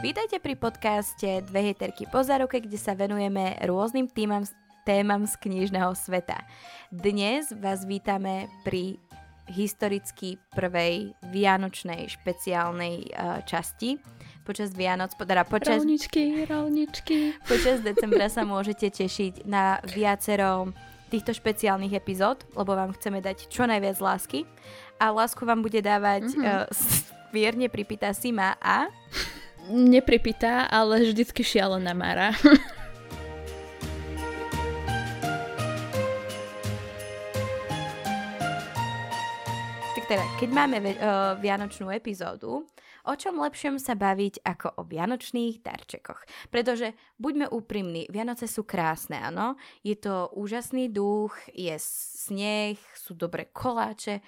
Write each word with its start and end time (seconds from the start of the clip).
Vítajte 0.00 0.40
pri 0.40 0.56
podcaste 0.56 1.44
Dve 1.44 1.60
hejterky 1.60 2.08
po 2.08 2.24
záruke, 2.24 2.56
kde 2.56 2.80
sa 2.80 2.96
venujeme 2.96 3.60
rôznym 3.68 4.08
týmam, 4.08 4.48
témam 4.88 5.28
z 5.28 5.36
knižného 5.36 5.92
sveta. 5.92 6.40
Dnes 6.88 7.52
vás 7.52 7.84
vítame 7.84 8.48
pri 8.64 8.96
historicky 9.52 10.40
prvej 10.56 11.12
vianočnej 11.28 12.08
špeciálnej 12.16 13.12
uh, 13.12 13.44
časti. 13.44 14.00
Počas 14.40 14.72
Vianoc, 14.72 15.12
teda 15.20 15.44
počas... 15.44 15.84
Rolničky, 15.84 16.48
rolničky. 16.48 17.36
Počas 17.44 17.84
decembra 17.92 18.32
sa 18.32 18.48
môžete 18.48 18.88
tešiť 18.88 19.44
na 19.44 19.84
viacero 19.84 20.72
týchto 21.12 21.36
špeciálnych 21.36 21.92
epizód, 21.92 22.48
lebo 22.56 22.72
vám 22.72 22.96
chceme 22.96 23.20
dať 23.20 23.52
čo 23.52 23.68
najviac 23.68 24.00
lásky. 24.00 24.48
A 24.96 25.12
lásku 25.12 25.44
vám 25.44 25.60
bude 25.60 25.84
dávať 25.84 26.24
mm-hmm. 26.32 26.48
uh, 26.64 27.36
vierne 27.36 27.68
pripýta 27.68 28.16
Sima 28.16 28.56
a 28.64 28.88
nepripýta, 29.68 30.64
ale 30.70 31.04
vždycky 31.04 31.44
šialená 31.44 31.92
Mara. 31.92 32.32
tak 40.00 40.04
teda, 40.08 40.24
keď 40.40 40.50
máme 40.54 40.76
uh, 40.80 40.92
vianočnú 41.36 41.92
epizódu, 41.92 42.64
o 43.04 43.14
čom 43.16 43.40
lepšom 43.40 43.76
sa 43.76 43.96
baviť 43.96 44.44
ako 44.44 44.80
o 44.80 44.82
vianočných 44.88 45.60
darčekoch. 45.60 46.24
Pretože, 46.48 46.96
buďme 47.20 47.48
úprimní, 47.52 48.08
Vianoce 48.08 48.48
sú 48.48 48.64
krásne, 48.64 49.20
áno? 49.20 49.60
Je 49.84 49.96
to 49.96 50.32
úžasný 50.36 50.88
duch, 50.92 51.36
je 51.52 51.76
sneh, 51.80 52.76
sú 52.96 53.16
dobré 53.16 53.48
koláče, 53.52 54.20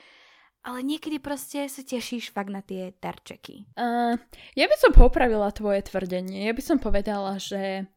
ale 0.63 0.79
niekedy 0.87 1.19
proste 1.19 1.67
sa 1.67 1.83
tešíš 1.83 2.31
fakt 2.31 2.51
na 2.51 2.63
tie 2.63 2.95
darčeky. 3.03 3.67
Uh, 3.75 4.15
ja 4.55 4.67
by 4.71 4.77
som 4.79 4.95
popravila 4.95 5.51
tvoje 5.51 5.83
tvrdenie. 5.87 6.47
Ja 6.47 6.55
by 6.55 6.63
som 6.63 6.79
povedala, 6.79 7.39
že 7.43 7.91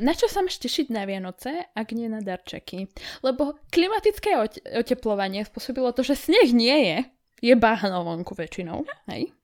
na 0.00 0.16
čo 0.16 0.24
sa 0.26 0.40
máš 0.40 0.56
tešiť 0.56 0.88
na 0.88 1.04
Vianoce, 1.04 1.68
ak 1.76 1.92
nie 1.92 2.08
na 2.08 2.24
darčeky? 2.24 2.88
Lebo 3.20 3.60
klimatické 3.68 4.40
ote- 4.40 4.64
oteplovanie 4.64 5.44
spôsobilo 5.44 5.92
to, 5.92 6.00
že 6.00 6.16
sneh 6.16 6.48
nie 6.56 6.76
je. 6.88 6.98
Je 7.44 7.54
bahno 7.54 8.00
vonku 8.00 8.32
väčšinou. 8.32 8.88
Hej? 9.12 9.36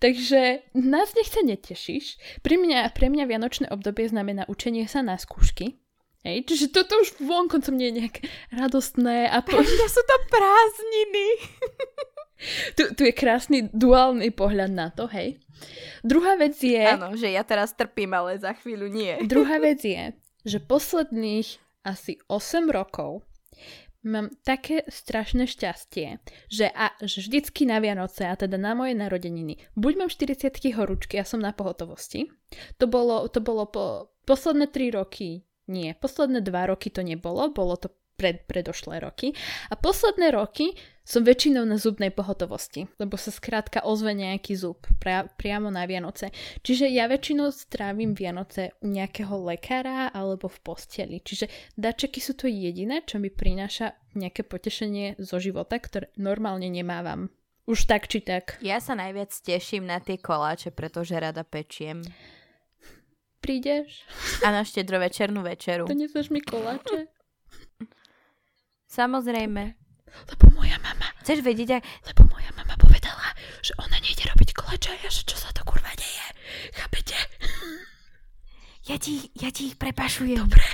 Takže 0.00 0.72
nás 0.76 1.12
nechce 1.12 1.40
netešíš. 1.44 2.40
Pre 2.40 2.56
mňa, 2.56 2.92
pre 2.96 3.12
mňa 3.12 3.24
Vianočné 3.28 3.66
obdobie 3.68 4.08
znamená 4.08 4.48
učenie 4.48 4.88
sa 4.88 5.00
na 5.04 5.16
skúšky. 5.20 5.76
Hej, 6.26 6.42
čiže 6.42 6.74
toto 6.74 6.98
už 6.98 7.22
vonkoncom 7.22 7.78
nie 7.78 7.94
je 7.94 7.98
nejaké 8.02 8.20
radostné. 8.50 9.30
A 9.30 9.46
po... 9.46 9.62
Pre 9.62 9.86
sú 9.86 10.02
to 10.02 10.16
prázdniny. 10.26 11.26
tu, 12.76 12.82
tu 12.98 13.00
je 13.06 13.14
krásny 13.14 13.70
duálny 13.70 14.34
pohľad 14.34 14.74
na 14.74 14.90
to, 14.90 15.06
hej. 15.14 15.38
Druhá 16.02 16.34
vec 16.34 16.58
je... 16.58 16.82
Áno, 16.82 17.14
že 17.14 17.30
ja 17.30 17.46
teraz 17.46 17.78
trpím, 17.78 18.10
ale 18.10 18.42
za 18.42 18.58
chvíľu 18.58 18.90
nie. 18.90 19.14
Druhá 19.30 19.62
vec 19.62 19.86
je, 19.86 20.18
že 20.42 20.58
posledných 20.58 21.62
asi 21.86 22.18
8 22.26 22.74
rokov 22.74 23.22
mám 24.02 24.34
také 24.42 24.82
strašné 24.90 25.46
šťastie, 25.46 26.18
že, 26.50 26.66
a, 26.74 26.90
že 27.06 27.22
vždycky 27.22 27.70
na 27.70 27.78
Vianoce, 27.78 28.26
a 28.26 28.34
teda 28.34 28.58
na 28.58 28.74
moje 28.74 28.98
narodeniny, 28.98 29.62
buď 29.78 29.92
mám 29.94 30.10
40 30.10 30.50
horúčky, 30.74 31.18
ja 31.18 31.26
som 31.26 31.38
na 31.38 31.54
pohotovosti, 31.54 32.30
to 32.82 32.90
bolo, 32.90 33.26
to 33.30 33.38
bolo 33.38 33.66
po 33.66 34.10
posledné 34.26 34.70
3 34.70 34.98
roky 34.98 35.45
nie, 35.66 35.94
posledné 35.98 36.40
dva 36.46 36.70
roky 36.70 36.90
to 36.90 37.02
nebolo, 37.02 37.50
bolo 37.50 37.74
to 37.76 37.90
pred, 38.16 38.48
predošlé 38.48 39.00
roky. 39.04 39.36
A 39.70 39.76
posledné 39.76 40.32
roky 40.32 40.72
som 41.06 41.22
väčšinou 41.22 41.62
na 41.62 41.78
zubnej 41.78 42.10
pohotovosti, 42.10 42.90
lebo 42.98 43.14
sa 43.14 43.30
skrátka 43.30 43.86
ozve 43.86 44.10
nejaký 44.10 44.58
zub 44.58 44.82
pra, 44.98 45.28
priamo 45.38 45.70
na 45.70 45.86
Vianoce. 45.86 46.34
Čiže 46.66 46.90
ja 46.90 47.06
väčšinou 47.06 47.54
strávim 47.54 48.16
Vianoce 48.16 48.74
u 48.82 48.90
nejakého 48.90 49.38
lekára 49.46 50.10
alebo 50.10 50.50
v 50.50 50.58
posteli. 50.66 51.22
Čiže 51.22 51.46
dačeky 51.78 52.18
sú 52.18 52.34
to 52.34 52.50
jediné, 52.50 53.06
čo 53.06 53.22
mi 53.22 53.30
prináša 53.30 53.94
nejaké 54.18 54.42
potešenie 54.42 55.20
zo 55.22 55.38
života, 55.38 55.78
ktoré 55.78 56.10
normálne 56.18 56.66
nemávam. 56.66 57.30
Už 57.66 57.86
tak 57.86 58.10
či 58.10 58.22
tak. 58.22 58.58
Ja 58.62 58.82
sa 58.82 58.98
najviac 58.98 59.30
teším 59.30 59.86
na 59.86 59.98
tie 60.02 60.18
koláče, 60.18 60.70
pretože 60.74 61.18
rada 61.18 61.42
pečiem 61.42 62.02
prídeš? 63.46 64.02
A 64.42 64.50
na 64.50 64.66
štedrovečernú 64.66 65.46
večeru. 65.46 65.86
Doneseš 65.86 66.34
mi 66.34 66.42
koláče? 66.42 67.06
Samozrejme. 68.90 69.78
Lebo 70.26 70.44
moja 70.58 70.74
mama... 70.82 71.06
Chceš 71.22 71.46
vedieť, 71.46 71.78
ak... 71.78 71.82
Lebo 72.10 72.26
moja 72.26 72.50
mama 72.58 72.74
povedala, 72.74 73.38
že 73.62 73.70
ona 73.78 74.02
nejde 74.02 74.26
robiť 74.26 74.50
koláče 74.50 74.90
a 74.90 74.96
ja, 75.06 75.10
že 75.14 75.22
čo 75.22 75.38
sa 75.38 75.54
to 75.54 75.62
kurva 75.62 75.94
deje. 75.94 76.26
Chápete? 76.74 77.14
Ja 78.90 78.98
ti, 78.98 79.30
ja 79.38 79.54
ti 79.54 79.70
ich 79.70 79.76
prepašujem. 79.78 80.42
Dobre. 80.42 80.66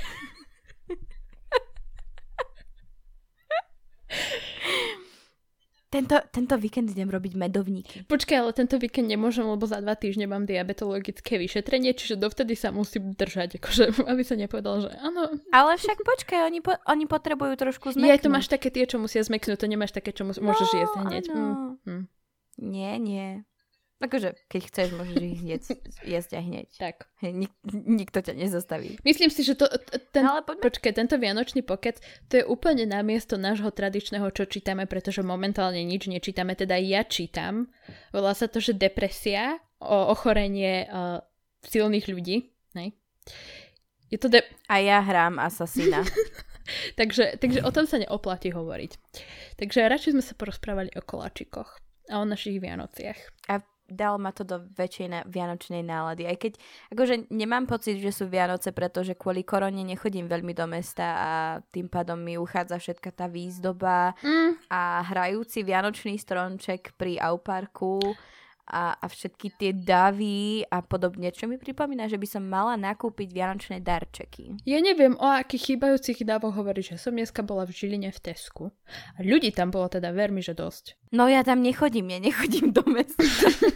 Tento, 5.92 6.16
tento 6.32 6.56
víkend 6.56 6.88
idem 6.88 7.12
robiť 7.12 7.36
medovníky. 7.36 8.08
Počkaj, 8.08 8.36
ale 8.40 8.56
tento 8.56 8.80
víkend 8.80 9.12
nemôžem, 9.12 9.44
lebo 9.44 9.68
za 9.68 9.76
dva 9.84 9.92
týždne 9.92 10.24
mám 10.24 10.48
diabetologické 10.48 11.36
vyšetrenie, 11.36 11.92
čiže 11.92 12.16
dovtedy 12.16 12.56
sa 12.56 12.72
musím 12.72 13.12
držať, 13.12 13.60
akože, 13.60 13.84
aby 14.10 14.22
sa 14.24 14.40
nepovedal, 14.40 14.88
že 14.88 14.90
áno. 14.96 15.36
Ale 15.52 15.76
však 15.76 16.00
počkaj, 16.00 16.48
oni, 16.48 16.64
po, 16.64 16.72
oni 16.88 17.04
potrebujú 17.04 17.60
trošku 17.60 17.92
zmeknúť. 17.92 18.08
Ja 18.08 18.16
to 18.16 18.32
máš 18.32 18.48
také 18.48 18.72
tie, 18.72 18.88
čo 18.88 18.96
musia 18.96 19.20
zmeknúť, 19.20 19.60
to 19.60 19.68
nemáš 19.68 19.92
také, 19.92 20.16
čo 20.16 20.24
mus- 20.24 20.40
no, 20.40 20.48
môžeš 20.48 20.68
jesť 20.72 20.96
hneď. 21.04 21.24
Mm, 21.28 21.76
mm. 21.84 22.02
Nie, 22.64 22.96
nie. 22.96 23.44
Akože, 24.02 24.34
keď 24.50 24.60
chceš, 24.66 24.88
môžeš 24.98 25.16
ich 25.22 25.38
hneď 25.46 25.62
jesť 26.02 26.30
aj 26.34 26.42
hneď. 26.42 26.68
Tak. 26.74 26.96
Nik, 27.22 27.54
nikto 27.70 28.18
ťa 28.18 28.34
nezastaví. 28.34 28.98
Myslím 29.06 29.30
si, 29.30 29.46
že 29.46 29.54
to, 29.54 29.70
ten, 30.10 30.26
Ale 30.26 30.42
poďme... 30.42 30.66
počkej, 30.66 30.92
tento 30.98 31.14
vianočný 31.22 31.62
pokec, 31.62 32.02
to 32.26 32.42
je 32.42 32.44
úplne 32.44 32.82
namiesto 32.82 33.38
nášho 33.38 33.70
tradičného, 33.70 34.26
čo 34.34 34.50
čítame, 34.50 34.90
pretože 34.90 35.22
momentálne 35.22 35.86
nič 35.86 36.10
nečítame, 36.10 36.58
teda 36.58 36.74
ja 36.82 37.06
čítam. 37.06 37.70
Volá 38.10 38.34
sa 38.34 38.50
to, 38.50 38.58
že 38.58 38.74
depresia, 38.74 39.62
o 39.82 40.14
ochorenie 40.14 40.86
uh, 40.86 41.18
silných 41.66 42.06
ľudí. 42.06 42.54
Nej? 42.78 42.94
Je 44.10 44.18
to 44.18 44.30
de- 44.30 44.46
A 44.70 44.78
ja 44.78 45.02
hrám 45.02 45.42
asasina. 45.42 46.06
takže, 46.98 47.38
takže 47.42 47.66
o 47.66 47.70
tom 47.74 47.90
sa 47.90 47.98
neoplatí 47.98 48.54
hovoriť. 48.54 48.92
Takže 49.58 49.90
radšej 49.90 50.14
sme 50.14 50.24
sa 50.24 50.38
porozprávali 50.38 50.94
o 50.94 51.02
koláčikoch 51.02 51.82
a 52.10 52.22
o 52.22 52.24
našich 52.26 52.62
Vianociach. 52.62 53.18
A 53.50 53.62
dal 53.88 54.16
ma 54.16 54.32
to 54.32 54.42
do 54.46 54.62
väčšej 54.72 55.08
na- 55.08 55.26
vianočnej 55.28 55.82
nálady. 55.84 56.24
Aj 56.24 56.36
keď 56.38 56.56
akože 56.94 57.28
nemám 57.28 57.68
pocit, 57.68 58.00
že 58.00 58.14
sú 58.14 58.30
Vianoce, 58.30 58.72
pretože 58.72 59.18
kvôli 59.18 59.44
korone 59.44 59.84
nechodím 59.84 60.26
veľmi 60.26 60.52
do 60.56 60.66
mesta 60.70 61.06
a 61.18 61.30
tým 61.70 61.90
pádom 61.92 62.18
mi 62.18 62.40
uchádza 62.40 62.80
všetka 62.80 63.10
tá 63.12 63.26
výzdoba 63.28 64.16
mm. 64.22 64.72
a 64.72 65.04
hrajúci 65.12 65.66
vianočný 65.66 66.16
stromček 66.16 66.96
pri 66.96 67.20
Auparku 67.20 68.00
a, 68.68 68.94
a 68.94 69.06
všetky 69.10 69.58
tie 69.58 69.70
davy 69.74 70.62
a 70.70 70.80
podobne, 70.86 71.34
čo 71.34 71.50
mi 71.50 71.58
pripomína, 71.58 72.06
že 72.06 72.16
by 72.16 72.26
som 72.26 72.46
mala 72.46 72.78
nakúpiť 72.78 73.34
vianočné 73.34 73.76
darčeky. 73.82 74.54
Ja 74.62 74.78
neviem, 74.78 75.18
o 75.18 75.26
akých 75.26 75.74
chýbajúcich 75.74 76.22
dávoch 76.22 76.54
hovoríš, 76.54 76.94
že 76.94 77.02
som 77.02 77.14
dneska 77.14 77.42
bola 77.42 77.66
v 77.66 77.74
Žiline 77.74 78.14
v 78.14 78.22
Tesku. 78.22 78.70
A 79.18 79.20
ľudí 79.20 79.50
tam 79.50 79.74
bolo 79.74 79.90
teda, 79.90 80.14
ver 80.14 80.30
mi, 80.30 80.40
že 80.40 80.54
dosť. 80.54 80.96
No 81.10 81.26
ja 81.26 81.42
tam 81.42 81.60
nechodím, 81.60 82.14
ja 82.14 82.20
nechodím 82.22 82.70
do 82.70 82.86
mesta. 82.86 83.20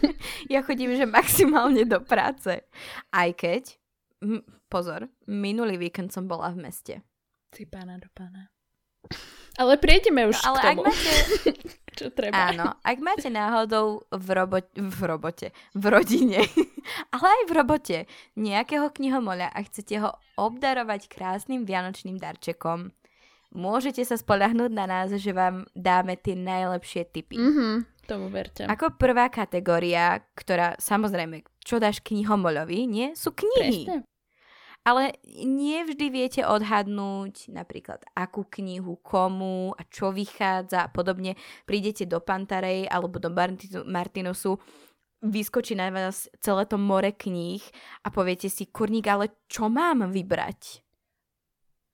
ja 0.53 0.63
chodím, 0.63 0.95
že 0.95 1.03
maximálne 1.03 1.83
do 1.83 1.99
práce. 1.99 2.63
Aj 3.11 3.29
keď, 3.35 3.75
m- 4.23 4.41
pozor, 4.71 5.11
minulý 5.27 5.75
víkend 5.75 6.15
som 6.15 6.25
bola 6.25 6.49
v 6.55 6.63
meste. 6.63 6.95
Ty 7.51 7.63
pána 7.67 7.99
do 7.99 8.07
pána. 8.15 8.49
Ale 9.57 9.73
prejdeme 9.81 10.29
už 10.29 10.37
no, 10.37 10.53
ale 10.53 10.57
k 10.57 10.63
tomu. 10.69 10.81
Ak 10.81 10.87
máte, 10.93 11.13
čo 11.97 12.05
treba. 12.13 12.53
Áno, 12.53 12.65
ak 12.85 12.97
máte 13.01 13.29
náhodou 13.33 14.05
v, 14.13 14.27
robo- 14.37 14.73
v 14.77 14.99
robote, 15.01 15.47
v 15.73 15.83
rodine, 15.89 16.45
ale 17.13 17.25
aj 17.25 17.43
v 17.49 17.51
robote 17.57 17.97
nejakého 18.37 18.93
knihomoľa 18.93 19.49
a 19.49 19.59
chcete 19.65 19.97
ho 19.97 20.13
obdarovať 20.37 21.09
krásnym 21.09 21.65
vianočným 21.65 22.21
darčekom, 22.21 22.93
môžete 23.57 24.05
sa 24.05 24.13
spolahnúť 24.13 24.69
na 24.69 24.85
nás, 24.85 25.09
že 25.09 25.33
vám 25.33 25.65
dáme 25.73 26.13
tie 26.21 26.37
najlepšie 26.37 27.09
tipy. 27.09 27.41
Mm-hmm, 27.41 27.73
tomu 28.05 28.29
verte. 28.29 28.69
Ako 28.69 28.93
prvá 28.93 29.33
kategória, 29.33 30.21
ktorá 30.37 30.77
samozrejme, 30.77 31.41
čo 31.65 31.81
dáš 31.81 31.99
knihomoľovi, 32.05 32.79
nie? 32.85 33.07
Sú 33.17 33.33
knihy. 33.33 33.89
Presne. 33.89 34.05
Ale 34.87 35.19
nie 35.43 35.83
vždy 35.83 36.07
viete 36.07 36.41
odhadnúť 36.47 37.51
napríklad 37.51 38.07
akú 38.15 38.47
knihu, 38.47 38.95
komu 39.03 39.75
a 39.75 39.83
čo 39.83 40.15
vychádza 40.15 40.87
a 40.87 40.91
podobne. 40.91 41.35
Prídete 41.67 42.07
do 42.07 42.23
Pantarej 42.23 42.87
alebo 42.87 43.19
do 43.19 43.27
Martinusu, 43.83 44.55
vyskočí 45.19 45.75
na 45.75 45.91
vás 45.91 46.31
celé 46.39 46.63
to 46.71 46.79
more 46.79 47.11
kníh 47.11 47.59
a 48.05 48.07
poviete 48.07 48.47
si, 48.47 48.71
kurník, 48.71 49.11
ale 49.11 49.43
čo 49.51 49.67
mám 49.67 50.07
vybrať? 50.07 50.79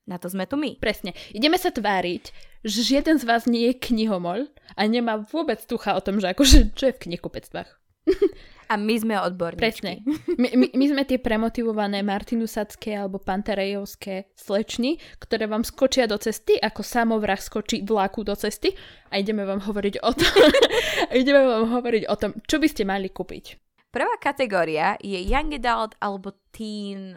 Na 0.03 0.19
to 0.19 0.27
sme 0.27 0.43
tu 0.43 0.59
my. 0.59 0.75
Presne. 0.77 1.15
Ideme 1.31 1.55
sa 1.55 1.71
tváriť, 1.71 2.23
že 2.61 2.79
žiaden 2.83 3.17
z 3.17 3.25
vás 3.25 3.47
nie 3.47 3.71
je 3.71 3.79
knihomol 3.89 4.51
a 4.75 4.81
nemá 4.83 5.17
vôbec 5.17 5.63
tucha 5.63 5.95
o 5.95 6.03
tom, 6.03 6.19
že 6.19 6.35
akože, 6.35 6.75
čo 6.77 6.91
je 6.91 6.95
v 6.99 7.01
knihkupectvách. 7.09 7.69
A 8.69 8.75
my 8.79 8.95
sme 8.95 9.15
odborníčky. 9.19 9.61
Presne. 9.61 9.91
My, 10.39 10.49
my, 10.55 10.67
my 10.73 10.85
sme 10.89 11.03
tie 11.05 11.19
premotivované 11.19 12.01
Martinusacké 12.01 12.97
alebo 12.97 13.21
Pantarejovské 13.21 14.33
slečny, 14.33 14.97
ktoré 15.19 15.45
vám 15.45 15.63
skočia 15.67 16.09
do 16.09 16.17
cesty, 16.17 16.57
ako 16.57 16.81
samovrah 16.81 17.39
skočí 17.39 17.83
vlaku 17.83 18.25
do 18.25 18.33
cesty 18.33 18.73
a 19.13 19.19
ideme 19.21 19.45
vám 19.45 19.61
hovoriť 19.61 19.95
o 20.01 20.11
tom, 20.11 20.33
ideme 21.21 21.41
vám 21.43 21.65
hovoriť 21.69 22.03
o 22.09 22.15
tom, 22.17 22.31
čo 22.47 22.57
by 22.57 22.67
ste 22.69 22.83
mali 22.87 23.13
kúpiť. 23.13 23.61
Prvá 23.93 24.17
kategória 24.17 24.97
je 24.97 25.21
young 25.21 25.53
adult 25.53 25.93
alebo 26.01 26.33
teen 26.49 27.13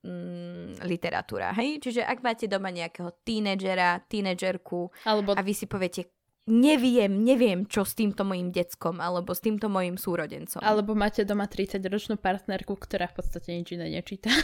mm, 0.00 0.80
literatúra, 0.88 1.52
hej? 1.60 1.76
Čiže 1.76 2.08
ak 2.08 2.24
máte 2.24 2.48
doma 2.48 2.72
nejakého 2.72 3.20
tínedžera, 3.20 4.00
tínedžerku 4.08 4.88
alebo... 5.04 5.36
a 5.36 5.40
vy 5.44 5.52
si 5.52 5.68
poviete, 5.68 6.15
neviem, 6.46 7.26
neviem, 7.26 7.66
čo 7.66 7.82
s 7.82 7.98
týmto 7.98 8.22
mojim 8.22 8.54
deckom 8.54 9.02
alebo 9.02 9.34
s 9.34 9.42
týmto 9.42 9.66
mojim 9.66 9.98
súrodencom. 9.98 10.62
Alebo 10.62 10.94
máte 10.94 11.26
doma 11.26 11.50
30-ročnú 11.50 12.22
partnerku, 12.22 12.78
ktorá 12.78 13.10
v 13.10 13.18
podstate 13.18 13.50
nič 13.52 13.74
iné 13.74 13.90
nečíta. 13.90 14.30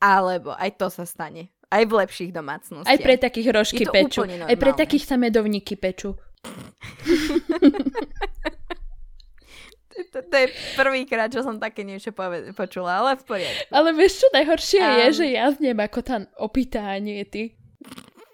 Alebo 0.00 0.56
aj 0.56 0.80
to 0.80 0.88
sa 0.88 1.04
stane. 1.04 1.52
Aj 1.68 1.84
v 1.84 1.92
lepších 1.92 2.32
domácnostiach. 2.32 2.88
Aj 2.88 2.96
pre 2.96 3.20
takých 3.20 3.52
rožky 3.52 3.84
peču. 3.84 4.24
Aj 4.24 4.56
pre 4.56 4.72
takých 4.72 5.04
sa 5.04 5.20
medovníky 5.20 5.76
peču. 5.76 6.16
to, 10.12 10.18
to 10.24 10.36
je 10.40 10.48
prvýkrát, 10.80 11.28
čo 11.28 11.44
som 11.44 11.60
také 11.60 11.84
niečo 11.84 12.16
počula, 12.56 13.04
ale 13.04 13.20
v 13.20 13.28
poriadku. 13.28 13.68
Ale 13.68 13.92
vieš, 13.92 14.24
čo 14.24 14.32
najhoršie 14.32 14.80
um, 14.80 14.88
je, 14.88 15.20
že 15.20 15.26
ja 15.36 15.52
znem 15.52 15.76
ako 15.84 16.00
tam 16.00 16.24
opýtá, 16.40 16.96
nie 16.96 17.20
ty. 17.28 17.60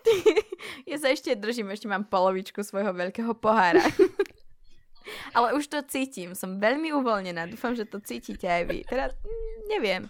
ja 0.91 0.97
sa 0.99 1.13
ešte 1.13 1.35
držím, 1.37 1.73
ešte 1.73 1.91
mám 1.91 2.07
polovičku 2.07 2.63
svojho 2.63 2.93
veľkého 2.93 3.33
pohára. 3.37 3.85
Ale 5.37 5.55
už 5.55 5.71
to 5.71 5.79
cítim, 5.87 6.35
som 6.35 6.59
veľmi 6.59 6.91
uvoľnená, 6.91 7.47
dúfam, 7.47 7.79
že 7.79 7.87
to 7.87 8.03
cítite 8.03 8.43
aj 8.43 8.63
vy. 8.67 8.79
Teda 8.83 9.15
mm, 9.15 9.71
neviem, 9.71 10.03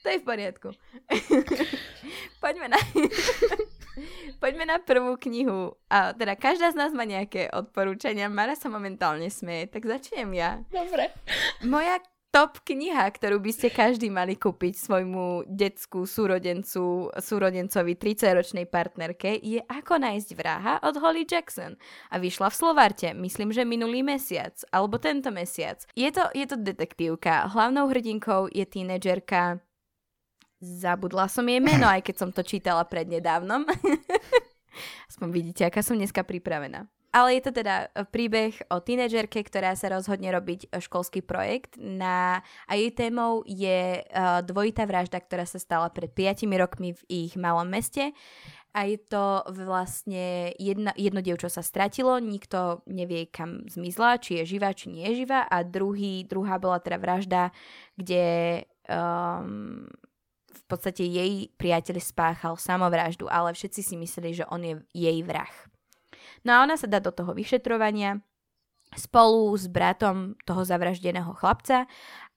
to 0.00 0.08
je 0.08 0.20
v 0.20 0.24
poriadku. 0.24 0.68
Poďme 2.42 2.72
na... 2.72 2.80
Poďme 4.38 4.70
na 4.70 4.78
prvú 4.78 5.18
knihu. 5.18 5.74
A 5.90 6.14
teda 6.14 6.38
každá 6.38 6.70
z 6.70 6.78
nás 6.78 6.94
má 6.94 7.02
nejaké 7.02 7.50
odporúčania. 7.50 8.30
Mara 8.30 8.54
sa 8.54 8.70
momentálne 8.70 9.26
smie, 9.26 9.66
tak 9.66 9.90
začnem 9.90 10.30
ja. 10.38 10.62
Dobre. 10.70 11.10
Moja 11.66 11.98
top 12.30 12.60
kniha, 12.62 13.08
ktorú 13.08 13.40
by 13.40 13.50
ste 13.50 13.68
každý 13.72 14.12
mali 14.12 14.36
kúpiť 14.36 14.76
svojmu 14.76 15.48
detskú 15.48 16.04
súrodencu, 16.04 17.08
súrodencovi 17.16 17.96
30-ročnej 17.96 18.68
partnerke, 18.68 19.40
je 19.40 19.64
Ako 19.64 19.96
nájsť 19.98 20.30
vraha 20.36 20.74
od 20.84 21.00
Holly 21.00 21.24
Jackson. 21.24 21.74
A 22.12 22.20
vyšla 22.20 22.52
v 22.52 22.58
Slovarte, 22.58 23.08
myslím, 23.16 23.50
že 23.50 23.64
minulý 23.64 24.04
mesiac, 24.04 24.54
alebo 24.70 25.00
tento 25.00 25.32
mesiac. 25.32 25.80
Je 25.96 26.08
to, 26.12 26.28
je 26.36 26.44
to 26.44 26.60
detektívka. 26.60 27.48
Hlavnou 27.48 27.88
hrdinkou 27.88 28.52
je 28.52 28.64
tínedžerka 28.68 29.64
Zabudla 30.58 31.30
som 31.30 31.46
jej 31.46 31.62
meno, 31.62 31.86
aj 31.86 32.02
keď 32.02 32.16
som 32.18 32.30
to 32.34 32.42
čítala 32.42 32.82
prednedávnom. 32.82 33.62
Aspoň 35.10 35.28
vidíte, 35.30 35.62
aká 35.62 35.86
som 35.86 35.94
dneska 35.94 36.26
pripravená. 36.26 36.90
Ale 37.08 37.40
je 37.40 37.42
to 37.48 37.52
teda 37.56 37.88
e, 37.88 38.04
príbeh 38.04 38.52
o 38.68 38.84
tínedžerke, 38.84 39.40
ktorá 39.40 39.72
sa 39.72 39.88
rozhodne 39.88 40.28
robiť 40.28 40.68
e, 40.68 40.76
školský 40.76 41.24
projekt 41.24 41.80
na, 41.80 42.44
a 42.68 42.72
jej 42.76 42.92
témou 42.92 43.40
je 43.48 44.04
uh, 44.04 44.44
dvojitá 44.44 44.84
vražda, 44.84 45.16
ktorá 45.16 45.48
sa 45.48 45.56
stala 45.56 45.88
pred 45.88 46.12
5 46.12 46.44
rokmi 46.60 46.92
v 46.92 47.02
ich 47.08 47.32
malom 47.40 47.64
meste. 47.64 48.12
A 48.76 48.84
je 48.84 49.00
to 49.00 49.40
vlastne 49.56 50.52
jedna, 50.60 50.92
jedno 51.00 51.24
dievčo 51.24 51.48
sa 51.48 51.64
stratilo, 51.64 52.20
nikto 52.20 52.84
nevie 52.84 53.24
kam 53.24 53.64
zmizla, 53.64 54.20
či 54.20 54.44
je 54.44 54.54
živá, 54.54 54.76
či 54.76 54.92
nie 54.92 55.08
je 55.08 55.24
živá 55.24 55.48
a 55.48 55.64
druhý, 55.64 56.28
druhá 56.28 56.60
bola 56.60 56.76
teda 56.76 57.00
vražda, 57.00 57.42
kde 57.96 58.68
um, 58.84 59.88
v 60.52 60.62
podstate 60.68 61.00
jej 61.08 61.48
priateľ 61.56 61.96
spáchal 61.96 62.60
samovraždu, 62.60 63.24
ale 63.32 63.56
všetci 63.56 63.80
si 63.80 63.94
mysleli, 63.96 64.36
že 64.36 64.44
on 64.52 64.60
je 64.60 64.74
jej 64.92 65.18
vrah. 65.24 65.50
No 66.46 66.58
a 66.58 66.62
ona 66.62 66.78
sa 66.78 66.90
dá 66.90 66.98
do 67.02 67.10
toho 67.14 67.34
vyšetrovania 67.34 68.20
spolu 68.96 69.52
s 69.56 69.68
bratom 69.68 70.38
toho 70.46 70.64
zavraždeného 70.64 71.34
chlapca. 71.36 71.84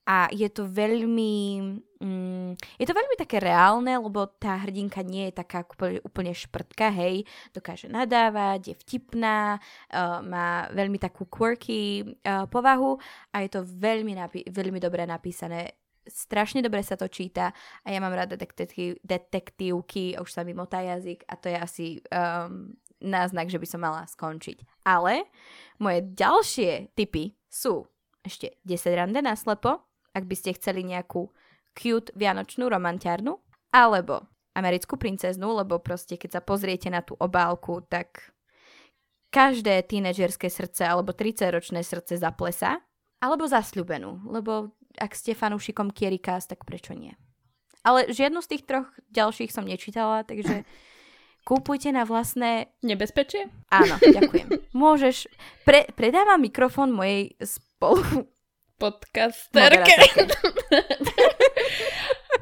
A 0.02 0.26
je 0.34 0.50
to 0.50 0.66
veľmi 0.66 1.62
mm, 2.02 2.58
je 2.58 2.86
to 2.90 2.90
veľmi 2.90 3.14
také 3.14 3.38
reálne, 3.38 3.94
lebo 3.94 4.26
tá 4.34 4.58
hrdinka 4.58 4.98
nie 5.06 5.30
je 5.30 5.38
taká 5.38 5.62
úplne, 6.02 6.34
šprtka, 6.34 6.90
hej, 6.90 7.22
dokáže 7.54 7.86
nadávať, 7.86 8.74
je 8.74 8.74
vtipná, 8.82 9.62
uh, 9.62 10.18
má 10.26 10.66
veľmi 10.74 10.98
takú 10.98 11.30
quirky 11.30 12.02
uh, 12.02 12.50
povahu 12.50 12.98
a 13.30 13.46
je 13.46 13.50
to 13.54 13.60
veľmi, 13.62 14.18
napi- 14.18 14.46
veľmi 14.50 14.82
dobre 14.82 15.06
napísané. 15.06 15.78
Strašne 16.02 16.66
dobre 16.66 16.82
sa 16.82 16.98
to 16.98 17.06
číta 17.06 17.54
a 17.86 17.94
ja 17.94 18.02
mám 18.02 18.10
rada 18.10 18.34
detektív, 18.34 18.98
detektívky, 19.06 20.18
už 20.18 20.34
sa 20.34 20.42
mi 20.42 20.50
motá 20.50 20.82
jazyk 20.82 21.22
a 21.30 21.38
to 21.38 21.46
je 21.46 21.54
asi 21.54 21.86
um, 22.10 22.74
náznak, 23.02 23.50
že 23.50 23.58
by 23.58 23.66
som 23.66 23.80
mala 23.82 24.06
skončiť. 24.06 24.86
Ale 24.86 25.26
moje 25.82 26.06
ďalšie 26.14 26.94
typy 26.94 27.34
sú 27.50 27.86
ešte 28.22 28.56
10 28.62 28.94
rande 28.94 29.20
na 29.20 29.34
slepo, 29.34 29.82
ak 30.14 30.24
by 30.24 30.34
ste 30.38 30.54
chceli 30.54 30.86
nejakú 30.86 31.28
cute 31.74 32.14
vianočnú 32.14 32.70
romantiarnu, 32.70 33.36
alebo 33.72 34.28
americkú 34.52 35.00
princeznu, 35.00 35.56
lebo 35.56 35.80
proste 35.80 36.20
keď 36.20 36.38
sa 36.38 36.42
pozriete 36.44 36.92
na 36.92 37.00
tú 37.00 37.16
obálku, 37.16 37.80
tak 37.88 38.32
každé 39.32 39.88
tínedžerské 39.88 40.52
srdce 40.52 40.84
alebo 40.84 41.16
30-ročné 41.16 41.80
srdce 41.80 42.20
zaplesa, 42.20 42.84
alebo 43.24 43.48
zasľubenú, 43.48 44.28
lebo 44.28 44.76
ak 45.00 45.16
ste 45.16 45.32
fanúšikom 45.32 45.88
Kierikas, 45.88 46.44
tak 46.44 46.68
prečo 46.68 46.92
nie? 46.92 47.16
Ale 47.82 48.12
žiadnu 48.12 48.44
z 48.44 48.50
tých 48.54 48.62
troch 48.68 48.88
ďalších 49.10 49.50
som 49.50 49.64
nečítala, 49.64 50.22
takže 50.28 50.68
Kúpujte 51.42 51.90
na 51.90 52.06
vlastné... 52.06 52.70
Nebezpečie? 52.86 53.50
Áno, 53.74 53.98
ďakujem. 53.98 54.62
Môžeš... 54.82 55.26
Pre, 55.66 55.90
predávam 55.98 56.38
mikrofón 56.38 56.94
mojej 56.94 57.34
spolu... 57.42 58.30
Podcasterke. 58.82 59.94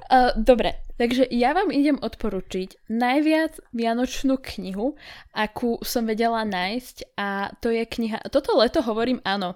uh, 0.08 0.32
dobre, 0.49 0.81
takže 0.97 1.29
ja 1.29 1.52
vám 1.52 1.69
idem 1.69 2.00
odporučiť 2.00 2.88
najviac 2.88 3.61
vianočnú 3.76 4.41
knihu, 4.41 4.97
akú 5.37 5.76
som 5.85 6.08
vedela 6.08 6.41
nájsť 6.49 7.12
a 7.20 7.52
to 7.61 7.69
je 7.69 7.85
kniha... 7.85 8.25
Toto 8.32 8.56
leto 8.56 8.81
hovorím 8.81 9.20
áno. 9.20 9.52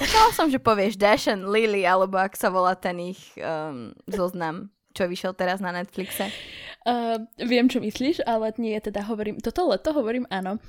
Čakala 0.00 0.32
som, 0.32 0.48
že 0.48 0.56
povieš 0.56 0.96
Dash 0.96 1.28
and 1.28 1.44
Lily, 1.44 1.84
alebo 1.84 2.16
ak 2.16 2.34
sa 2.34 2.48
volá 2.48 2.72
ten 2.72 3.12
ich 3.12 3.20
um, 3.36 3.92
zoznam 4.08 4.73
čo 4.94 5.10
vyšiel 5.10 5.34
teraz 5.34 5.58
na 5.58 5.74
Netflixe? 5.74 6.30
Uh, 6.86 7.26
viem, 7.42 7.66
čo 7.66 7.82
myslíš, 7.82 8.22
ale 8.22 8.54
nie, 8.62 8.78
teda 8.78 9.02
hovorím, 9.04 9.42
toto 9.42 9.66
leto 9.66 9.90
hovorím 9.90 10.28
áno. 10.30 10.62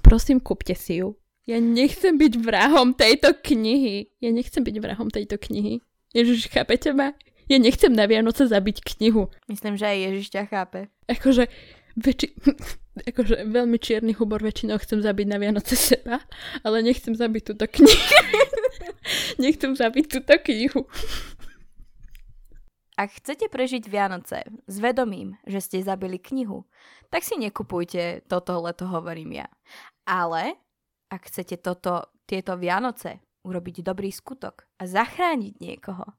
Prosím, 0.00 0.38
kúpte 0.38 0.78
si 0.78 1.02
ju. 1.02 1.18
Ja 1.50 1.58
nechcem 1.58 2.14
byť 2.14 2.38
vrahom 2.38 2.94
tejto 2.94 3.34
knihy. 3.34 4.14
Ja 4.22 4.30
nechcem 4.30 4.62
byť 4.62 4.76
vrahom 4.78 5.10
tejto 5.10 5.34
knihy. 5.34 5.82
Ježiš, 6.14 6.46
chápete 6.46 6.94
ma? 6.94 7.16
Ja 7.50 7.58
nechcem 7.58 7.90
na 7.90 8.06
Vianoce 8.06 8.46
zabiť 8.46 8.86
knihu. 8.94 9.26
Myslím, 9.50 9.74
že 9.74 9.90
aj 9.90 9.98
Ježiš 9.98 10.26
ťa 10.30 10.42
chápe. 10.46 10.86
Akože, 11.10 11.50
väčši... 11.98 12.38
akože 13.10 13.50
veľmi 13.50 13.78
čierny 13.82 14.14
humor 14.14 14.38
väčšinou 14.44 14.78
chcem 14.78 15.02
zabiť 15.02 15.26
na 15.26 15.42
Vianoce 15.42 15.74
seba, 15.74 16.22
ale 16.62 16.86
nechcem 16.86 17.16
zabiť 17.16 17.42
túto 17.50 17.66
knihu. 17.66 17.98
nechcem 19.42 19.74
zabiť 19.74 20.04
túto 20.06 20.34
knihu. 20.46 20.86
Ak 23.00 23.16
chcete 23.16 23.48
prežiť 23.48 23.88
Vianoce 23.88 24.44
s 24.68 24.76
vedomím, 24.76 25.40
že 25.48 25.64
ste 25.64 25.80
zabili 25.80 26.20
knihu, 26.20 26.68
tak 27.08 27.24
si 27.24 27.40
nekupujte 27.40 28.28
toto 28.28 28.60
leto, 28.60 28.84
hovorím 28.84 29.40
ja. 29.40 29.48
Ale 30.04 30.60
ak 31.08 31.32
chcete 31.32 31.56
toto, 31.64 32.12
tieto 32.28 32.60
Vianoce 32.60 33.24
urobiť 33.40 33.80
dobrý 33.80 34.12
skutok 34.12 34.68
a 34.76 34.84
zachrániť 34.84 35.64
niekoho, 35.64 36.12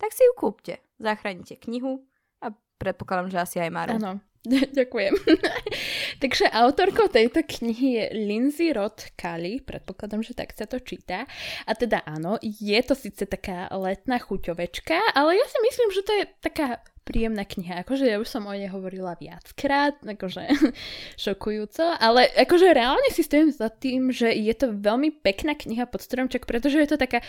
tak 0.00 0.16
si 0.16 0.24
ju 0.24 0.32
kúpte. 0.32 0.80
Zachránite 0.96 1.60
knihu 1.60 2.08
a 2.40 2.56
predpokladám, 2.80 3.28
že 3.28 3.38
asi 3.44 3.56
aj 3.60 3.70
Maru. 3.76 3.92
Áno, 4.00 4.24
Ďakujem. 4.78 5.14
Takže 6.22 6.52
autorkou 6.52 7.08
tejto 7.08 7.40
knihy 7.40 7.88
je 7.96 8.04
Lindsay 8.28 8.76
Roth 8.76 9.16
Kali, 9.16 9.64
predpokladám, 9.64 10.20
že 10.20 10.36
tak 10.36 10.52
sa 10.52 10.68
to 10.68 10.80
číta. 10.84 11.24
A 11.64 11.72
teda 11.72 12.04
áno, 12.04 12.36
je 12.42 12.76
to 12.84 12.92
síce 12.92 13.24
taká 13.24 13.72
letná 13.72 14.20
chuťovečka, 14.20 15.16
ale 15.16 15.40
ja 15.40 15.46
si 15.48 15.58
myslím, 15.64 15.88
že 15.96 16.02
to 16.04 16.12
je 16.12 16.24
taká 16.44 16.84
príjemná 17.04 17.44
kniha. 17.44 17.84
Akože 17.84 18.08
ja 18.08 18.16
už 18.16 18.28
som 18.28 18.48
o 18.48 18.52
nej 18.52 18.68
hovorila 18.68 19.16
viackrát, 19.16 19.96
akože 20.00 20.44
šokujúco, 21.24 21.96
ale 22.00 22.28
akože 22.32 22.68
reálne 22.72 23.08
si 23.12 23.24
stojím 23.24 23.52
za 23.52 23.68
tým, 23.72 24.12
že 24.12 24.32
je 24.32 24.54
to 24.56 24.72
veľmi 24.72 25.24
pekná 25.24 25.56
kniha 25.56 25.88
pod 25.88 26.00
stromček, 26.04 26.48
pretože 26.48 26.80
je 26.80 26.88
to 26.88 27.00
taká 27.00 27.20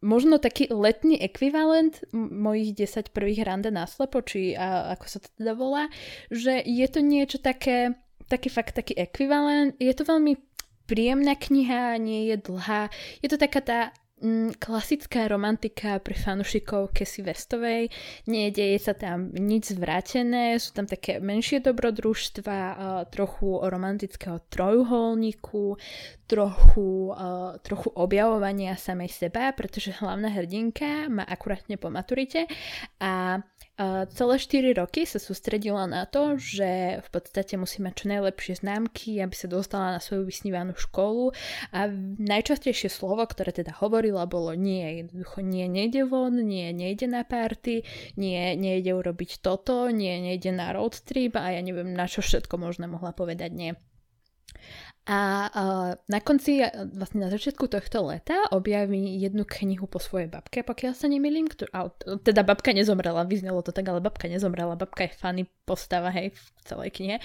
možno 0.00 0.38
taký 0.38 0.70
letný 0.70 1.18
ekvivalent 1.18 2.02
mojich 2.14 2.74
10 2.74 3.10
prvých 3.10 3.44
rande 3.46 3.70
na 3.70 3.86
slepo, 3.86 4.22
či 4.22 4.54
a, 4.54 4.94
ako 4.94 5.04
sa 5.06 5.18
to 5.22 5.28
teda 5.38 5.52
volá, 5.54 5.90
že 6.30 6.62
je 6.62 6.86
to 6.88 7.00
niečo 7.02 7.38
také, 7.38 7.98
taký 8.30 8.48
fakt 8.48 8.78
taký 8.78 8.94
ekvivalent, 8.96 9.74
je 9.78 9.92
to 9.94 10.06
veľmi 10.06 10.38
príjemná 10.88 11.36
kniha, 11.36 12.00
nie 12.00 12.32
je 12.32 12.36
dlhá. 12.40 12.88
Je 13.20 13.28
to 13.28 13.36
taká 13.36 13.60
tá 13.60 13.80
klasická 14.58 15.30
romantika 15.30 16.02
pre 16.02 16.18
fanúšikov 16.18 16.90
Casey 16.90 17.22
Westovej. 17.22 17.88
Nie 18.26 18.50
deje 18.50 18.78
sa 18.82 18.94
tam 18.94 19.30
nič 19.30 19.78
zvrátené, 19.78 20.58
sú 20.58 20.74
tam 20.74 20.90
také 20.90 21.22
menšie 21.22 21.62
dobrodružstva, 21.62 22.58
trochu 23.14 23.62
romantického 23.62 24.42
trojuholníku, 24.50 25.78
trochu, 26.26 26.90
trochu 27.62 27.88
objavovania 27.94 28.74
samej 28.74 29.08
seba, 29.08 29.54
pretože 29.54 29.96
hlavná 29.96 30.28
hrdinka 30.28 31.08
má 31.08 31.24
akurátne 31.24 31.78
po 31.78 31.88
maturite 31.88 32.44
a 33.00 33.40
celé 34.10 34.34
4 34.42 34.74
roky 34.74 35.06
sa 35.06 35.22
sústredila 35.22 35.86
na 35.86 36.02
to, 36.02 36.34
že 36.34 36.98
v 36.98 37.08
podstate 37.14 37.54
musí 37.54 37.78
mať 37.78 37.94
čo 37.94 38.06
najlepšie 38.10 38.54
známky, 38.58 39.22
aby 39.22 39.34
sa 39.38 39.46
dostala 39.46 39.94
na 39.94 40.00
svoju 40.02 40.26
vysnívanú 40.26 40.74
školu 40.74 41.30
a 41.70 41.86
najčastejšie 42.18 42.90
slovo, 42.90 43.22
ktoré 43.22 43.54
teda 43.54 43.78
hovorila, 43.78 44.26
bolo 44.26 44.58
nie, 44.58 45.06
jednoducho 45.06 45.46
nie, 45.46 45.70
nejde 45.70 46.10
von, 46.10 46.42
nie, 46.42 46.74
nejde 46.74 47.06
na 47.06 47.22
party, 47.22 47.86
nie, 48.18 48.58
nejde 48.58 48.98
urobiť 48.98 49.38
toto, 49.38 49.86
nie, 49.94 50.18
nejde 50.18 50.50
na 50.50 50.74
road 50.74 50.98
trip 51.06 51.38
a 51.38 51.54
ja 51.54 51.62
neviem, 51.62 51.94
na 51.94 52.10
čo 52.10 52.18
všetko 52.18 52.58
možno 52.58 52.90
mohla 52.90 53.14
povedať 53.14 53.50
nie. 53.54 53.72
A 55.08 55.48
na 56.04 56.20
konci, 56.20 56.60
vlastne 56.92 57.24
na 57.24 57.32
začiatku 57.32 57.64
tohto 57.64 58.04
leta 58.04 58.44
objaví 58.52 59.16
jednu 59.16 59.48
knihu 59.48 59.88
po 59.88 59.96
svojej 59.96 60.28
babke, 60.28 60.60
pokiaľ 60.60 60.92
sa 60.92 61.08
nemýlim, 61.08 61.48
teda 62.20 62.44
babka 62.44 62.76
nezomrela, 62.76 63.24
vyznelo 63.24 63.64
to 63.64 63.72
tak, 63.72 63.88
ale 63.88 64.04
babka 64.04 64.28
nezomrela, 64.28 64.76
babka 64.76 65.08
je 65.08 65.16
funny 65.16 65.44
postava, 65.64 66.12
hej, 66.12 66.36
v 66.36 66.60
celej 66.60 66.92
knihe. 66.92 67.16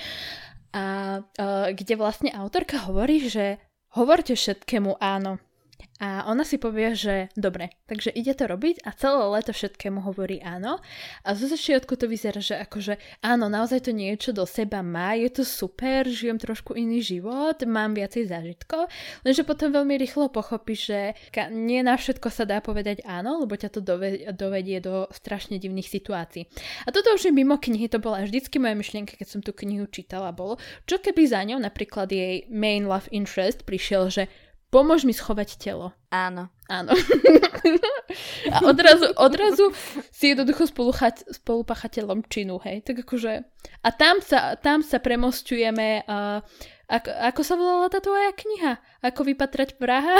A 0.72 0.84
uh, 1.22 1.76
kde 1.76 2.00
vlastne 2.00 2.32
autorka 2.32 2.88
hovorí, 2.88 3.28
že 3.28 3.60
hovorte 4.00 4.32
všetkému 4.34 5.04
áno, 5.04 5.44
a 6.00 6.28
ona 6.28 6.44
si 6.44 6.60
povie, 6.60 6.96
že 6.98 7.16
dobre, 7.38 7.72
takže 7.88 8.12
ide 8.12 8.36
to 8.36 8.50
robiť 8.50 8.84
a 8.84 8.92
celé 8.92 9.24
leto 9.30 9.56
všetkému 9.56 10.04
hovorí 10.04 10.44
áno. 10.44 10.82
A 11.24 11.38
zo 11.38 11.48
začiatku 11.48 11.96
to 11.96 12.12
vyzerá, 12.12 12.44
že 12.44 12.60
akože 12.60 13.00
áno, 13.24 13.48
naozaj 13.48 13.88
to 13.88 13.92
niečo 13.96 14.36
do 14.36 14.44
seba 14.44 14.84
má, 14.84 15.16
je 15.16 15.30
to 15.32 15.44
super, 15.48 16.04
žijem 16.10 16.42
trošku 16.42 16.76
iný 16.76 17.00
život, 17.00 17.62
mám 17.64 17.96
viacej 17.96 18.28
zážitkov, 18.28 18.92
lenže 19.24 19.48
potom 19.48 19.72
veľmi 19.72 19.96
rýchlo 20.02 20.28
pochopí, 20.34 20.76
že 20.76 21.16
nie 21.54 21.80
na 21.86 21.96
všetko 21.96 22.28
sa 22.28 22.44
dá 22.44 22.60
povedať 22.60 23.06
áno, 23.08 23.44
lebo 23.44 23.56
ťa 23.56 23.70
to 23.74 23.82
dovedie 24.34 24.82
do 24.84 25.08
strašne 25.14 25.62
divných 25.62 25.88
situácií. 25.88 26.50
A 26.84 26.92
toto 26.92 27.14
už 27.16 27.30
je 27.30 27.34
mimo 27.36 27.56
knihy, 27.62 27.88
to 27.88 28.02
bola 28.02 28.26
vždycky 28.26 28.60
moja 28.60 28.76
myšlienka, 28.76 29.16
keď 29.16 29.28
som 29.30 29.42
tú 29.46 29.54
knihu 29.54 29.88
čítala, 29.88 30.36
bolo, 30.36 30.60
čo 30.90 31.00
keby 31.00 31.30
za 31.30 31.46
ňou 31.46 31.62
napríklad 31.62 32.12
jej 32.12 32.50
main 32.52 32.90
love 32.90 33.08
interest 33.14 33.64
prišiel, 33.64 34.10
že 34.10 34.28
pomôž 34.74 35.06
mi 35.06 35.14
schovať 35.14 35.62
telo. 35.62 35.94
Áno. 36.10 36.50
Áno. 36.66 36.98
a 38.50 38.58
odrazu, 38.66 39.14
odrazu 39.14 39.70
si 40.10 40.34
jednoducho 40.34 40.66
spolupachateľom 41.30 42.26
činu, 42.26 42.58
hej. 42.66 42.82
Tak 42.82 43.06
akože... 43.06 43.46
A 43.86 43.90
tam 43.94 44.18
sa, 44.26 44.58
tam 44.58 44.82
sa 44.82 44.98
premostujeme... 44.98 46.10
Uh, 46.10 46.42
ako, 46.90 47.10
ako 47.10 47.42
sa 47.46 47.56
volala 47.56 47.88
tá 47.88 48.02
tvoja 48.02 48.34
kniha? 48.34 48.82
Ako 49.06 49.22
vypatrať 49.24 49.78
vraha? 49.78 50.18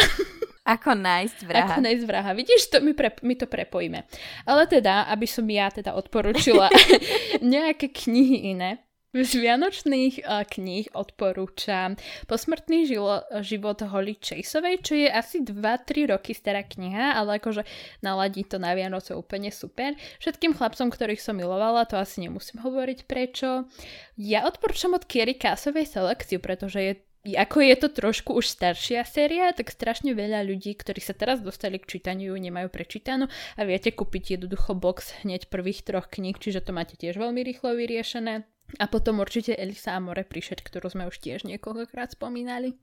Ako 0.64 0.96
nájsť 0.96 1.40
vraha. 1.44 1.76
Ako 1.76 1.80
nájsť 1.84 2.06
vraha. 2.08 2.32
Vidíš, 2.32 2.72
to, 2.72 2.80
my, 2.80 2.96
pre, 2.96 3.12
my 3.20 3.36
to 3.36 3.52
prepojíme. 3.52 4.00
Ale 4.48 4.64
teda, 4.64 5.12
aby 5.12 5.28
som 5.28 5.44
ja 5.44 5.68
teda 5.68 5.92
odporučila 5.92 6.72
nejaké 7.44 7.92
knihy 7.92 8.56
iné, 8.56 8.80
z 9.14 9.32
vianočných 9.38 10.26
uh, 10.26 10.42
kníh 10.42 10.90
odporúčam 10.98 11.94
Posmrtný 12.26 12.90
žilo, 12.90 13.22
život 13.46 13.78
Holly 13.86 14.18
Chaseovej, 14.18 14.82
čo 14.82 14.98
je 14.98 15.06
asi 15.06 15.46
2-3 15.46 16.10
roky 16.10 16.34
stará 16.34 16.66
kniha, 16.66 17.14
ale 17.14 17.38
akože 17.38 17.62
naladí 18.02 18.42
to 18.42 18.58
na 18.58 18.74
Vianoce 18.74 19.14
úplne 19.14 19.54
super. 19.54 19.94
Všetkým 20.18 20.58
chlapcom, 20.58 20.90
ktorých 20.90 21.22
som 21.22 21.38
milovala, 21.38 21.86
to 21.86 22.02
asi 22.02 22.26
nemusím 22.26 22.66
hovoriť 22.66 23.06
prečo. 23.06 23.70
Ja 24.18 24.50
odporúčam 24.50 24.98
od 24.98 25.06
Kiery 25.06 25.38
Kásovej 25.38 25.86
selekciu, 25.86 26.42
pretože 26.42 26.82
je 26.82 26.94
ako 27.24 27.64
je 27.64 27.76
to 27.80 27.88
trošku 27.88 28.36
už 28.36 28.52
staršia 28.52 29.08
séria, 29.08 29.56
tak 29.56 29.72
strašne 29.72 30.12
veľa 30.12 30.44
ľudí, 30.44 30.76
ktorí 30.76 31.00
sa 31.00 31.16
teraz 31.16 31.40
dostali 31.40 31.80
k 31.80 31.88
čítaniu, 31.96 32.36
nemajú 32.36 32.68
prečítanú 32.68 33.32
a 33.56 33.62
viete 33.64 33.96
kúpiť 33.96 34.36
jednoducho 34.36 34.76
box 34.76 35.24
hneď 35.24 35.48
prvých 35.48 35.88
troch 35.88 36.12
kníh, 36.12 36.36
čiže 36.36 36.60
to 36.68 36.76
máte 36.76 37.00
tiež 37.00 37.16
veľmi 37.16 37.40
rýchlo 37.48 37.80
vyriešené. 37.80 38.44
A 38.82 38.90
potom 38.90 39.22
určite 39.22 39.54
Elisa 39.54 39.94
Amore 39.94 40.26
prišeť, 40.26 40.66
ktorú 40.66 40.90
sme 40.90 41.06
už 41.06 41.22
tiež 41.22 41.46
niekoľkokrát 41.46 42.18
spomínali. 42.18 42.74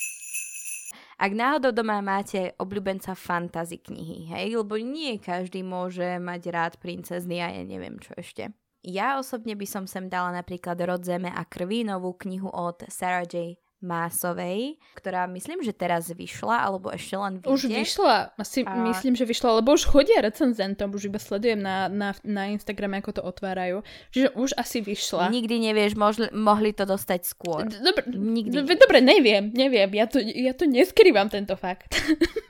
Ak 1.20 1.36
náhodou 1.36 1.76
doma 1.76 2.00
máte 2.00 2.56
obľúbenca 2.56 3.12
fantasy 3.12 3.76
knihy, 3.76 4.32
hej, 4.32 4.56
lebo 4.56 4.80
nie 4.80 5.20
každý 5.20 5.60
môže 5.60 6.16
mať 6.16 6.42
rád 6.48 6.72
princezny 6.80 7.44
a 7.44 7.52
ja 7.52 7.60
neviem 7.60 8.00
čo 8.00 8.16
ešte. 8.16 8.56
Ja 8.80 9.20
osobne 9.20 9.52
by 9.52 9.66
som 9.68 9.84
sem 9.84 10.08
dala 10.08 10.32
napríklad 10.32 10.80
Rod 10.80 11.04
zeme 11.04 11.28
a 11.28 11.44
krvi, 11.44 11.84
novú 11.84 12.16
knihu 12.16 12.48
od 12.48 12.88
Sarah 12.88 13.28
J. 13.28 13.60
Másovej, 13.80 14.76
ktorá 14.92 15.24
myslím, 15.32 15.64
že 15.64 15.72
teraz 15.72 16.12
vyšla, 16.12 16.68
alebo 16.68 16.92
ešte 16.92 17.16
len 17.16 17.40
vyjde. 17.40 17.48
Už 17.48 17.62
vyšla, 17.68 18.36
asi 18.36 18.60
a... 18.68 18.76
myslím, 18.92 19.16
že 19.16 19.24
vyšla, 19.24 19.64
lebo 19.64 19.72
už 19.72 19.88
chodia 19.88 20.20
recenzentom, 20.20 20.92
už 20.92 21.08
iba 21.08 21.16
sledujem 21.16 21.56
na, 21.56 21.88
na, 21.88 22.12
na 22.20 22.52
Instagrame, 22.52 23.00
ako 23.00 23.20
to 23.20 23.22
otvárajú. 23.24 23.80
Čiže 24.12 24.36
už 24.36 24.52
asi 24.60 24.84
vyšla. 24.84 25.32
Nikdy 25.32 25.72
nevieš, 25.72 25.96
mohli, 25.96 26.28
mohli 26.36 26.70
to 26.76 26.84
dostať 26.84 27.20
skôr. 27.24 27.64
Dobre, 27.64 28.04
Nikdy. 28.12 28.52
Dobre, 28.52 28.74
dobre, 28.76 28.98
neviem, 29.00 29.48
neviem, 29.56 29.88
ja 29.96 30.04
to, 30.04 30.20
ja 30.20 30.52
to 30.52 30.68
neskrývam 30.68 31.32
tento 31.32 31.56
fakt. 31.56 31.96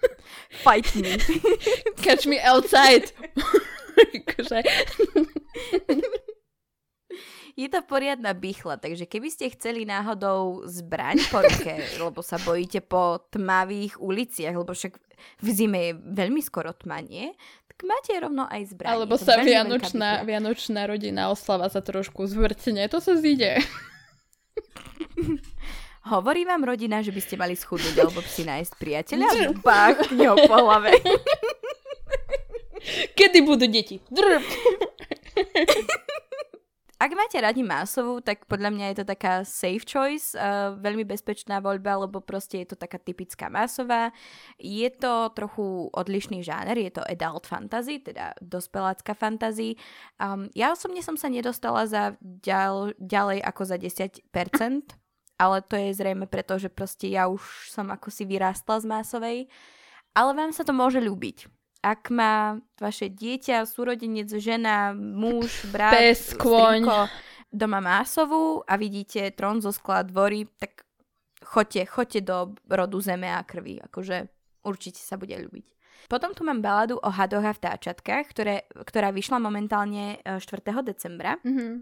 Fight 0.67 0.91
me. 0.99 1.15
Catch 2.03 2.27
me 2.27 2.43
outside. 2.43 3.11
akože 4.19 4.59
je 7.61 7.69
to 7.69 7.85
poriadna 7.85 8.33
bychla, 8.33 8.81
takže 8.81 9.05
keby 9.05 9.29
ste 9.29 9.53
chceli 9.53 9.85
náhodou 9.85 10.65
zbraň 10.65 11.21
po 11.29 11.45
ruke, 11.45 11.77
lebo 12.05 12.25
sa 12.25 12.41
bojíte 12.41 12.81
po 12.81 13.21
tmavých 13.29 14.01
uliciach, 14.01 14.57
lebo 14.57 14.73
však 14.73 14.97
v 15.45 15.49
zime 15.53 15.81
je 15.93 15.93
veľmi 16.01 16.41
skoro 16.41 16.73
tma, 16.73 17.05
nie? 17.05 17.29
Tak 17.69 17.85
máte 17.85 18.17
rovno 18.17 18.49
aj 18.49 18.73
zbraň. 18.73 18.89
Alebo 18.97 19.21
sa 19.21 19.45
vianočná, 19.45 20.25
vianočná 20.25 20.89
rodina 20.89 21.29
oslava 21.29 21.69
sa 21.69 21.85
trošku 21.85 22.25
zvrtne, 22.25 22.89
to 22.89 22.97
sa 23.05 23.13
zíde. 23.21 23.61
Hovorí 26.01 26.49
vám 26.49 26.65
rodina, 26.65 27.05
že 27.05 27.13
by 27.13 27.21
ste 27.21 27.37
mali 27.37 27.53
schudnúť 27.53 27.93
alebo 28.01 28.25
si 28.25 28.49
nájsť 28.49 28.73
priateľa? 28.81 29.53
Bach, 29.61 30.01
po 30.49 30.57
hlave. 30.65 30.97
Kedy 33.13 33.45
budú 33.45 33.69
deti? 33.69 34.01
Drp. 34.09 34.49
Ak 37.01 37.17
máte 37.17 37.41
radi 37.41 37.65
másovú, 37.65 38.21
tak 38.21 38.45
podľa 38.45 38.77
mňa 38.77 38.87
je 38.93 38.97
to 39.01 39.07
taká 39.09 39.41
safe 39.41 39.89
choice, 39.89 40.37
uh, 40.37 40.77
veľmi 40.77 41.09
bezpečná 41.09 41.57
voľba, 41.57 42.05
lebo 42.05 42.21
proste 42.21 42.61
je 42.61 42.69
to 42.69 42.77
taká 42.77 43.01
typická 43.01 43.49
másová. 43.49 44.13
Je 44.61 44.85
to 44.93 45.33
trochu 45.33 45.89
odlišný 45.97 46.45
žáner, 46.45 46.77
je 46.77 46.93
to 46.93 47.01
adult 47.09 47.49
fantasy, 47.49 48.05
teda 48.05 48.37
dospelácka 48.45 49.17
fantasy. 49.17 49.81
Um, 50.21 50.53
ja 50.53 50.77
osobne 50.77 51.01
som 51.01 51.17
sa 51.17 51.33
nedostala 51.33 51.89
za 51.89 52.21
ďal, 52.21 52.93
ďalej 53.01 53.49
ako 53.49 53.63
za 53.65 53.81
10%, 53.81 54.21
ale 55.41 55.57
to 55.65 55.81
je 55.81 55.97
zrejme 55.97 56.29
preto, 56.29 56.61
že 56.61 56.69
proste 56.69 57.09
ja 57.09 57.33
už 57.33 57.41
som 57.73 57.89
ako 57.89 58.13
si 58.13 58.29
vyrástla 58.29 58.77
z 58.77 58.85
másovej. 58.85 59.39
Ale 60.13 60.37
vám 60.37 60.53
sa 60.53 60.69
to 60.69 60.77
môže 60.77 61.01
ľúbiť 61.01 61.49
ak 61.81 62.13
má 62.13 62.61
vaše 62.77 63.09
dieťa, 63.09 63.65
súrodenec, 63.65 64.29
žena, 64.37 64.93
muž, 64.95 65.65
brat, 65.73 65.97
Pes, 65.97 66.37
kôň. 66.37 66.85
doma 67.49 67.81
másovú 67.81 68.61
a 68.69 68.77
vidíte 68.77 69.33
trón 69.33 69.65
zo 69.65 69.73
skla 69.73 70.05
dvory, 70.05 70.45
tak 70.61 70.85
choďte, 71.41 71.89
choďte 71.89 72.21
do 72.21 72.37
rodu 72.69 73.01
zeme 73.01 73.33
a 73.33 73.41
krvi. 73.43 73.81
Akože 73.81 74.29
určite 74.65 75.01
sa 75.01 75.17
bude 75.17 75.35
ľúbiť. 75.41 75.67
Potom 76.09 76.33
tu 76.33 76.43
mám 76.43 76.65
baladu 76.65 76.97
o 76.97 77.11
hadoch 77.13 77.45
a 77.45 77.53
vtáčatkách, 77.53 78.25
ktoré, 78.33 78.65
ktorá 78.73 79.13
vyšla 79.13 79.37
momentálne 79.37 80.19
4. 80.25 80.41
E, 80.41 80.73
decembra. 80.81 81.37
Mm-hmm. 81.45 81.73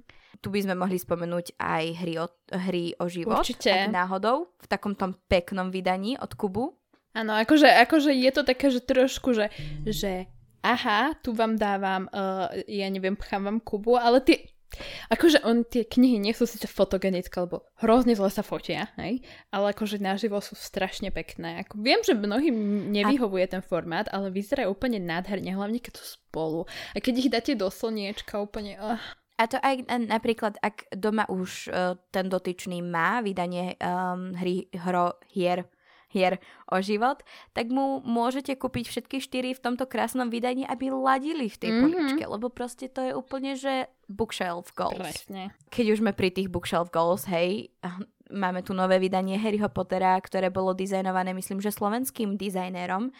Tu 0.42 0.48
by 0.50 0.60
sme 0.66 0.74
mohli 0.74 0.98
spomenúť 0.98 1.54
aj 1.56 1.84
hry 2.02 2.14
o, 2.18 2.26
hry 2.50 2.84
o 2.98 3.06
život. 3.06 3.40
Určite. 3.40 3.86
Náhodou, 3.88 4.52
v 4.58 4.66
takom 4.66 4.98
tom 4.98 5.14
peknom 5.30 5.70
vydaní 5.70 6.18
od 6.18 6.34
Kubu. 6.34 6.74
Áno, 7.16 7.32
akože, 7.34 7.66
akože 7.88 8.12
je 8.12 8.30
to 8.30 8.42
také, 8.44 8.68
že 8.68 8.84
trošku, 8.84 9.32
že, 9.32 9.48
že 9.88 10.28
aha, 10.62 11.16
tu 11.24 11.32
vám 11.32 11.56
dávam, 11.56 12.06
uh, 12.12 12.52
ja 12.68 12.86
neviem, 12.92 13.16
pchám 13.16 13.48
vám 13.48 13.58
kubu, 13.64 13.96
ale 13.96 14.20
tie, 14.20 14.44
akože 15.08 15.42
on, 15.42 15.64
tie 15.64 15.88
knihy 15.88 16.20
nie 16.20 16.36
sú 16.36 16.44
síce 16.44 16.68
fotogenické, 16.68 17.34
lebo 17.40 17.64
hrozne 17.80 18.12
zle 18.12 18.28
sa 18.28 18.44
fotia, 18.44 18.92
hej? 19.00 19.24
ale 19.48 19.72
akože 19.72 19.98
naživo 19.98 20.38
sú 20.44 20.54
strašne 20.54 21.08
pekné. 21.08 21.64
Ako, 21.64 21.80
viem, 21.80 22.04
že 22.04 22.12
mnohým 22.12 22.88
nevyhovuje 22.92 23.46
ten 23.48 23.62
formát, 23.64 24.06
ale 24.12 24.28
vyzerajú 24.28 24.72
úplne 24.72 25.00
nádherne, 25.00 25.54
hlavne 25.56 25.80
keď 25.80 25.98
sú 25.98 26.20
spolu. 26.20 26.68
A 26.92 27.00
keď 27.00 27.14
ich 27.16 27.32
dáte 27.32 27.52
do 27.56 27.72
slniečka, 27.72 28.38
úplne... 28.38 28.76
Uh. 28.78 29.00
A 29.38 29.46
to 29.46 29.54
aj 29.62 29.86
napríklad, 29.86 30.58
ak 30.58 30.90
doma 30.98 31.22
už 31.30 31.70
uh, 31.70 31.94
ten 32.10 32.26
dotyčný 32.26 32.82
má 32.82 33.22
vydanie 33.22 33.78
um, 33.78 34.34
hry, 34.34 34.66
hro, 34.74 35.14
hier 35.30 35.62
hier 36.08 36.40
o 36.72 36.80
život, 36.80 37.20
tak 37.52 37.68
mu 37.68 38.00
môžete 38.00 38.56
kúpiť 38.56 38.88
všetky 38.88 39.16
štyri 39.20 39.52
v 39.52 39.60
tomto 39.60 39.84
krásnom 39.84 40.32
vydaní, 40.32 40.64
aby 40.64 40.88
ladili 40.88 41.52
v 41.52 41.56
tej 41.60 41.70
mm-hmm. 41.70 41.84
poličke, 41.84 42.24
lebo 42.24 42.46
proste 42.48 42.88
to 42.88 43.00
je 43.04 43.12
úplne, 43.12 43.54
že 43.54 43.92
bookshelf 44.08 44.72
goals. 44.72 44.98
Presne. 44.98 45.52
Keď 45.68 45.86
už 45.92 46.00
sme 46.00 46.16
pri 46.16 46.32
tých 46.32 46.48
bookshelf 46.48 46.88
goals, 46.88 47.28
hej, 47.28 47.68
máme 48.32 48.64
tu 48.64 48.72
nové 48.72 48.96
vydanie 48.96 49.36
Harryho 49.36 49.68
Pottera, 49.68 50.16
ktoré 50.20 50.48
bolo 50.48 50.72
dizajnované, 50.72 51.36
myslím, 51.36 51.60
že 51.60 51.72
slovenským 51.72 52.40
dizajnérom. 52.40 53.12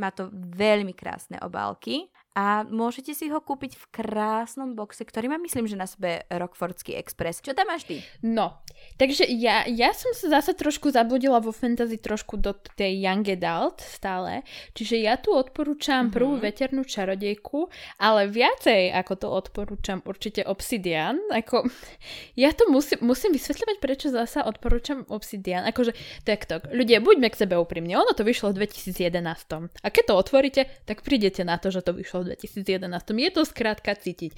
Má 0.00 0.08
to 0.16 0.32
veľmi 0.32 0.96
krásne 0.96 1.36
obálky 1.44 2.08
a 2.30 2.62
môžete 2.62 3.10
si 3.10 3.26
ho 3.26 3.42
kúpiť 3.42 3.74
v 3.74 3.84
krásnom 3.90 4.78
boxe, 4.78 5.02
ktorý 5.02 5.34
má 5.34 5.38
myslím, 5.42 5.66
že 5.66 5.74
na 5.74 5.90
sebe 5.90 6.22
Rockfordský 6.30 6.94
Express. 6.94 7.42
Čo 7.42 7.58
tam 7.58 7.74
máš 7.74 7.90
ty? 7.90 8.06
No, 8.22 8.62
takže 9.02 9.26
ja, 9.26 9.66
ja 9.66 9.90
som 9.90 10.14
sa 10.14 10.38
zase 10.38 10.54
trošku 10.54 10.94
zabudila 10.94 11.42
vo 11.42 11.50
fantasy 11.50 11.98
trošku 11.98 12.38
do 12.38 12.54
tej 12.78 13.02
Young 13.02 13.26
Adult 13.34 13.82
stále, 13.82 14.46
čiže 14.78 15.02
ja 15.02 15.18
tu 15.18 15.34
odporúčam 15.34 16.06
mm-hmm. 16.06 16.14
prvú 16.14 16.34
veternú 16.38 16.86
čarodejku, 16.86 17.66
ale 17.98 18.30
viacej 18.30 18.94
ako 18.94 19.12
to 19.18 19.26
odporúčam 19.26 19.98
určite 20.06 20.46
Obsidian, 20.46 21.18
ako 21.34 21.66
ja 22.42 22.54
to 22.54 22.70
musím, 22.70 23.02
musím 23.10 23.34
vysvetľovať, 23.34 23.76
prečo 23.82 24.06
zasa 24.14 24.46
odporúčam 24.46 25.02
Obsidian, 25.10 25.66
akože 25.66 26.22
takto, 26.22 26.62
ľudia, 26.70 27.02
buďme 27.02 27.26
k 27.26 27.42
sebe 27.42 27.58
úprimne, 27.58 27.98
ono 27.98 28.14
to 28.14 28.22
vyšlo 28.22 28.54
v 28.54 28.70
2011 28.70 29.82
a 29.82 29.86
keď 29.90 30.04
to 30.06 30.14
otvoríte, 30.14 30.62
tak 30.86 31.02
prídete 31.02 31.42
na 31.42 31.58
to, 31.58 31.74
že 31.74 31.82
to 31.82 31.90
vyšlo 31.90 32.19
v 32.22 32.36
2011. 32.36 32.86
Je 33.16 33.30
to 33.32 33.42
skrátka 33.44 33.92
cítiť. 33.96 34.36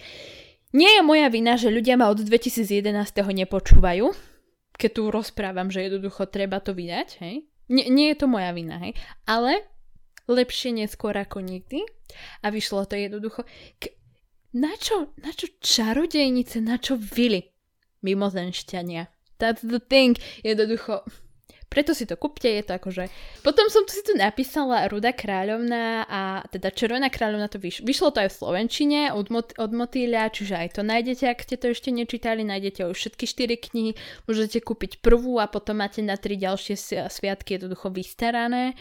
Nie 0.72 1.00
je 1.00 1.02
moja 1.04 1.28
vina, 1.28 1.60
že 1.60 1.68
ľudia 1.68 2.00
ma 2.00 2.08
od 2.08 2.24
2011. 2.24 2.96
nepočúvajú, 3.20 4.08
keď 4.80 4.90
tu 4.90 5.02
rozprávam, 5.12 5.68
že 5.68 5.84
jednoducho 5.84 6.24
treba 6.32 6.58
to 6.64 6.72
vydať, 6.72 7.08
hej. 7.20 7.44
Nie, 7.68 7.86
nie 7.92 8.08
je 8.12 8.16
to 8.16 8.26
moja 8.26 8.50
vina, 8.56 8.80
hej. 8.80 8.96
Ale 9.28 9.68
lepšie 10.26 10.72
neskôr 10.72 11.12
ako 11.12 11.44
nikdy. 11.44 11.84
A 12.44 12.48
vyšlo 12.48 12.88
to 12.88 12.96
jednoducho. 12.96 13.44
K- 13.80 13.96
na 14.52 14.76
čo, 14.76 15.12
na 15.20 15.32
čo 15.32 15.48
čarodejnice, 15.60 16.60
na 16.60 16.76
čo 16.76 16.96
vily 16.96 17.52
mimozenšťania? 18.04 19.08
That's 19.40 19.64
the 19.64 19.80
thing. 19.80 20.20
Jednoducho, 20.44 21.02
preto 21.72 21.96
si 21.96 22.04
to 22.04 22.20
kúpte, 22.20 22.44
je 22.44 22.60
to 22.60 22.76
akože... 22.76 23.08
Potom 23.40 23.72
som 23.72 23.88
tu 23.88 23.96
si 23.96 24.04
tu 24.04 24.12
napísala 24.12 24.84
Ruda 24.92 25.16
kráľovna 25.16 26.04
a 26.04 26.44
teda 26.52 26.68
Červená 26.68 27.08
kráľovna 27.08 27.48
to 27.48 27.56
vyš... 27.56 27.80
vyšlo 27.80 28.12
to 28.12 28.20
aj 28.20 28.28
v 28.28 28.38
Slovenčine 28.44 29.00
od, 29.16 29.32
mot- 29.32 29.56
od 29.56 29.72
Motýľa, 29.72 30.28
čiže 30.28 30.52
aj 30.60 30.68
to 30.76 30.82
nájdete, 30.84 31.24
ak 31.32 31.40
ste 31.40 31.56
to 31.56 31.72
ešte 31.72 31.88
nečítali, 31.88 32.44
nájdete 32.44 32.84
už 32.84 32.96
všetky 33.00 33.24
štyri 33.24 33.56
knihy, 33.56 33.96
môžete 34.28 34.60
kúpiť 34.60 35.00
prvú 35.00 35.40
a 35.40 35.48
potom 35.48 35.80
máte 35.80 36.04
na 36.04 36.20
tri 36.20 36.36
ďalšie 36.36 37.08
sviatky 37.08 37.56
jednoducho 37.56 37.88
vystarané 37.88 38.76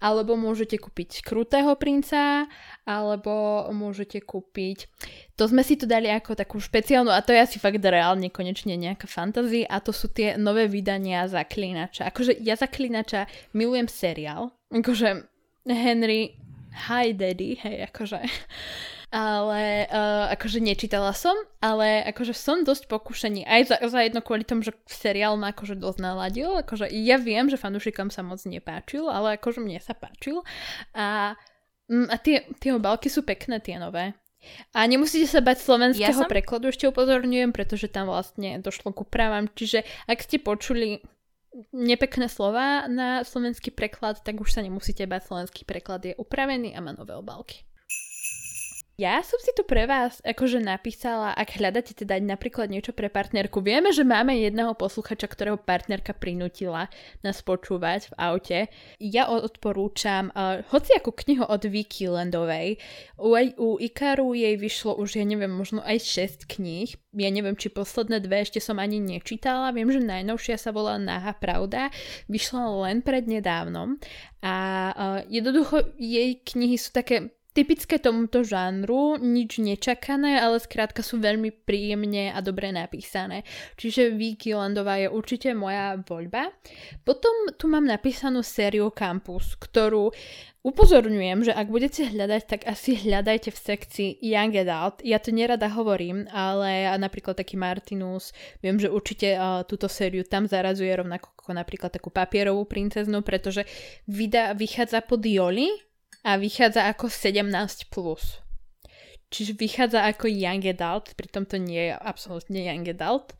alebo 0.00 0.34
môžete 0.34 0.80
kúpiť 0.80 1.20
Krutého 1.22 1.76
princa, 1.76 2.48
alebo 2.88 3.68
môžete 3.70 4.24
kúpiť... 4.24 4.88
To 5.36 5.48
sme 5.48 5.64
si 5.64 5.76
tu 5.76 5.84
dali 5.88 6.08
ako 6.08 6.36
takú 6.36 6.56
špeciálnu, 6.60 7.12
a 7.12 7.20
to 7.20 7.32
je 7.32 7.40
asi 7.40 7.56
fakt 7.60 7.80
reálne 7.80 8.32
konečne 8.32 8.76
nejaká 8.76 9.08
fantasy, 9.08 9.64
a 9.68 9.80
to 9.80 9.92
sú 9.92 10.08
tie 10.08 10.40
nové 10.40 10.68
vydania 10.68 11.28
Zaklinača. 11.28 12.08
Akože 12.08 12.40
ja 12.40 12.56
Zaklinača 12.56 13.28
milujem 13.52 13.88
seriál, 13.88 14.52
akože 14.72 15.28
Henry, 15.68 16.40
hi 16.88 17.12
daddy, 17.12 17.60
hej, 17.60 17.92
akože 17.92 18.18
ale 19.10 19.90
uh, 19.90 20.30
akože 20.38 20.62
nečítala 20.62 21.10
som, 21.10 21.34
ale 21.58 22.06
akože 22.14 22.30
som 22.30 22.62
dosť 22.62 22.86
pokušený. 22.86 23.42
Aj 23.42 23.62
za, 23.66 23.76
za 23.82 24.00
jedno 24.06 24.22
kvôli 24.22 24.46
tomu, 24.46 24.62
že 24.62 24.70
seriál 24.86 25.34
ma 25.34 25.50
akože 25.50 25.74
dosť 25.74 25.98
naladil, 25.98 26.54
akože 26.62 26.86
ja 26.94 27.18
viem, 27.18 27.50
že 27.50 27.58
fanúšikom 27.58 28.14
sa 28.14 28.22
moc 28.22 28.38
nepáčil, 28.46 29.10
ale 29.10 29.34
akože 29.34 29.58
mne 29.58 29.82
sa 29.82 29.98
páčil. 29.98 30.46
A, 30.94 31.34
mm, 31.90 32.06
a 32.06 32.16
tie, 32.22 32.46
tie 32.62 32.70
obálky 32.70 33.10
sú 33.10 33.26
pekné, 33.26 33.58
tie 33.58 33.82
nové. 33.82 34.14
A 34.72 34.86
nemusíte 34.88 35.28
sa 35.28 35.44
bať 35.44 35.58
slovenského 35.60 36.16
ja 36.16 36.24
som... 36.24 36.30
prekladu, 36.30 36.70
ešte 36.70 36.88
upozorňujem, 36.88 37.50
pretože 37.52 37.92
tam 37.92 38.08
vlastne 38.08 38.62
došlo 38.62 38.94
ku 38.94 39.04
právam, 39.04 39.50
čiže 39.52 39.84
ak 40.08 40.22
ste 40.24 40.40
počuli 40.40 41.04
nepekné 41.74 42.30
slova 42.30 42.86
na 42.86 43.26
slovenský 43.26 43.74
preklad, 43.74 44.22
tak 44.22 44.38
už 44.38 44.54
sa 44.54 44.62
nemusíte 44.62 45.02
bať, 45.04 45.26
slovenský 45.26 45.66
preklad 45.66 46.06
je 46.06 46.14
upravený 46.14 46.72
a 46.72 46.80
má 46.80 46.94
nové 46.94 47.12
obálky. 47.18 47.66
Ja 49.00 49.24
som 49.24 49.40
si 49.40 49.48
tu 49.56 49.64
pre 49.64 49.88
vás 49.88 50.20
akože 50.20 50.60
napísala, 50.60 51.32
ak 51.32 51.56
hľadáte 51.56 51.96
teda 51.96 52.20
napríklad 52.20 52.68
niečo 52.68 52.92
pre 52.92 53.08
partnerku. 53.08 53.64
Vieme, 53.64 53.96
že 53.96 54.04
máme 54.04 54.36
jedného 54.36 54.76
posluchača, 54.76 55.24
ktorého 55.24 55.56
partnerka 55.56 56.12
prinútila 56.12 56.92
nás 57.24 57.40
počúvať 57.40 58.12
v 58.12 58.14
aute. 58.20 58.58
Ja 59.00 59.32
odporúčam 59.32 60.28
uh, 60.36 60.60
hoci 60.68 60.92
ako 61.00 61.16
knihu 61.16 61.48
od 61.48 61.64
Vicky 61.64 62.12
Landovej. 62.12 62.76
U, 63.16 63.40
u 63.40 63.80
Ikaru 63.80 64.36
jej 64.36 64.60
vyšlo 64.60 65.00
už, 65.00 65.16
ja 65.16 65.24
neviem, 65.24 65.48
možno 65.48 65.80
aj 65.80 65.96
6 66.44 66.44
kníh. 66.60 66.92
Ja 67.16 67.32
neviem, 67.32 67.56
či 67.56 67.72
posledné 67.72 68.20
dve 68.20 68.44
ešte 68.44 68.60
som 68.60 68.76
ani 68.76 69.00
nečítala. 69.00 69.72
Viem, 69.72 69.96
že 69.96 70.04
najnovšia 70.04 70.60
sa 70.60 70.76
volá 70.76 71.00
Náha 71.00 71.32
pravda. 71.40 71.88
Vyšla 72.28 72.68
len 72.84 73.00
pred 73.00 73.24
nedávnom. 73.24 73.96
A 74.44 74.54
uh, 74.92 75.20
jednoducho 75.24 75.88
jej 75.96 76.36
knihy 76.44 76.76
sú 76.76 76.92
také 76.92 77.39
typické 77.52 77.98
tomuto 77.98 78.46
žánru, 78.46 79.18
nič 79.18 79.58
nečakané, 79.58 80.38
ale 80.38 80.62
skrátka 80.62 81.02
sú 81.02 81.18
veľmi 81.18 81.52
príjemne 81.66 82.30
a 82.30 82.38
dobre 82.40 82.70
napísané. 82.70 83.42
Čiže 83.76 84.14
Vicky 84.14 84.54
Landová 84.54 84.98
je 85.02 85.08
určite 85.10 85.52
moja 85.52 85.98
voľba. 86.00 86.54
Potom 87.02 87.52
tu 87.58 87.66
mám 87.66 87.84
napísanú 87.86 88.40
sériu 88.40 88.94
Campus, 88.94 89.58
ktorú 89.58 90.14
Upozorňujem, 90.60 91.48
že 91.48 91.56
ak 91.56 91.72
budete 91.72 92.04
hľadať, 92.04 92.42
tak 92.44 92.60
asi 92.68 92.92
hľadajte 92.92 93.48
v 93.48 93.62
sekcii 93.64 94.10
Young 94.20 94.52
Adult. 94.60 95.00
Ja 95.00 95.16
to 95.16 95.32
nerada 95.32 95.72
hovorím, 95.72 96.28
ale 96.28 96.84
napríklad 97.00 97.32
taký 97.32 97.56
Martinus, 97.56 98.36
viem, 98.60 98.76
že 98.76 98.92
určite 98.92 99.40
uh, 99.40 99.64
túto 99.64 99.88
sériu 99.88 100.20
tam 100.20 100.44
zarazuje 100.44 100.92
rovnako 100.92 101.32
ako 101.50 101.56
napríklad 101.56 101.90
takú 101.90 102.14
papierovú 102.14 102.62
princeznu, 102.62 103.26
pretože 103.26 103.66
vydá, 104.06 104.54
vychádza 104.54 105.02
pod 105.02 105.24
Joli, 105.24 105.66
a 106.24 106.36
vychádza 106.36 106.88
ako 106.90 107.08
17+. 107.08 107.88
Plus. 107.88 108.40
Čiže 109.30 109.54
vychádza 109.54 110.02
ako 110.10 110.26
young 110.26 110.66
adult, 110.66 111.14
pritom 111.14 111.46
to 111.46 111.54
nie 111.54 111.90
je 111.90 111.94
absolútne 111.94 112.66
young 112.66 112.82
adult. 112.90 113.38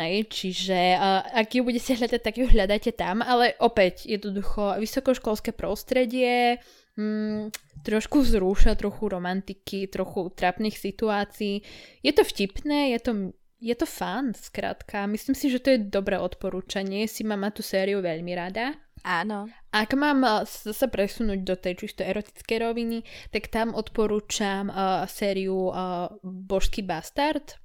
Hej, 0.00 0.32
čiže 0.32 0.96
uh, 0.96 1.20
ak 1.28 1.60
ju 1.60 1.60
budete 1.60 1.92
hľadať, 1.92 2.20
tak 2.24 2.40
ju 2.40 2.48
hľadajte 2.48 2.96
tam, 2.96 3.20
ale 3.20 3.52
opäť 3.60 4.08
jednoducho 4.08 4.80
vysokoškolské 4.80 5.52
prostredie, 5.52 6.56
mm, 6.96 7.52
trošku 7.84 8.24
vzrúša, 8.24 8.80
trochu 8.80 9.12
romantiky, 9.12 9.92
trochu 9.92 10.32
trapných 10.32 10.72
situácií. 10.72 11.60
Je 12.00 12.12
to 12.16 12.24
vtipné, 12.24 12.96
je 12.96 13.00
to, 13.04 13.12
je 13.60 13.74
to 13.76 13.84
fun, 13.84 14.32
skrátka. 14.32 15.04
Myslím 15.04 15.36
si, 15.36 15.52
že 15.52 15.60
to 15.60 15.68
je 15.76 15.84
dobré 15.84 16.16
odporúčanie, 16.16 17.04
si 17.04 17.20
mám 17.20 17.44
tú 17.52 17.60
sériu 17.60 18.00
veľmi 18.00 18.32
rada. 18.32 18.72
Áno. 19.00 19.48
Ak 19.72 19.96
mám 19.96 20.20
uh, 20.26 20.44
sa 20.48 20.86
presunúť 20.90 21.40
do 21.40 21.56
tej 21.56 21.86
čisto 21.86 22.04
erotickej 22.04 22.58
roviny, 22.60 22.98
tak 23.32 23.48
tam 23.48 23.72
odporúčam 23.72 24.68
uh, 24.68 25.08
sériu 25.08 25.72
uh, 25.72 26.12
Božský 26.20 26.84
bastard. 26.84 27.56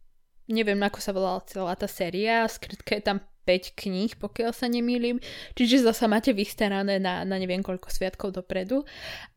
Neviem, 0.47 0.79
ako 0.85 0.99
sa 1.01 1.11
volala 1.11 1.41
celá 1.49 1.73
tá 1.73 1.89
séria, 1.89 2.45
skrátka 2.45 2.95
je 2.95 3.03
tam 3.03 3.17
5 3.45 3.77
kníh, 3.77 4.11
pokiaľ 4.17 4.51
sa 4.53 4.69
nemýlim. 4.69 5.21
Čiže 5.53 5.85
zasa 5.85 6.09
máte 6.09 6.33
vystarané 6.33 6.97
na, 7.01 7.25
na 7.25 7.35
neviem 7.37 7.61
koľko 7.61 7.89
sviatkov 7.89 8.33
dopredu. 8.33 8.85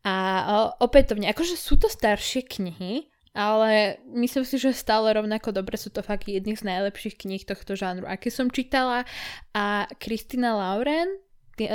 A 0.05 0.15
uh, 0.15 0.67
opätovne, 0.79 1.27
akože 1.29 1.59
sú 1.59 1.75
to 1.75 1.91
staršie 1.91 2.47
knihy, 2.47 3.09
ale 3.35 4.01
myslím 4.15 4.45
si, 4.47 4.55
že 4.57 4.73
stále 4.73 5.13
rovnako 5.13 5.53
dobre 5.53 5.75
sú 5.77 5.93
to 5.93 6.01
fakt 6.01 6.31
jedných 6.31 6.57
z 6.57 6.65
najlepších 6.65 7.19
kníh 7.19 7.43
tohto 7.43 7.75
žánru, 7.75 8.07
aké 8.07 8.31
som 8.31 8.47
čítala. 8.47 9.03
A 9.53 9.85
Kristina 10.01 10.57
Lauren, 10.57 11.09
E, 11.09 11.28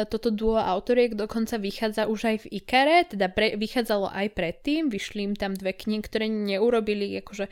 toto 0.09 0.33
duo 0.33 0.57
autoriek 0.57 1.13
dokonca 1.13 1.61
vychádza 1.61 2.09
už 2.09 2.21
aj 2.25 2.37
v 2.47 2.63
Ikare, 2.63 3.05
teda 3.05 3.29
pre, 3.29 3.59
vychádzalo 3.59 4.09
aj 4.09 4.33
predtým, 4.33 4.89
vyšli 4.89 5.21
im 5.29 5.35
tam 5.37 5.53
dve 5.53 5.77
knihy, 5.77 6.01
ktoré 6.01 6.31
neurobili 6.31 7.13
akože 7.21 7.51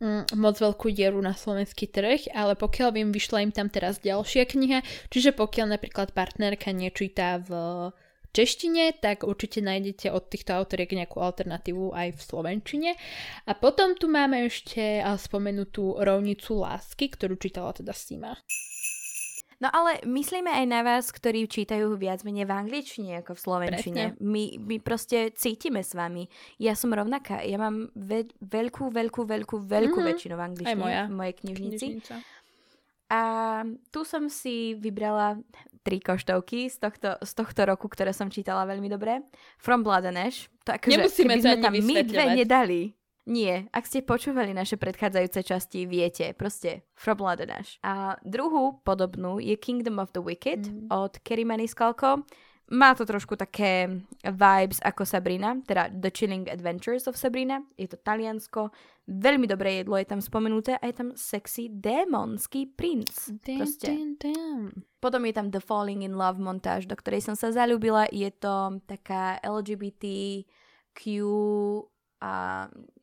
mm, 0.00 0.38
moc 0.40 0.56
veľkú 0.56 0.88
dieru 0.94 1.20
na 1.20 1.36
slovenský 1.36 1.90
trh, 1.90 2.32
ale 2.32 2.56
pokiaľ 2.56 2.88
viem, 2.96 3.10
vyšla 3.12 3.44
im 3.44 3.52
tam 3.52 3.68
teraz 3.68 4.00
ďalšia 4.00 4.48
kniha, 4.48 4.80
čiže 5.12 5.36
pokiaľ 5.36 5.76
napríklad 5.76 6.16
partnerka 6.16 6.72
nečíta 6.72 7.42
v 7.44 7.50
češtine, 8.30 9.02
tak 9.02 9.26
určite 9.26 9.58
nájdete 9.60 10.14
od 10.14 10.30
týchto 10.30 10.54
autoriek 10.54 10.90
nejakú 10.94 11.18
alternatívu 11.18 11.90
aj 11.90 12.08
v 12.14 12.20
slovenčine. 12.20 12.90
A 13.46 13.52
potom 13.58 13.98
tu 13.98 14.06
máme 14.06 14.46
ešte 14.46 15.02
spomenutú 15.18 15.98
rovnicu 15.98 16.62
lásky, 16.62 17.10
ktorú 17.10 17.34
čítala 17.36 17.74
teda 17.74 17.90
Sima. 17.90 18.38
No 19.60 19.68
ale 19.68 20.00
myslíme 20.08 20.48
aj 20.48 20.64
na 20.64 20.80
vás, 20.80 21.12
ktorí 21.12 21.44
čítajú 21.44 21.92
viac 22.00 22.24
menej 22.24 22.48
v 22.48 22.52
angličtine 22.64 23.20
ako 23.20 23.36
v 23.36 23.40
slovenčine. 23.44 24.02
My, 24.16 24.56
my 24.56 24.80
proste 24.80 25.36
cítime 25.36 25.84
s 25.84 25.92
vami. 25.92 26.32
Ja 26.56 26.72
som 26.72 26.96
rovnaká. 26.96 27.44
Ja 27.44 27.60
mám 27.60 27.92
ve- 27.92 28.32
veľkú, 28.40 28.88
veľkú, 28.88 29.28
veľkú, 29.28 29.56
veľkú 29.60 29.98
mm-hmm. 30.00 30.10
väčšinu 30.16 30.34
v 30.34 30.42
angličtine 30.48 30.94
v 31.06 31.12
mojej 31.12 31.34
knižnici. 31.44 31.86
Knižnica. 31.92 32.14
A 33.10 33.20
tu 33.90 34.06
som 34.06 34.30
si 34.30 34.78
vybrala 34.78 35.42
tri 35.82 35.98
koštovky 36.00 36.70
z 36.70 36.78
tohto, 36.78 37.18
z 37.20 37.32
tohto 37.34 37.60
roku, 37.66 37.90
ktoré 37.90 38.14
som 38.14 38.30
čítala 38.30 38.62
veľmi 38.64 38.86
dobre. 38.86 39.20
From 39.58 39.82
Blood 39.82 40.08
and 40.08 40.24
Ash. 40.24 40.46
To 40.64 40.72
akože, 40.78 40.94
Nemusíme 40.94 41.34
keby 41.36 41.42
sme 41.42 41.56
tam 41.58 41.74
my 41.74 41.94
dve 42.06 42.24
nedali. 42.38 42.80
Nie, 43.28 43.68
ak 43.70 43.84
ste 43.84 44.00
počúvali 44.00 44.56
naše 44.56 44.80
predchádzajúce 44.80 45.40
časti, 45.44 45.84
viete, 45.84 46.32
proste 46.32 46.88
From 46.96 47.20
Ash. 47.28 47.76
A 47.84 48.16
druhú 48.24 48.80
podobnú 48.80 49.36
je 49.36 49.60
Kingdom 49.60 50.00
of 50.00 50.16
the 50.16 50.24
Wicked 50.24 50.66
Mm. 50.66 50.88
od 50.88 51.20
Kerry 51.20 51.44
Maniscalco. 51.44 52.24
Má 52.70 52.94
to 52.94 53.02
trošku 53.02 53.34
také 53.34 53.90
vibes 54.22 54.78
ako 54.78 55.02
Sabrina, 55.02 55.58
teda 55.66 55.90
The 55.90 56.10
Chilling 56.14 56.46
Adventures 56.46 57.10
of 57.10 57.18
Sabrina. 57.18 57.66
Je 57.74 57.90
to 57.90 57.98
Taliansko. 57.98 58.70
Veľmi 59.10 59.50
dobré 59.50 59.82
jedlo 59.82 59.98
je 59.98 60.06
tam 60.06 60.22
spomenuté 60.22 60.78
a 60.78 60.86
je 60.86 60.94
tam 60.94 61.10
sexy 61.18 61.66
démonský 61.66 62.70
princ. 62.70 63.26
Damn, 63.90 64.14
damn. 64.22 64.86
Potom 65.02 65.26
je 65.26 65.34
tam 65.34 65.50
The 65.50 65.58
Falling 65.58 66.06
in 66.06 66.14
Love 66.14 66.38
montáž, 66.38 66.86
do 66.86 66.94
ktorej 66.94 67.26
som 67.26 67.34
sa 67.34 67.50
zalúbila. 67.50 68.06
Je 68.14 68.30
to 68.30 68.78
taká 68.86 69.42
LGBTQ 69.42 71.02
a 72.22 72.34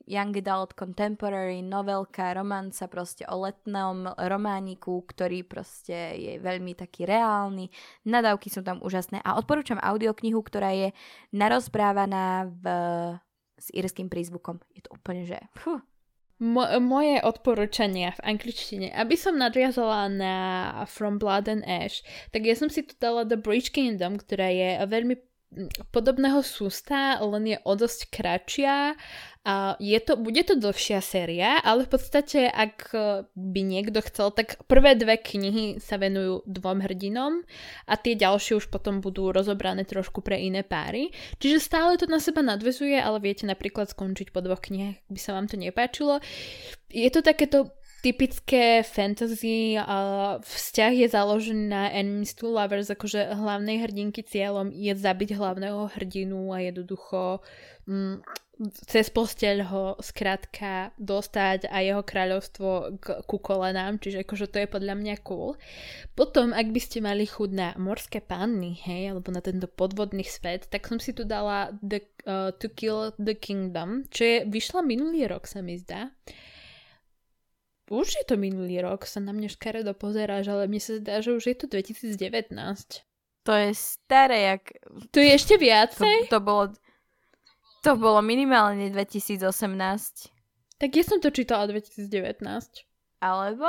young 0.08 0.32
adult 0.40 0.72
contemporary 0.72 1.60
novelka, 1.60 2.32
romanca 2.32 2.88
proste 2.88 3.28
o 3.28 3.44
letnom 3.44 4.08
romániku, 4.16 5.04
ktorý 5.04 5.44
proste 5.44 6.16
je 6.16 6.32
veľmi 6.40 6.72
taký 6.72 7.04
reálny. 7.04 7.68
Nadávky 8.08 8.48
sú 8.48 8.64
tam 8.64 8.80
úžasné 8.80 9.20
a 9.20 9.36
odporúčam 9.36 9.76
audioknihu, 9.76 10.40
ktorá 10.40 10.72
je 10.72 10.88
narozprávaná 11.36 12.48
v, 12.48 12.64
s 13.60 13.68
írským 13.76 14.08
prízvukom. 14.08 14.64
Je 14.72 14.88
to 14.88 14.96
úplne, 14.96 15.28
že... 15.28 15.36
Fuh. 15.60 15.84
Mo- 16.38 16.70
moje 16.78 17.18
odporúčania 17.18 18.14
v 18.14 18.38
angličtine, 18.38 18.94
aby 18.94 19.18
som 19.18 19.34
nadviazala 19.34 20.06
na 20.06 20.34
From 20.86 21.18
Blood 21.18 21.50
and 21.50 21.66
Ash, 21.66 22.06
tak 22.30 22.46
ja 22.46 22.54
som 22.54 22.70
si 22.70 22.86
tu 22.86 22.94
dala 22.94 23.26
The 23.26 23.34
Bridge 23.34 23.74
Kingdom, 23.74 24.22
ktorá 24.22 24.46
je 24.46 24.78
veľmi 24.86 25.18
podobného 25.90 26.44
sústa, 26.44 27.16
len 27.24 27.56
je 27.56 27.58
o 27.64 27.72
dosť 27.72 28.12
kratšia. 28.12 28.92
Je 29.80 29.98
to, 30.04 30.20
bude 30.20 30.44
to 30.44 30.60
dlhšia 30.60 31.00
séria, 31.00 31.56
ale 31.64 31.88
v 31.88 31.96
podstate, 31.96 32.52
ak 32.52 32.92
eh, 32.92 33.24
by 33.32 33.60
niekto 33.64 34.04
chcel, 34.04 34.28
tak 34.28 34.60
prvé 34.68 34.92
dve 34.92 35.16
knihy 35.16 35.80
sa 35.80 35.96
venujú 35.96 36.44
dvom 36.44 36.84
hrdinom 36.84 37.48
a 37.88 37.94
tie 37.96 38.12
ďalšie 38.12 38.60
už 38.60 38.68
potom 38.68 39.00
budú 39.00 39.32
rozobrané 39.32 39.88
trošku 39.88 40.20
pre 40.20 40.36
iné 40.36 40.68
páry. 40.68 41.16
Čiže 41.40 41.64
stále 41.64 41.96
to 41.96 42.04
na 42.04 42.20
seba 42.20 42.44
nadvezuje, 42.44 43.00
ale 43.00 43.24
viete 43.24 43.48
napríklad 43.48 43.88
skončiť 43.88 44.36
po 44.36 44.44
dvoch 44.44 44.60
knihách, 44.60 45.00
by 45.08 45.16
sa 45.18 45.32
vám 45.32 45.48
to 45.48 45.56
nepáčilo. 45.56 46.20
Je 46.92 47.08
to 47.08 47.24
takéto 47.24 47.72
typické 47.98 48.86
fantasy 48.86 49.74
a 49.74 49.96
vzťah 50.38 50.92
je 50.94 51.08
založený 51.10 51.64
na 51.66 51.90
enemies 51.90 52.34
to 52.38 52.46
lovers, 52.46 52.90
akože 52.90 53.34
hlavnej 53.34 53.82
hrdinky 53.82 54.22
cieľom 54.22 54.70
je 54.70 54.94
zabiť 54.94 55.34
hlavného 55.34 55.90
hrdinu 55.98 56.54
a 56.54 56.62
jednoducho 56.62 57.42
mm, 57.90 58.22
cez 58.90 59.06
posteľ 59.14 59.56
ho 59.70 59.84
skrátka 60.02 60.90
dostať 60.98 61.70
a 61.70 61.78
jeho 61.78 62.02
kráľovstvo 62.02 62.98
k, 62.98 63.06
ku 63.22 63.38
kolenám, 63.38 64.02
čiže 64.02 64.26
akože 64.26 64.50
to 64.50 64.58
je 64.58 64.68
podľa 64.68 64.94
mňa 64.98 65.14
cool. 65.22 65.54
Potom, 66.18 66.50
ak 66.50 66.74
by 66.74 66.80
ste 66.82 66.98
mali 66.98 67.22
chuť 67.22 67.50
na 67.54 67.68
morské 67.78 68.18
panny, 68.18 68.74
hej, 68.82 69.14
alebo 69.14 69.30
na 69.30 69.38
tento 69.38 69.70
podvodný 69.70 70.26
svet, 70.26 70.66
tak 70.66 70.90
som 70.90 70.98
si 70.98 71.14
tu 71.14 71.22
dala 71.22 71.70
the, 71.86 72.02
uh, 72.26 72.50
To 72.50 72.66
Kill 72.74 73.14
the 73.14 73.38
Kingdom, 73.38 74.10
čo 74.10 74.26
je, 74.26 74.36
vyšla 74.50 74.82
minulý 74.82 75.30
rok, 75.30 75.46
sa 75.46 75.62
mi 75.62 75.78
zdá. 75.78 76.10
Už 77.88 78.20
je 78.20 78.24
to 78.28 78.36
minulý 78.36 78.84
rok, 78.84 79.08
sa 79.08 79.20
na 79.20 79.32
mňa 79.32 79.48
škaredo 79.56 79.96
pozeráš, 79.96 80.52
ale 80.52 80.68
mne 80.68 80.80
sa 80.80 81.00
zdá, 81.00 81.24
že 81.24 81.32
už 81.32 81.44
je 81.48 81.56
to 81.56 81.66
2019. 81.72 82.52
To 83.48 83.52
je 83.56 83.70
staré, 83.72 84.56
jak... 84.56 84.62
To 85.08 85.18
je 85.24 85.30
ešte 85.32 85.56
To, 85.56 85.62
viacej? 85.64 86.28
to 86.28 86.38
bolo... 86.44 86.76
To 87.86 87.96
bolo 87.96 88.20
minimálne 88.20 88.92
2018. 88.92 89.40
Tak 90.76 90.90
ja 90.92 91.04
som 91.06 91.22
to 91.22 91.32
čítala 91.32 91.64
2019. 91.70 92.44
Alebo? 93.24 93.66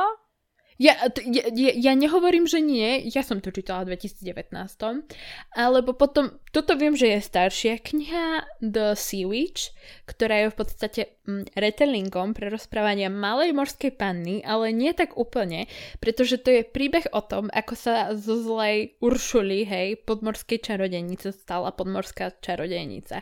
Ja, 0.80 0.96
ja, 1.28 1.44
ja, 1.76 1.92
nehovorím, 1.92 2.48
že 2.48 2.64
nie, 2.64 3.04
ja 3.12 3.20
som 3.20 3.44
to 3.44 3.52
čítala 3.52 3.84
v 3.84 4.00
2019, 4.00 5.12
alebo 5.52 5.92
potom, 5.92 6.40
toto 6.56 6.80
viem, 6.80 6.96
že 6.96 7.20
je 7.20 7.20
staršia 7.20 7.84
kniha 7.84 8.48
The 8.64 8.96
Sea 8.96 9.28
Witch, 9.28 9.76
ktorá 10.08 10.48
je 10.48 10.56
v 10.56 10.56
podstate 10.56 11.02
mm, 11.28 11.52
retellingom 11.52 12.32
pre 12.32 12.48
rozprávania 12.48 13.12
malej 13.12 13.52
morskej 13.52 13.92
panny, 13.92 14.40
ale 14.40 14.72
nie 14.72 14.96
tak 14.96 15.20
úplne, 15.20 15.68
pretože 16.00 16.40
to 16.40 16.48
je 16.48 16.64
príbeh 16.64 17.12
o 17.12 17.20
tom, 17.28 17.52
ako 17.52 17.76
sa 17.76 18.16
zo 18.16 18.40
zlej 18.40 18.96
Uršuli, 19.04 19.68
hej, 19.68 20.00
podmorskej 20.08 20.64
čarodejnice 20.64 21.36
stala 21.36 21.76
podmorská 21.76 22.40
čarodejnica. 22.40 23.20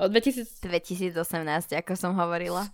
Od 0.00 0.08
2000, 0.08 0.64
2018, 0.64 1.76
ako 1.76 1.92
som 2.00 2.16
hovorila. 2.16 2.64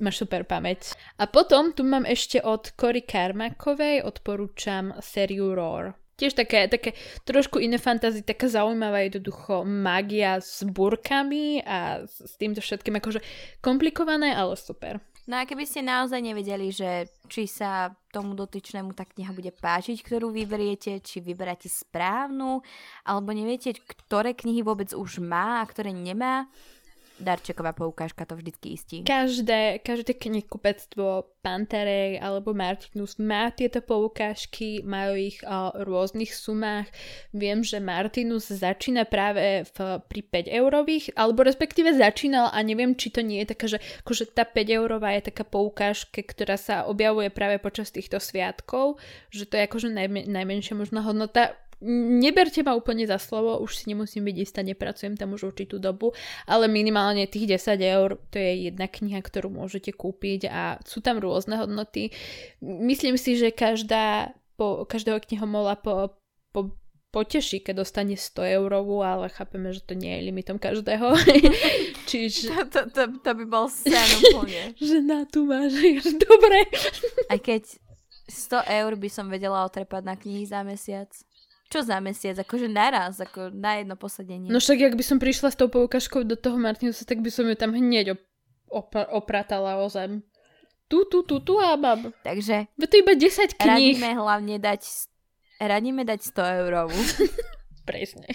Máš, 0.00 0.16
super 0.16 0.48
pamäť. 0.48 0.96
A 1.20 1.28
potom 1.28 1.76
tu 1.76 1.84
mám 1.84 2.08
ešte 2.08 2.40
od 2.40 2.72
Cory 2.72 3.04
Carmackovej, 3.04 4.00
odporúčam 4.00 4.96
sériu 5.04 5.52
Roar. 5.52 5.92
Tiež 6.16 6.36
také, 6.36 6.68
také 6.68 6.96
trošku 7.24 7.60
iné 7.60 7.76
fantasy, 7.80 8.24
taká 8.24 8.48
zaujímavá 8.48 9.04
jednoducho 9.04 9.64
magia 9.64 10.40
s 10.40 10.64
burkami 10.64 11.64
a 11.64 12.04
s 12.04 12.36
týmto 12.36 12.60
všetkým, 12.60 12.96
akože 13.00 13.20
komplikované, 13.64 14.36
ale 14.36 14.56
super. 14.56 15.00
No 15.28 15.36
a 15.36 15.44
keby 15.44 15.68
ste 15.68 15.84
naozaj 15.84 16.20
nevedeli, 16.20 16.72
že 16.72 17.12
či 17.28 17.44
sa 17.44 17.92
tomu 18.10 18.32
dotyčnému 18.34 18.96
tá 18.96 19.04
kniha 19.04 19.30
bude 19.36 19.52
páčiť, 19.52 20.00
ktorú 20.00 20.32
vyberiete, 20.32 20.98
či 21.04 21.22
vyberáte 21.22 21.68
správnu, 21.68 22.64
alebo 23.04 23.30
neviete, 23.30 23.76
ktoré 23.78 24.32
knihy 24.32 24.64
vôbec 24.64 24.90
už 24.96 25.22
má 25.22 25.60
a 25.60 25.68
ktoré 25.68 25.92
nemá, 25.92 26.50
darčeková 27.20 27.76
poukážka 27.76 28.24
to 28.24 28.34
vždycky 28.34 28.74
istí. 28.74 28.96
Každé, 29.04 29.84
každé 29.84 30.16
knihkupectvo 30.16 31.30
Panterej 31.40 32.20
alebo 32.20 32.52
Martinus 32.52 33.16
má 33.16 33.48
tieto 33.52 33.80
poukážky, 33.80 34.84
majú 34.84 35.16
ich 35.16 35.40
o 35.44 35.72
rôznych 35.84 36.32
sumách. 36.36 36.88
Viem, 37.32 37.64
že 37.64 37.80
Martinus 37.80 38.52
začína 38.52 39.08
práve 39.08 39.64
v, 39.64 39.78
pri 40.04 40.20
5 40.48 40.60
eurových, 40.60 41.12
alebo 41.16 41.44
respektíve 41.44 41.96
začínal 41.96 42.52
a 42.52 42.58
neviem, 42.60 42.92
či 42.92 43.08
to 43.08 43.24
nie 43.24 43.40
je 43.44 43.56
taká, 43.56 43.66
že 43.72 43.78
akože 44.04 44.36
tá 44.36 44.44
5 44.44 44.76
eurová 44.80 45.16
je 45.16 45.32
taká 45.32 45.44
poukážka, 45.48 46.20
ktorá 46.20 46.60
sa 46.60 46.84
objavuje 46.84 47.32
práve 47.32 47.56
počas 47.56 47.88
týchto 47.88 48.20
sviatkov, 48.20 49.00
že 49.32 49.48
to 49.48 49.56
je 49.56 49.64
akože 49.64 49.88
najme, 49.88 50.28
najmenšia 50.28 50.76
možná 50.76 51.00
hodnota 51.00 51.56
neberte 51.84 52.60
ma 52.60 52.76
úplne 52.76 53.08
za 53.08 53.16
slovo, 53.16 53.56
už 53.60 53.72
si 53.76 53.84
nemusím 53.88 54.28
byť 54.28 54.36
istá, 54.36 54.60
nepracujem 54.60 55.16
tam 55.16 55.32
už 55.32 55.52
určitú 55.52 55.80
dobu, 55.80 56.12
ale 56.44 56.68
minimálne 56.68 57.24
tých 57.24 57.56
10 57.56 57.80
eur, 57.80 58.20
to 58.28 58.36
je 58.36 58.70
jedna 58.70 58.86
kniha, 58.86 59.20
ktorú 59.24 59.48
môžete 59.48 59.96
kúpiť 59.96 60.48
a 60.52 60.76
sú 60.84 61.00
tam 61.00 61.18
rôzne 61.18 61.56
hodnoty. 61.56 62.12
Myslím 62.60 63.16
si, 63.16 63.40
že 63.40 63.48
každá, 63.50 64.36
po, 64.60 64.84
každého 64.84 65.20
knihomola 65.24 65.80
po, 65.80 66.16
po, 66.52 66.76
poteší, 67.10 67.60
keď 67.60 67.82
dostane 67.82 68.14
100 68.14 68.56
eurovú, 68.62 69.02
ale 69.02 69.28
chápeme, 69.34 69.74
že 69.74 69.82
to 69.82 69.98
nie 69.98 70.14
je 70.14 70.26
limitom 70.30 70.56
každého. 70.62 71.16
Čiže... 72.10 72.54
To, 72.70 72.86
to, 72.86 73.02
to, 73.18 73.30
by 73.34 73.44
bol 73.44 73.66
sen 73.66 73.98
úplne. 74.30 74.78
že 74.78 75.02
na 75.02 75.26
tu 75.26 75.44
máš, 75.44 75.74
dobre. 76.26 76.70
Aj 77.26 77.38
keď 77.38 77.66
100 78.30 78.62
eur 78.62 78.92
by 78.94 79.08
som 79.10 79.26
vedela 79.26 79.66
otrepať 79.66 80.02
na 80.06 80.14
knihy 80.14 80.46
za 80.46 80.62
mesiac. 80.62 81.10
Čo 81.70 81.80
za 81.80 81.96
mesiac? 81.98 82.34
Akože 82.36 82.66
naraz, 82.66 83.16
ako 83.16 83.48
na 83.48 83.78
jedno 83.78 83.94
posadenie. 83.94 84.50
No 84.50 84.58
však, 84.58 84.90
ak 84.90 84.98
by 84.98 85.04
som 85.06 85.16
prišla 85.16 85.48
s 85.48 85.56
tou 85.56 85.70
poukažkou 85.70 86.22
do 86.22 86.34
toho 86.34 86.58
Martinusa, 86.58 87.06
tak 87.06 87.18
by 87.18 87.30
som 87.30 87.46
ju 87.46 87.54
tam 87.54 87.70
hneď 87.70 88.12
op- 88.12 88.26
op- 88.66 89.08
opratala 89.08 89.78
o 89.78 89.86
zem. 89.86 90.26
Tu, 90.84 91.06
tu, 91.06 91.22
tu, 91.22 91.38
tu 91.38 91.54
a 91.54 91.78
mám. 91.78 92.10
Takže 92.20 92.66
Veď 92.74 92.88
to 92.90 92.96
iba 92.98 93.12
10 93.14 93.54
kníh. 93.54 93.94
radíme 93.94 94.10
hlavne 94.12 94.58
dať 94.58 94.82
radíme 95.56 96.02
dať 96.02 96.20
100 96.34 96.58
eurovú. 96.58 96.98
Presne. 97.88 98.26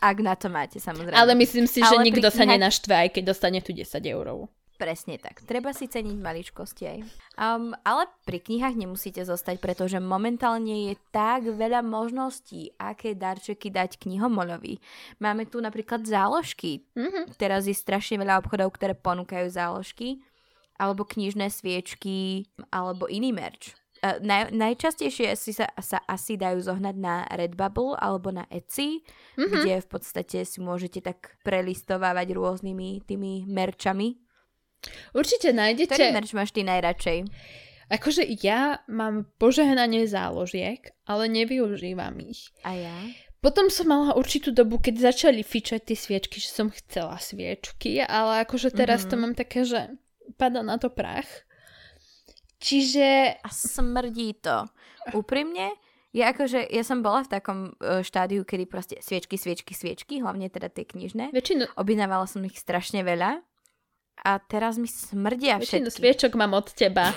Ak 0.00 0.16
na 0.18 0.32
to 0.32 0.48
máte, 0.48 0.80
samozrejme. 0.80 1.12
Ale 1.12 1.36
myslím 1.36 1.68
si, 1.68 1.78
že 1.78 1.92
Ale 1.92 2.00
nikto 2.02 2.24
sa 2.26 2.40
knihách- 2.40 2.56
nenaštve, 2.56 2.94
aj 2.96 3.08
keď 3.12 3.22
dostane 3.26 3.60
tu 3.60 3.76
10 3.76 3.84
eurov. 4.08 4.48
Presne 4.76 5.16
tak. 5.16 5.40
Treba 5.48 5.72
si 5.72 5.88
ceniť 5.88 6.20
maličkosti 6.20 6.84
aj. 6.84 6.98
Um, 7.40 7.72
ale 7.80 8.04
pri 8.28 8.44
knihách 8.44 8.76
nemusíte 8.76 9.24
zostať, 9.24 9.56
pretože 9.56 9.96
momentálne 9.96 10.92
je 10.92 11.00
tak 11.08 11.48
veľa 11.48 11.80
možností, 11.80 12.76
aké 12.76 13.16
darčeky 13.16 13.72
dať 13.72 13.96
knihomolovi. 13.96 14.76
Máme 15.16 15.48
tu 15.48 15.64
napríklad 15.64 16.04
záložky. 16.04 16.84
Mhm. 16.92 17.40
Teraz 17.40 17.64
je 17.64 17.72
strašne 17.72 18.20
veľa 18.20 18.44
obchodov, 18.44 18.76
ktoré 18.76 18.92
ponúkajú 18.92 19.48
záložky, 19.48 20.20
alebo 20.76 21.08
knižné 21.08 21.48
sviečky, 21.48 22.44
alebo 22.68 23.08
iný 23.08 23.32
merch. 23.32 23.72
Uh, 24.04 24.20
naj, 24.20 24.52
najčastejšie 24.52 25.32
si 25.40 25.56
sa, 25.56 25.72
sa 25.80 26.04
asi 26.04 26.36
dajú 26.36 26.60
zohnať 26.60 26.96
na 27.00 27.24
Redbubble 27.32 27.96
alebo 27.96 28.28
na 28.28 28.44
Etsy, 28.52 29.00
Mhm. 29.40 29.48
kde 29.48 29.74
v 29.80 29.88
podstate 29.88 30.44
si 30.44 30.60
môžete 30.60 31.00
tak 31.00 31.40
prelistovávať 31.40 32.28
rôznymi 32.36 33.08
tými 33.08 33.48
merčami. 33.48 34.20
Určite 35.12 35.52
Ktorý 35.52 35.60
nájdete... 35.60 36.02
merch 36.14 36.32
máš 36.34 36.50
ty 36.52 36.66
najradšej? 36.66 37.18
Akože 37.86 38.26
ja 38.42 38.82
mám 38.90 39.30
požehnanie 39.38 40.10
záložiek, 40.10 40.90
ale 41.06 41.30
nevyužívam 41.30 42.18
ich. 42.18 42.50
A 42.66 42.74
ja? 42.74 42.98
Potom 43.38 43.70
som 43.70 43.86
mala 43.86 44.18
určitú 44.18 44.50
dobu, 44.50 44.82
keď 44.82 45.14
začali 45.14 45.46
fičať 45.46 45.94
tie 45.94 45.96
sviečky, 45.96 46.42
že 46.42 46.50
som 46.50 46.74
chcela 46.74 47.14
sviečky, 47.22 48.02
ale 48.02 48.42
akože 48.42 48.74
teraz 48.74 49.06
mm-hmm. 49.06 49.12
to 49.14 49.22
mám 49.22 49.34
také, 49.38 49.60
že 49.62 49.80
pada 50.34 50.66
na 50.66 50.82
to 50.82 50.90
prach. 50.90 51.28
Čiže... 52.58 53.38
A 53.38 53.48
smrdí 53.52 54.42
to. 54.42 54.66
Úprimne, 55.14 55.70
ja 56.16 56.32
akože, 56.32 56.72
ja 56.72 56.80
som 56.80 57.04
bola 57.04 57.22
v 57.22 57.30
takom 57.38 57.58
uh, 57.76 58.00
štádiu, 58.00 58.42
kedy 58.42 58.64
proste 58.66 58.96
sviečky, 58.98 59.36
sviečky, 59.38 59.76
sviečky, 59.76 60.14
hlavne 60.24 60.48
teda 60.48 60.72
tie 60.72 60.88
knižné. 60.88 61.30
Väčšinu... 61.30 61.76
Objednávala 61.76 62.24
som 62.24 62.40
ich 62.42 62.56
strašne 62.56 63.04
veľa 63.04 63.44
a 64.18 64.38
teraz 64.38 64.76
mi 64.76 64.86
smrdia 64.86 65.56
Väčšinu 65.56 65.86
všetky. 65.86 65.96
sviečok 65.96 66.32
mám 66.34 66.52
od 66.52 66.68
teba. 66.70 67.12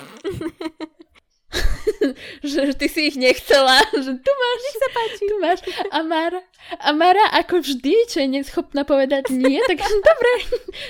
že, 2.42 2.72
ty 2.74 2.86
si 2.86 3.10
ich 3.10 3.16
nechcela, 3.16 3.82
že 3.90 4.12
tu 4.14 4.30
máš, 4.32 4.60
Nech 4.62 4.78
sa 4.78 4.88
páči. 4.90 5.22
tu 5.22 5.36
máš. 5.38 5.60
A 5.90 5.98
Mara, 6.00 6.40
a 6.78 6.88
Mara 6.92 7.26
ako 7.34 7.60
vždy, 7.60 7.94
čo 8.06 8.20
je 8.20 8.28
neschopná 8.30 8.84
povedať 8.84 9.28
nie, 9.30 9.58
tak 9.64 9.82
dobre, 10.08 10.32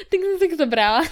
tak 0.06 0.18
som 0.20 0.34
si 0.36 0.46
to 0.52 0.66
brala. 0.66 1.02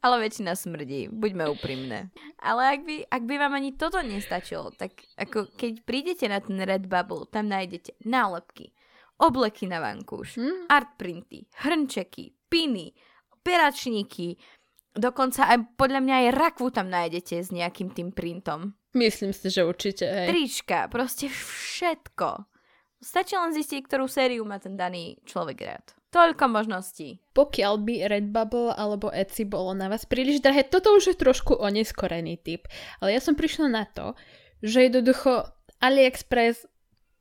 Ale 0.00 0.18
väčšina 0.18 0.56
smrdí, 0.56 1.06
buďme 1.08 1.46
úprimné. 1.48 2.10
Ale 2.36 2.74
ak 2.74 2.80
by, 2.82 2.94
ak 3.06 3.22
by 3.22 3.34
vám 3.36 3.54
ani 3.54 3.70
toto 3.72 4.00
nestačilo, 4.00 4.72
tak 4.72 4.90
ako 5.14 5.46
keď 5.52 5.84
prídete 5.84 6.26
na 6.26 6.42
ten 6.42 6.58
Redbubble, 6.58 7.28
tam 7.28 7.46
nájdete 7.46 8.02
nálepky, 8.02 8.74
obleky 9.16 9.68
na 9.68 9.78
vankúš, 9.78 10.34
Hm? 10.34 10.66
artprinty, 10.66 11.46
hrnčeky, 11.60 12.34
piny, 12.48 12.90
peračníky, 13.42 14.38
dokonca 14.94 15.50
aj 15.50 15.76
podľa 15.76 16.00
mňa 16.02 16.14
aj 16.14 16.28
rakvu 16.34 16.68
tam 16.70 16.88
nájdete 16.88 17.42
s 17.42 17.50
nejakým 17.50 17.92
tým 17.92 18.14
printom. 18.14 18.74
Myslím 18.92 19.32
si, 19.32 19.48
že 19.48 19.64
určite, 19.64 20.04
hej. 20.04 20.28
Trička, 20.28 20.88
proste 20.92 21.28
všetko. 21.28 22.44
Stačí 23.02 23.34
len 23.34 23.50
zistiť, 23.50 23.82
ktorú 23.88 24.06
sériu 24.06 24.46
má 24.46 24.62
ten 24.62 24.78
daný 24.78 25.18
človek 25.26 25.58
rád. 25.64 25.86
Toľko 26.12 26.44
možností. 26.52 27.24
Pokiaľ 27.32 27.74
by 27.82 27.94
Redbubble 28.04 28.76
alebo 28.76 29.08
Etsy 29.08 29.48
bolo 29.48 29.72
na 29.72 29.88
vás 29.88 30.04
príliš 30.04 30.44
drahé, 30.44 30.68
toto 30.68 30.92
už 30.92 31.10
je 31.10 31.16
trošku 31.16 31.56
oneskorený 31.56 32.36
typ. 32.44 32.68
Ale 33.00 33.16
ja 33.16 33.20
som 33.24 33.32
prišla 33.32 33.72
na 33.72 33.88
to, 33.88 34.12
že 34.60 34.92
jednoducho 34.92 35.50
AliExpress 35.80 36.68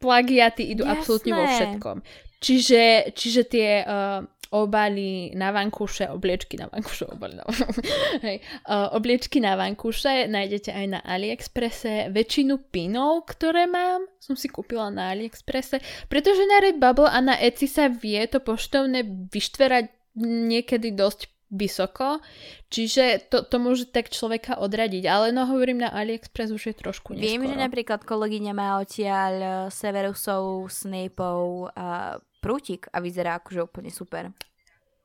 plagiaty 0.03 0.75
idú 0.75 0.83
Jasné. 0.83 0.93
absolútne 0.93 1.31
vo 1.39 1.45
všetkom. 1.47 1.97
Čiže, 2.41 2.83
čiže 3.15 3.41
tie 3.47 3.69
uh, 3.85 4.27
obaly 4.51 5.31
na 5.31 5.55
vankúše, 5.55 6.11
obliečky 6.11 6.59
na 6.59 6.67
vankúše, 6.67 7.07
obaly 7.07 7.39
na 7.39 7.47
Hej, 8.27 8.43
uh, 8.67 8.91
obliečky 8.91 9.39
na 9.39 9.55
vankúše 9.55 10.27
nájdete 10.27 10.75
aj 10.75 10.85
na 10.91 10.99
AliExpresse. 10.99 12.11
Väčšinu 12.11 12.67
pinov, 12.67 13.31
ktoré 13.31 13.65
mám, 13.71 14.03
som 14.19 14.35
si 14.35 14.51
kúpila 14.51 14.91
na 14.91 15.15
AliExpresse, 15.15 15.79
pretože 16.11 16.43
na 16.43 16.59
Redbubble 16.59 17.07
a 17.07 17.23
na 17.23 17.39
Etsy 17.39 17.71
sa 17.71 17.87
vie 17.87 18.19
to 18.27 18.43
poštovné 18.43 19.31
vyštverať 19.31 19.87
niekedy 20.19 20.91
dosť 20.91 21.31
vysoko, 21.51 22.23
čiže 22.71 23.27
to, 23.27 23.43
to 23.43 23.59
môže 23.59 23.91
tak 23.91 24.07
človeka 24.07 24.55
odradiť, 24.55 25.03
ale 25.03 25.35
no 25.35 25.43
hovorím 25.43 25.83
na 25.83 25.91
AliExpress 25.91 26.55
už 26.55 26.71
je 26.71 26.75
trošku 26.75 27.11
neskoro. 27.11 27.27
Viem, 27.27 27.43
že 27.43 27.55
napríklad 27.59 28.07
kolegyňa 28.07 28.53
má 28.55 28.79
odtiaľ 28.79 29.33
eh, 29.35 29.51
Severusov, 29.67 30.71
Snapeov 30.71 31.75
a 31.75 32.19
prútik 32.41 32.89
a 32.89 32.97
vyzerá 32.97 33.37
akože 33.37 33.61
úplne 33.61 33.93
super. 33.93 34.33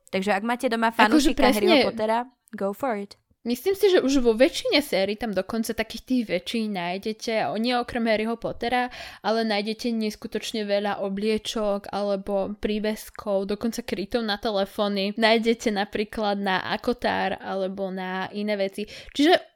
Takže 0.08 0.32
ak 0.32 0.42
máte 0.42 0.66
doma 0.72 0.88
fanúšika 0.88 1.52
presne- 1.52 1.68
Harryho 1.68 1.92
Pottera, 1.92 2.18
go 2.56 2.72
for 2.72 2.96
it. 2.96 3.14
Myslím 3.46 3.78
si, 3.78 3.86
že 3.94 4.02
už 4.02 4.26
vo 4.26 4.34
väčšine 4.34 4.82
sérií 4.82 5.14
tam 5.14 5.30
dokonca 5.30 5.70
takých 5.70 6.02
tých 6.02 6.22
väčší 6.26 6.66
nájdete, 6.66 7.46
nie 7.62 7.78
okrem 7.78 8.02
Harryho 8.10 8.34
Pottera, 8.34 8.90
ale 9.22 9.46
nájdete 9.46 9.94
neskutočne 9.94 10.66
veľa 10.66 10.98
obliečok 10.98 11.86
alebo 11.94 12.58
príveskov, 12.58 13.46
dokonca 13.46 13.86
krytov 13.86 14.26
na 14.26 14.34
telefóny. 14.34 15.14
Nájdete 15.14 15.70
napríklad 15.70 16.42
na 16.42 16.58
Akotár 16.74 17.38
alebo 17.38 17.86
na 17.94 18.26
iné 18.34 18.58
veci. 18.58 18.82
Čiže 19.14 19.55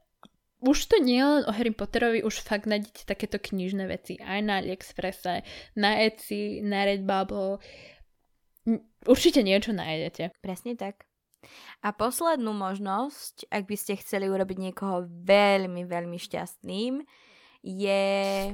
už 0.61 0.79
to 0.93 0.97
nie 1.01 1.25
len 1.25 1.45
o 1.49 1.53
Harry 1.53 1.73
Potterovi, 1.73 2.21
už 2.21 2.45
fakt 2.45 2.69
nájdete 2.69 3.09
takéto 3.09 3.41
knižné 3.41 3.89
veci 3.89 4.21
aj 4.21 4.41
na 4.45 4.61
AliExpresse, 4.61 5.43
na 5.77 5.91
Etsy, 6.05 6.61
na 6.61 6.85
Redbubble. 6.85 7.61
Určite 9.09 9.41
niečo 9.41 9.73
nájdete. 9.73 10.37
Presne 10.45 10.77
tak. 10.77 11.09
A 11.81 11.97
poslednú 11.97 12.53
možnosť, 12.53 13.49
ak 13.49 13.65
by 13.65 13.77
ste 13.77 13.97
chceli 13.97 14.29
urobiť 14.29 14.61
niekoho 14.61 15.09
veľmi, 15.09 15.89
veľmi 15.89 16.21
šťastným, 16.21 17.01
je... 17.65 18.05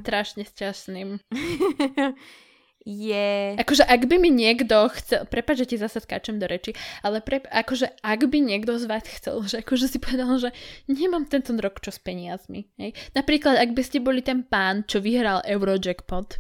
Strašne 0.03 0.47
šťastným. 0.47 1.19
je... 2.87 3.59
Akože 3.59 3.83
ak 3.83 4.07
by 4.07 4.17
mi 4.23 4.31
niekto 4.31 4.87
chcel, 4.95 5.27
prepáč, 5.27 5.67
že 5.67 5.75
ti 5.75 5.77
zase 5.77 5.99
skáčem 5.99 6.39
do 6.39 6.47
reči, 6.47 6.71
ale 7.03 7.19
pre, 7.19 7.43
akože 7.43 7.99
ak 7.99 8.31
by 8.31 8.39
niekto 8.39 8.79
z 8.79 8.87
vás 8.87 9.03
chcel, 9.03 9.43
že 9.43 9.59
akože 9.67 9.91
si 9.91 9.99
povedal, 9.99 10.39
že 10.39 10.55
nemám 10.87 11.27
tento 11.27 11.51
rok 11.59 11.83
čo 11.83 11.91
s 11.91 11.99
peniazmi. 11.99 12.71
Hej. 12.79 12.95
Napríklad, 13.19 13.59
ak 13.59 13.75
by 13.75 13.83
ste 13.83 13.99
boli 13.99 14.23
ten 14.23 14.47
pán, 14.47 14.87
čo 14.87 15.03
vyhral 15.03 15.43
Eurojackpot 15.43 16.39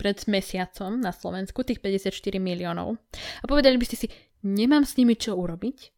pred 0.00 0.18
mesiacom 0.24 0.96
na 0.96 1.12
Slovensku, 1.12 1.60
tých 1.62 1.84
54 1.84 2.40
miliónov, 2.40 2.96
a 3.14 3.44
povedali 3.44 3.76
by 3.76 3.84
ste 3.84 3.96
si, 4.00 4.06
nemám 4.40 4.88
s 4.88 4.96
nimi 4.96 5.20
čo 5.20 5.36
urobiť, 5.36 5.92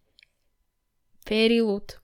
Fairy 1.27 1.63
Loot, 1.63 2.03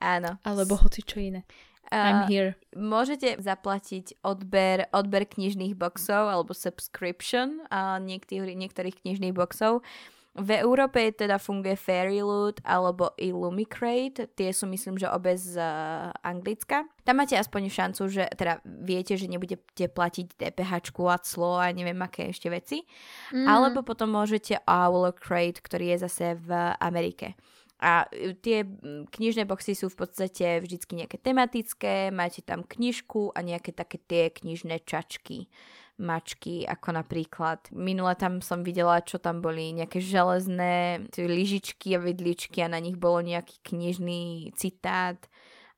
Áno. 0.00 0.36
alebo 0.44 0.76
hoci 0.76 1.00
čo 1.00 1.20
iné. 1.20 1.48
I'm 1.90 2.30
here. 2.30 2.54
môžete 2.78 3.42
zaplatiť 3.42 4.22
odber, 4.22 4.86
odber 4.94 5.26
knižných 5.26 5.74
boxov 5.74 6.30
alebo 6.30 6.54
subscription 6.54 7.66
a 7.66 7.98
niektorých, 7.98 8.54
niektorých 8.54 8.96
knižných 9.02 9.34
boxov. 9.34 9.82
V 10.30 10.62
Európe 10.62 11.10
teda 11.10 11.42
funguje 11.42 11.74
Fairy 11.74 12.22
Loot 12.22 12.62
alebo 12.62 13.10
Illumicrate, 13.18 14.30
tie 14.38 14.54
sú 14.54 14.70
myslím, 14.70 14.94
že 14.94 15.10
obe 15.10 15.34
z 15.34 15.58
uh, 15.58 16.14
Anglicka. 16.22 16.86
Tam 17.02 17.18
máte 17.18 17.34
aspoň 17.34 17.66
šancu, 17.66 18.06
že 18.06 18.30
teda 18.38 18.62
viete, 18.62 19.18
že 19.18 19.26
nebudete 19.26 19.90
platiť 19.90 20.38
DPH 20.38 20.94
a 21.10 21.18
clo 21.18 21.58
a 21.58 21.74
neviem 21.74 21.98
aké 21.98 22.30
ešte 22.30 22.46
veci. 22.46 22.86
Mm. 23.34 23.42
Alebo 23.42 23.82
potom 23.82 24.14
môžete 24.14 24.62
Owlcrate, 24.70 25.58
ktorý 25.58 25.98
je 25.98 26.06
zase 26.06 26.38
v 26.38 26.50
Amerike. 26.78 27.34
A 27.80 28.04
e, 28.12 28.36
tie 28.36 28.68
knižné 29.08 29.48
boxy 29.48 29.72
sú 29.72 29.88
v 29.88 30.04
podstate 30.04 30.60
vždycky 30.60 31.00
nejaké 31.00 31.16
tematické, 31.16 32.12
máte 32.12 32.44
tam 32.44 32.60
knižku 32.62 33.32
a 33.32 33.40
nejaké 33.40 33.72
také 33.72 33.96
tie 34.04 34.28
knižné 34.28 34.84
čačky, 34.84 35.48
mačky, 35.96 36.68
ako 36.68 37.00
napríklad. 37.00 37.72
Minule 37.72 38.16
tam 38.20 38.44
som 38.44 38.60
videla, 38.60 39.00
čo 39.00 39.16
tam 39.16 39.40
boli 39.40 39.72
nejaké 39.72 40.00
železné 40.00 41.08
lyžičky 41.16 41.96
a 41.96 42.04
vidličky 42.04 42.60
a 42.60 42.72
na 42.72 42.80
nich 42.80 43.00
bolo 43.00 43.24
nejaký 43.24 43.60
knižný 43.64 44.52
citát 44.56 45.20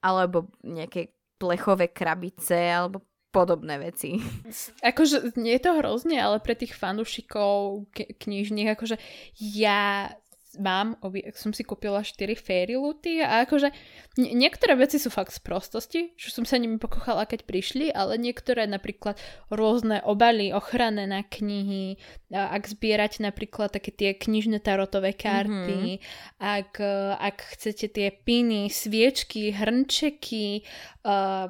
alebo 0.03 0.51
nejaké 0.67 1.15
plechové 1.39 1.91
krabice 1.91 2.55
alebo 2.55 3.03
podobné 3.33 3.81
veci. 3.81 4.21
Akože 4.91 5.35
nie 5.41 5.59
je 5.59 5.63
to 5.65 5.73
hrozne, 5.81 6.21
ale 6.21 6.39
pre 6.39 6.55
tých 6.55 6.77
fanúšikov 6.77 7.89
knižných, 7.97 8.77
akože 8.77 9.01
ja 9.41 10.13
mám, 10.61 11.01
som 11.33 11.57
si 11.57 11.65
kúpila 11.65 12.05
4 12.05 12.37
fairy 12.37 12.77
luty 12.77 13.25
a 13.25 13.49
akože 13.49 13.73
nie, 14.21 14.37
niektoré 14.37 14.77
veci 14.77 15.01
sú 15.01 15.09
fakt 15.09 15.33
z 15.33 15.41
prostosti, 15.41 16.01
že 16.21 16.29
som 16.29 16.45
sa 16.45 16.61
nimi 16.61 16.77
pokochala, 16.77 17.25
keď 17.25 17.49
prišli, 17.49 17.89
ale 17.89 18.21
niektoré 18.21 18.69
napríklad 18.69 19.17
rôzne 19.49 20.05
obaly, 20.05 20.53
ochranné 20.53 21.09
na 21.09 21.25
knihy, 21.25 21.97
ak 22.29 22.69
zbierate 22.69 23.25
napríklad 23.25 23.73
také 23.73 23.95
tie 23.95 24.13
knižné 24.13 24.61
tarotové 24.61 25.17
karty, 25.17 25.97
mm-hmm. 25.97 26.43
ak, 26.43 26.73
ak 27.17 27.37
chcete 27.57 27.89
tie 27.89 28.09
piny, 28.13 28.69
sviečky, 28.69 29.57
hrnčeky, 29.57 30.69
uh, 31.09 31.49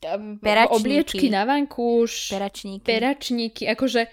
Peračníky. 0.00 0.72
obliečky 0.80 1.26
na 1.28 1.44
vankúš, 1.44 2.32
Peračníky. 2.32 2.84
peračníky, 2.88 3.62
akože 3.68 4.08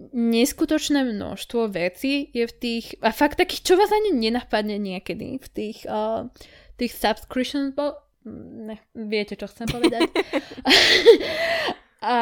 neskutočné 0.00 1.06
množstvo 1.06 1.70
vecí 1.70 2.30
je 2.34 2.44
v 2.46 2.54
tých, 2.54 2.86
a 3.00 3.14
fakt 3.14 3.38
takých, 3.38 3.62
čo 3.62 3.74
vás 3.78 3.90
ani 3.94 4.14
nenapadne 4.14 4.78
niekedy, 4.78 5.38
v 5.38 5.48
tých, 5.48 5.86
uh, 5.86 6.26
tých 6.74 6.92
subscription, 6.92 7.70
bo, 7.72 7.94
ne, 8.26 8.82
viete, 8.94 9.38
čo 9.38 9.46
chcem 9.46 9.70
povedať. 9.70 10.10
a 12.04 12.16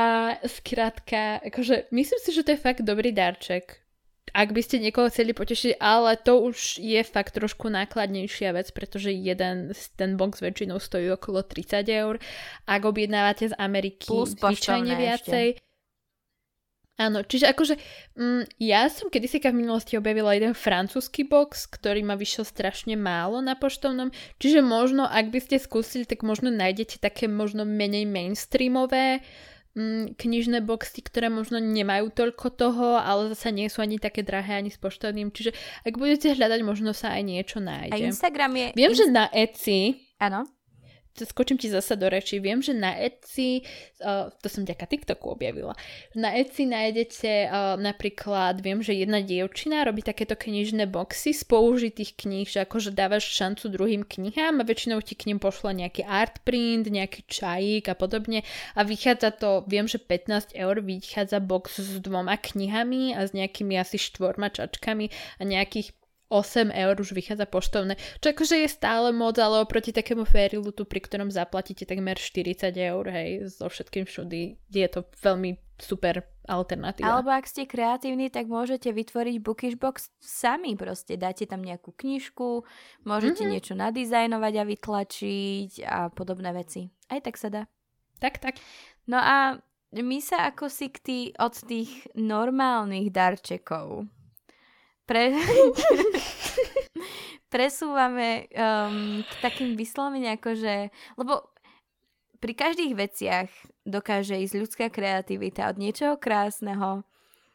skrátka, 0.45 1.41
akože 1.49 1.89
myslím 1.91 2.21
si, 2.21 2.31
že 2.31 2.45
to 2.45 2.53
je 2.55 2.61
fakt 2.61 2.85
dobrý 2.85 3.11
darček. 3.11 3.81
Ak 4.33 4.57
by 4.57 4.65
ste 4.65 4.81
niekoho 4.81 5.13
chceli 5.13 5.37
potešiť, 5.37 5.77
ale 5.77 6.17
to 6.17 6.41
už 6.41 6.81
je 6.81 7.05
fakt 7.05 7.37
trošku 7.37 7.69
nákladnejšia 7.69 8.57
vec, 8.57 8.73
pretože 8.73 9.13
jeden, 9.13 9.77
ten 10.01 10.17
box 10.17 10.41
väčšinou 10.41 10.81
stojí 10.81 11.13
okolo 11.13 11.45
30 11.45 11.85
eur. 11.93 12.17
Ak 12.65 12.81
objednávate 12.89 13.53
z 13.53 13.55
Ameriky 13.61 14.09
Plus 14.09 14.33
zvyčajne 14.33 14.95
viacej, 14.97 15.61
Áno, 17.01 17.25
čiže 17.25 17.49
akože 17.49 17.75
mm, 18.21 18.61
ja 18.61 18.85
som 18.93 19.09
kedysi 19.09 19.41
v 19.41 19.65
minulosti 19.65 19.97
objavila 19.97 20.37
jeden 20.37 20.53
francúzsky 20.53 21.25
box, 21.25 21.65
ktorý 21.65 22.05
ma 22.05 22.21
vyšiel 22.21 22.45
strašne 22.45 23.01
málo 23.01 23.41
na 23.41 23.57
poštovnom, 23.57 24.13
čiže 24.37 24.61
možno, 24.61 25.09
ak 25.09 25.33
by 25.33 25.41
ste 25.41 25.57
skúsili, 25.57 26.05
tak 26.05 26.21
možno 26.21 26.53
nájdete 26.53 27.01
také 27.01 27.33
možno 27.33 27.65
menej 27.65 28.05
mainstreamové 28.05 29.25
mm, 29.73 30.21
knižné 30.21 30.61
boxy, 30.69 31.01
ktoré 31.01 31.33
možno 31.33 31.65
nemajú 31.65 32.13
toľko 32.13 32.47
toho, 32.61 33.01
ale 33.01 33.33
zase 33.33 33.57
nie 33.57 33.73
sú 33.73 33.81
ani 33.81 33.97
také 33.97 34.21
drahé 34.21 34.61
ani 34.61 34.69
s 34.69 34.77
poštovným, 34.77 35.33
čiže 35.33 35.57
ak 35.89 35.97
budete 35.97 36.37
hľadať, 36.37 36.61
možno 36.61 36.93
sa 36.93 37.17
aj 37.17 37.23
niečo 37.25 37.59
nájde. 37.65 37.97
A 37.97 38.05
Instagram 38.05 38.53
je... 38.53 38.67
Viem, 38.77 38.93
Inst- 38.93 39.01
že 39.01 39.07
na 39.09 39.33
Etsy... 39.33 39.97
Áno 40.21 40.45
skočím 41.17 41.61
ti 41.61 41.69
zasa 41.69 41.95
do 41.95 42.09
reči, 42.09 42.41
viem, 42.41 42.65
že 42.65 42.73
na 42.73 42.97
Etsy, 42.97 43.65
uh, 44.01 44.33
to 44.41 44.49
som 44.49 44.65
ďaká 44.65 44.89
TikToku 44.89 45.29
objavila, 45.37 45.77
na 46.17 46.33
Etsy 46.33 46.65
nájdete 46.65 47.49
uh, 47.49 47.77
napríklad, 47.77 48.65
viem, 48.65 48.81
že 48.81 48.97
jedna 48.97 49.21
dievčina 49.21 49.85
robí 49.85 50.01
takéto 50.01 50.35
knižné 50.35 50.89
boxy 50.89 51.37
z 51.37 51.43
použitých 51.45 52.17
kníh, 52.17 52.49
že 52.49 52.65
akože 52.65 52.97
dávaš 52.97 53.29
šancu 53.29 53.69
druhým 53.69 54.03
knihám 54.09 54.61
a 54.61 54.67
väčšinou 54.67 55.05
ti 55.05 55.13
k 55.13 55.29
ním 55.29 55.39
pošla 55.39 55.77
nejaký 55.77 56.05
art 56.09 56.41
print, 56.43 56.89
nejaký 56.89 57.29
čajík 57.29 57.93
a 57.93 57.95
podobne. 57.97 58.45
A 58.73 58.81
vychádza 58.85 59.33
to, 59.37 59.65
viem, 59.69 59.85
že 59.85 60.01
15 60.01 60.57
eur 60.57 60.77
vychádza 60.81 61.41
box 61.41 61.81
s 61.81 62.01
dvoma 62.01 62.37
knihami 62.41 63.13
a 63.17 63.29
s 63.29 63.37
nejakými 63.37 63.77
asi 63.77 64.01
štvorma 64.01 64.49
čačkami 64.53 65.13
a 65.39 65.43
nejakých 65.45 65.93
8 66.33 66.73
eur 66.73 66.97
už 66.97 67.13
vychádza 67.13 67.45
poštovné, 67.45 68.01
čo 68.25 68.33
akože 68.33 68.65
je 68.65 68.69
stále 68.73 69.13
moc, 69.13 69.37
ale 69.37 69.61
oproti 69.61 69.93
takému 69.93 70.25
Fairylutu, 70.25 70.89
pri 70.89 71.05
ktorom 71.05 71.29
zaplatíte 71.29 71.85
takmer 71.85 72.17
40 72.17 72.73
eur, 72.73 73.05
hej, 73.13 73.53
so 73.53 73.69
všetkým 73.69 74.09
všudy, 74.09 74.57
je 74.73 74.89
to 74.89 75.05
veľmi 75.21 75.61
super 75.77 76.25
alternatíva. 76.49 77.07
Alebo 77.21 77.31
ak 77.35 77.45
ste 77.45 77.69
kreatívni, 77.69 78.33
tak 78.33 78.49
môžete 78.49 78.91
vytvoriť 78.91 79.37
bookish 79.43 79.77
box 79.77 80.11
sami 80.19 80.75
proste. 80.75 81.21
Dáte 81.21 81.45
tam 81.45 81.61
nejakú 81.63 81.93
knižku, 81.95 82.65
môžete 83.05 83.45
mm-hmm. 83.45 83.53
niečo 83.53 83.75
nadizajnovať 83.77 84.55
a 84.57 84.65
vytlačiť 84.65 85.71
a 85.85 85.99
podobné 86.11 86.51
veci. 86.55 86.89
Aj 87.11 87.21
tak 87.21 87.37
sa 87.37 87.51
dá. 87.51 87.63
Tak, 88.23 88.39
tak. 88.39 88.55
No 89.11 89.19
a 89.19 89.59
my 89.93 90.19
sa 90.23 90.49
ako 90.49 90.71
si 90.71 90.89
k 90.89 90.99
tý, 91.03 91.19
od 91.37 91.53
tých 91.67 92.09
normálnych 92.17 93.11
darčekov 93.11 94.07
pre... 95.13 95.29
presúvame 97.53 98.49
um, 98.57 99.21
k 99.21 99.33
takým 99.45 99.77
vyslovene 99.77 100.41
akože, 100.41 100.89
lebo 101.21 101.53
pri 102.41 102.53
každých 102.57 102.97
veciach 102.97 103.49
dokáže 103.85 104.41
ísť 104.41 104.57
ľudská 104.57 104.87
kreativita 104.89 105.69
od 105.69 105.77
niečoho 105.77 106.17
krásneho 106.17 107.05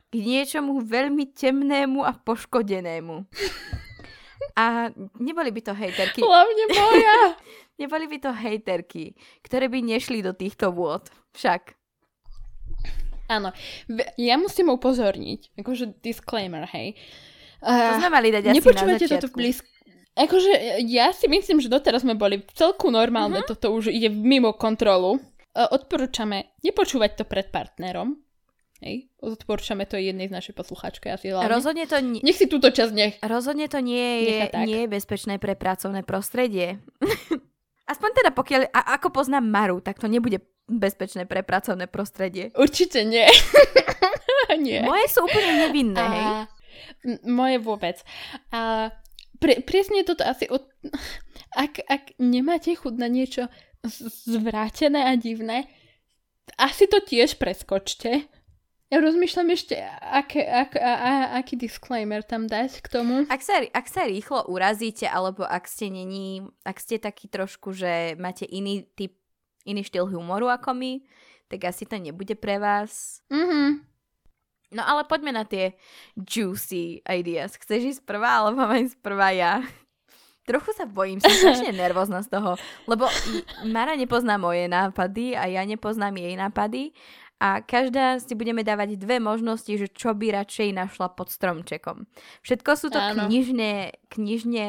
k 0.08 0.22
niečomu 0.22 0.86
veľmi 0.86 1.34
temnému 1.34 2.06
a 2.06 2.16
poškodenému. 2.16 3.28
A 4.56 4.94
neboli 5.20 5.52
by 5.52 5.62
to 5.66 5.74
hejterky. 5.74 6.24
Hlavne 6.24 6.66
moja. 6.72 7.18
neboli 7.82 8.06
by 8.08 8.18
to 8.22 8.32
hejterky, 8.32 9.18
ktoré 9.44 9.68
by 9.68 9.82
nešli 9.82 10.24
do 10.24 10.32
týchto 10.32 10.72
vôd. 10.72 11.10
Však. 11.36 11.76
Áno. 13.28 13.52
Ja 14.16 14.40
musím 14.40 14.72
upozorniť, 14.72 15.60
akože 15.60 16.00
disclaimer, 16.00 16.64
hej. 16.72 16.96
To 17.62 17.94
sme 17.98 18.10
mali 18.14 18.30
dať 18.30 18.54
asi 18.54 18.56
Nepočúvate 18.62 19.06
na 19.10 19.18
toto 19.18 19.30
blízko. 19.34 19.68
Akože 20.18 20.82
ja 20.90 21.14
si 21.14 21.30
myslím, 21.30 21.62
že 21.62 21.70
doteraz 21.70 22.02
sme 22.02 22.18
boli 22.18 22.42
celku 22.58 22.90
normálne, 22.90 23.46
uh-huh. 23.46 23.54
toto 23.54 23.70
už 23.70 23.94
ide 23.94 24.10
mimo 24.10 24.58
kontrolu. 24.58 25.22
Uh, 25.54 25.70
odporúčame 25.70 26.58
nepočúvať 26.66 27.22
to 27.22 27.24
pred 27.30 27.54
partnerom. 27.54 28.18
Hej, 28.82 29.10
odporúčame 29.22 29.90
to 29.90 29.98
jednej 29.98 30.30
z 30.30 30.34
našej 30.34 30.54
poslucháčky 30.54 31.10
asi 31.10 31.34
hlavne. 31.34 31.50
Rozhodne 31.50 31.86
to 31.90 31.98
nie... 31.98 32.22
Nech 32.22 32.38
si 32.38 32.46
túto 32.46 32.70
časť 32.70 32.94
nech... 32.94 33.18
Rozhodne 33.26 33.66
to 33.66 33.82
nie 33.82 34.30
je, 34.30 34.38
nie 34.66 34.86
je 34.86 34.90
bezpečné 34.90 35.42
pre 35.42 35.58
pracovné 35.58 36.06
prostredie. 36.06 36.78
Aspoň 37.92 38.10
teda 38.22 38.30
pokiaľ, 38.38 38.70
a 38.70 39.02
ako 39.02 39.10
poznám 39.10 39.50
Maru, 39.50 39.82
tak 39.82 39.98
to 39.98 40.06
nebude 40.06 40.46
bezpečné 40.70 41.26
pre 41.26 41.42
pracovné 41.42 41.90
prostredie. 41.90 42.54
Určite 42.54 43.02
nie. 43.02 43.26
nie. 44.62 44.86
Moje 44.86 45.10
sú 45.10 45.26
úplne 45.26 45.66
nevinné, 45.66 46.06
a... 46.06 46.14
hej 46.14 46.30
moje 47.26 47.58
vôbec. 47.62 48.02
A 48.50 48.92
pre, 49.38 49.62
presne 49.62 50.02
toto 50.02 50.26
asi 50.26 50.50
od... 50.50 50.66
Ak, 51.54 51.82
ak 51.86 52.18
nemáte 52.18 52.74
chuť 52.74 52.94
na 52.98 53.10
niečo 53.10 53.50
zvrátené 54.26 55.06
a 55.10 55.14
divné, 55.18 55.70
asi 56.58 56.90
to 56.90 57.04
tiež 57.04 57.38
preskočte. 57.38 58.26
Ja 58.88 59.04
rozmýšľam 59.04 59.52
ešte, 59.52 59.76
aké, 60.00 60.48
ak, 60.48 60.80
a, 60.80 60.94
a, 60.96 61.12
aký 61.44 61.60
disclaimer 61.60 62.24
tam 62.24 62.48
dať 62.48 62.80
k 62.80 62.88
tomu. 62.88 63.28
Ak 63.28 63.44
sa, 63.44 63.60
ak 63.60 63.84
sa 63.92 64.08
rýchlo 64.08 64.48
urazíte, 64.48 65.04
alebo 65.12 65.44
ak 65.44 65.68
ste 65.68 65.92
není, 65.92 66.48
ak 66.64 66.80
ste 66.80 66.96
taký 66.96 67.28
trošku, 67.28 67.76
že 67.76 68.16
máte 68.16 68.48
iný 68.48 68.88
typ, 68.96 69.12
iný 69.68 69.84
štýl 69.84 70.08
humoru 70.08 70.48
ako 70.48 70.72
my, 70.72 71.04
tak 71.52 71.68
asi 71.68 71.84
to 71.84 72.00
nebude 72.00 72.32
pre 72.40 72.64
vás. 72.64 73.20
Mhm. 73.28 73.84
No 74.72 74.84
ale 74.84 75.08
poďme 75.08 75.32
na 75.32 75.48
tie 75.48 75.80
juicy 76.16 77.00
ideas. 77.08 77.56
Chceš 77.56 77.98
ísť 77.98 78.02
prvá, 78.04 78.44
alebo 78.44 78.60
mám 78.60 78.76
ísť 78.76 79.00
prvá 79.00 79.32
ja? 79.32 79.64
Trochu 80.48 80.72
sa 80.76 80.88
bojím, 80.88 81.20
som 81.20 81.32
strašne 81.32 81.76
nervózna 81.84 82.24
z 82.24 82.32
toho, 82.32 82.56
lebo 82.88 83.08
Mara 83.68 84.00
nepozná 84.00 84.40
moje 84.40 84.68
nápady 84.72 85.36
a 85.36 85.48
ja 85.52 85.64
nepoznám 85.68 86.16
jej 86.16 86.36
nápady 86.40 86.96
a 87.38 87.62
každá 87.62 88.18
si 88.18 88.34
budeme 88.34 88.66
dávať 88.66 88.98
dve 88.98 89.22
možnosti, 89.22 89.70
že 89.70 89.88
čo 89.94 90.18
by 90.18 90.34
radšej 90.42 90.74
našla 90.74 91.14
pod 91.14 91.30
stromčekom. 91.30 92.10
Všetko 92.42 92.72
sú 92.74 92.88
to 92.90 92.98
knižné, 92.98 93.94
knižne 94.10 94.68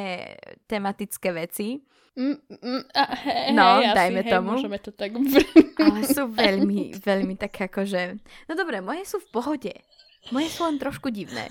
tematické 0.69 1.33
veci. 1.33 1.81
Mm, 2.19 2.35
mm, 2.51 2.83
a 2.99 3.03
hej, 3.15 3.55
no, 3.55 3.79
hej, 3.79 3.95
dajme 3.95 4.21
asi, 4.27 4.31
tomu. 4.35 4.51
Hej, 4.51 4.55
môžeme 4.59 4.79
to 4.83 4.91
tak... 4.91 5.15
Ale 5.79 6.01
sú 6.03 6.27
veľmi, 6.43 6.99
veľmi 6.99 7.35
tak 7.39 7.71
akože... 7.71 8.19
No 8.51 8.53
dobre, 8.59 8.83
moje 8.83 9.07
sú 9.07 9.23
v 9.23 9.31
pohode. 9.31 9.75
Moje 10.35 10.51
sú 10.51 10.67
len 10.67 10.83
trošku 10.83 11.15
divné. 11.15 11.47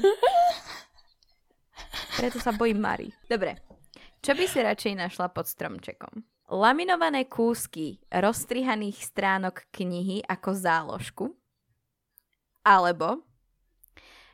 Preto 2.20 2.44
sa 2.44 2.52
bojím 2.52 2.84
Mary. 2.84 3.16
Dobre. 3.32 3.64
Čo 4.20 4.36
by 4.36 4.44
si 4.44 4.60
radšej 4.60 4.94
našla 5.00 5.32
pod 5.32 5.48
stromčekom? 5.48 6.20
Laminované 6.52 7.32
kúsky 7.32 8.04
rozstrihaných 8.12 9.08
stránok 9.08 9.72
knihy 9.72 10.20
ako 10.28 10.52
záložku? 10.52 11.26
Alebo 12.68 13.24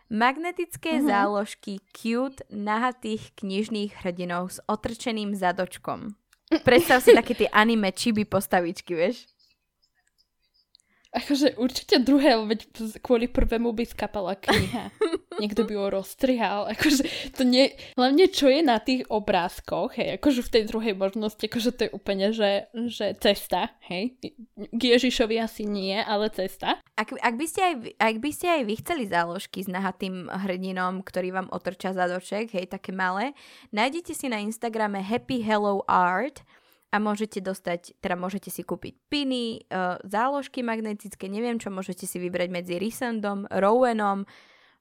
magnetické 0.09 0.97
mm-hmm. 0.97 1.09
záložky 1.13 1.73
cute 1.93 2.41
nahatých 2.49 3.37
knižných 3.37 4.01
hrdinov 4.01 4.49
s 4.49 4.57
otrčeným 4.65 5.37
zadočkom? 5.37 6.17
Predstav 6.51 7.01
si 7.01 7.15
také 7.15 7.33
tie 7.33 7.49
anime 7.49 7.89
chibi 7.95 8.27
postavičky, 8.27 8.93
vieš? 8.93 9.25
Akože 11.13 11.53
určite 11.61 12.01
druhé, 12.01 12.33
veď 12.41 12.73
kvôli 13.05 13.29
prvému 13.29 13.69
by 13.69 13.85
skapala 13.85 14.33
kniha. 14.33 14.89
Niekto 15.39 15.63
by 15.65 15.73
ho 15.77 15.87
roztrihal. 15.89 16.69
Akože 16.73 17.33
to 17.33 17.47
nie... 17.47 17.73
Hlavne 17.97 18.29
čo 18.29 18.49
je 18.49 18.61
na 18.61 18.77
tých 18.81 19.07
obrázkoch, 19.07 19.97
hej, 19.97 20.19
akože 20.19 20.41
v 20.45 20.51
tej 20.53 20.63
druhej 20.69 20.93
možnosti, 20.97 21.41
akože 21.41 21.71
to 21.73 21.81
je 21.87 21.91
úplne, 21.91 22.33
že, 22.33 22.67
že 22.89 23.13
cesta, 23.17 23.73
hej. 23.89 24.17
K 24.57 24.81
Ježišovi 24.81 25.39
asi 25.39 25.63
nie, 25.65 25.95
ale 25.97 26.29
cesta. 26.33 26.81
Ak, 26.93 27.13
ak, 27.13 27.35
by 27.37 27.45
ste 27.45 27.61
aj, 27.61 27.73
ak 27.97 28.17
by 28.21 28.31
ste 28.33 28.47
aj 28.49 28.61
vy 28.65 28.73
chceli 28.81 29.03
záložky 29.09 29.59
s 29.65 29.69
nahatým 29.69 30.29
hrdinom, 30.29 31.01
ktorý 31.01 31.33
vám 31.33 31.47
otrča 31.49 31.93
zadoček, 31.93 32.53
hej, 32.53 32.65
také 32.69 32.93
malé, 32.93 33.37
nájdete 33.73 34.13
si 34.13 34.29
na 34.29 34.41
Instagrame 34.41 35.01
Happy 35.01 35.41
Hello 35.41 35.81
Art, 35.85 36.41
a 36.93 37.01
môžete 37.01 37.41
dostať, 37.41 37.97
teda 37.97 38.13
môžete 38.13 38.53
si 38.53 38.61
kúpiť 38.61 39.09
piny, 39.09 39.65
uh, 39.73 39.97
záložky 40.05 40.61
magnetické, 40.61 41.25
neviem 41.25 41.57
čo, 41.57 41.73
môžete 41.73 42.05
si 42.05 42.21
vybrať 42.21 42.53
medzi 42.53 42.77
Rysandom, 42.77 43.49
Rowenom, 43.49 44.29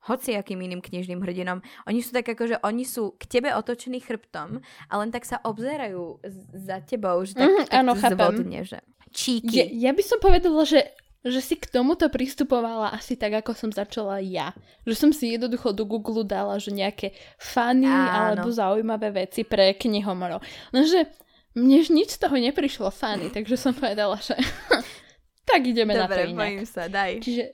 hociakým 0.07 0.59
iným 0.59 0.83
knižným 0.83 1.23
hrdinom. 1.23 1.62
Oni 1.87 2.03
sú 2.03 2.11
tak 2.11 2.27
ako, 2.27 2.45
že 2.51 2.57
oni 2.67 2.83
sú 2.83 3.15
k 3.15 3.38
tebe 3.38 3.55
otočení 3.55 4.03
chrbtom 4.03 4.59
a 4.62 4.93
len 4.99 5.15
tak 5.15 5.23
sa 5.23 5.38
obzerajú 5.43 6.19
za 6.53 6.83
tebou, 6.83 7.23
že 7.23 7.38
tak, 7.38 7.47
mm, 7.47 7.59
tak 7.71 7.79
áno, 7.79 7.92
zvodne, 7.94 8.61
že 8.67 8.79
číky. 9.15 9.55
Ja, 9.55 9.67
ja 9.71 9.90
by 9.94 10.03
som 10.03 10.19
povedala, 10.19 10.67
že 10.67 10.90
že 11.23 11.38
si 11.38 11.55
k 11.55 11.71
tomuto 11.71 12.11
pristupovala 12.11 12.90
asi 12.98 13.15
tak, 13.15 13.31
ako 13.31 13.55
som 13.55 13.71
začala 13.71 14.19
ja. 14.19 14.50
Že 14.83 14.94
som 14.98 15.11
si 15.15 15.31
jednoducho 15.31 15.71
do 15.71 15.87
Google 15.87 16.27
dala, 16.27 16.59
že 16.59 16.75
nejaké 16.75 17.15
funny 17.38 17.87
Áno. 17.87 18.35
alebo 18.35 18.50
zaujímavé 18.50 19.15
veci 19.15 19.46
pre 19.46 19.71
knihomorov. 19.79 20.42
No, 20.75 20.83
že 20.83 21.07
mne 21.55 21.87
nič 21.87 22.19
z 22.19 22.27
toho 22.27 22.35
neprišlo 22.35 22.90
fany, 22.90 23.31
takže 23.31 23.55
som 23.55 23.71
povedala, 23.71 24.19
že 24.19 24.35
tak 25.48 25.63
ideme 25.63 25.94
Dobre, 25.94 26.03
na 26.03 26.09
to 26.11 26.21
inak. 26.27 26.67
sa, 26.67 26.90
daj. 26.90 27.23
Čiže 27.23 27.44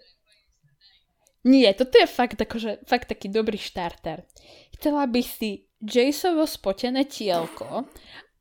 nie, 1.47 1.71
toto 1.75 1.99
je 1.99 2.07
fakt, 2.11 2.39
akože, 2.41 2.83
fakt 2.89 3.07
taký 3.11 3.31
dobrý 3.31 3.59
štarter. 3.59 4.27
Chcela 4.75 5.07
by 5.07 5.23
si 5.23 5.71
Jasovo 5.79 6.43
spotené 6.47 7.07
tielko 7.07 7.87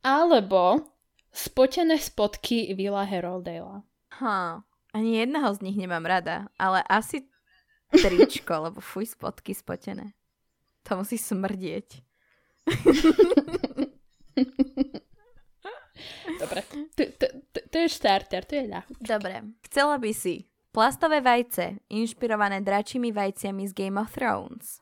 alebo 0.01 0.81
spotené 1.29 2.01
spotky 2.01 2.73
Villa 2.73 3.05
Heroldale. 3.05 3.85
Ha, 4.17 4.65
ani 4.93 5.21
jedného 5.21 5.53
z 5.53 5.61
nich 5.61 5.77
nemám 5.77 6.05
rada, 6.05 6.49
ale 6.57 6.81
asi 6.89 7.29
tričko, 7.93 8.57
lebo 8.65 8.81
fuj, 8.81 9.13
spotky 9.13 9.53
spotené. 9.53 10.17
To 10.89 10.97
musí 10.97 11.21
smrdieť. 11.21 12.01
Dobre, 16.39 16.61
to, 16.95 17.03
to, 17.17 17.25
to, 17.53 17.59
to 17.69 17.77
je 17.77 17.89
starter, 17.89 18.45
to 18.45 18.53
je 18.55 18.65
ľahké. 18.69 18.93
Dobre. 19.01 19.35
Chcela 19.65 19.97
by 19.97 20.11
si 20.13 20.47
plastové 20.77 21.25
vajce 21.25 21.81
inšpirované 21.89 22.61
dračími 22.61 23.09
vajciami 23.09 23.65
z 23.65 23.73
Game 23.73 23.97
of 23.97 24.13
Thrones. 24.13 24.77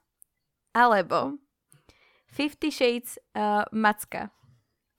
Alebo 0.76 1.40
Fifty 2.28 2.68
Shades 2.68 3.16
uh, 3.16 3.64
Macka, 3.72 4.28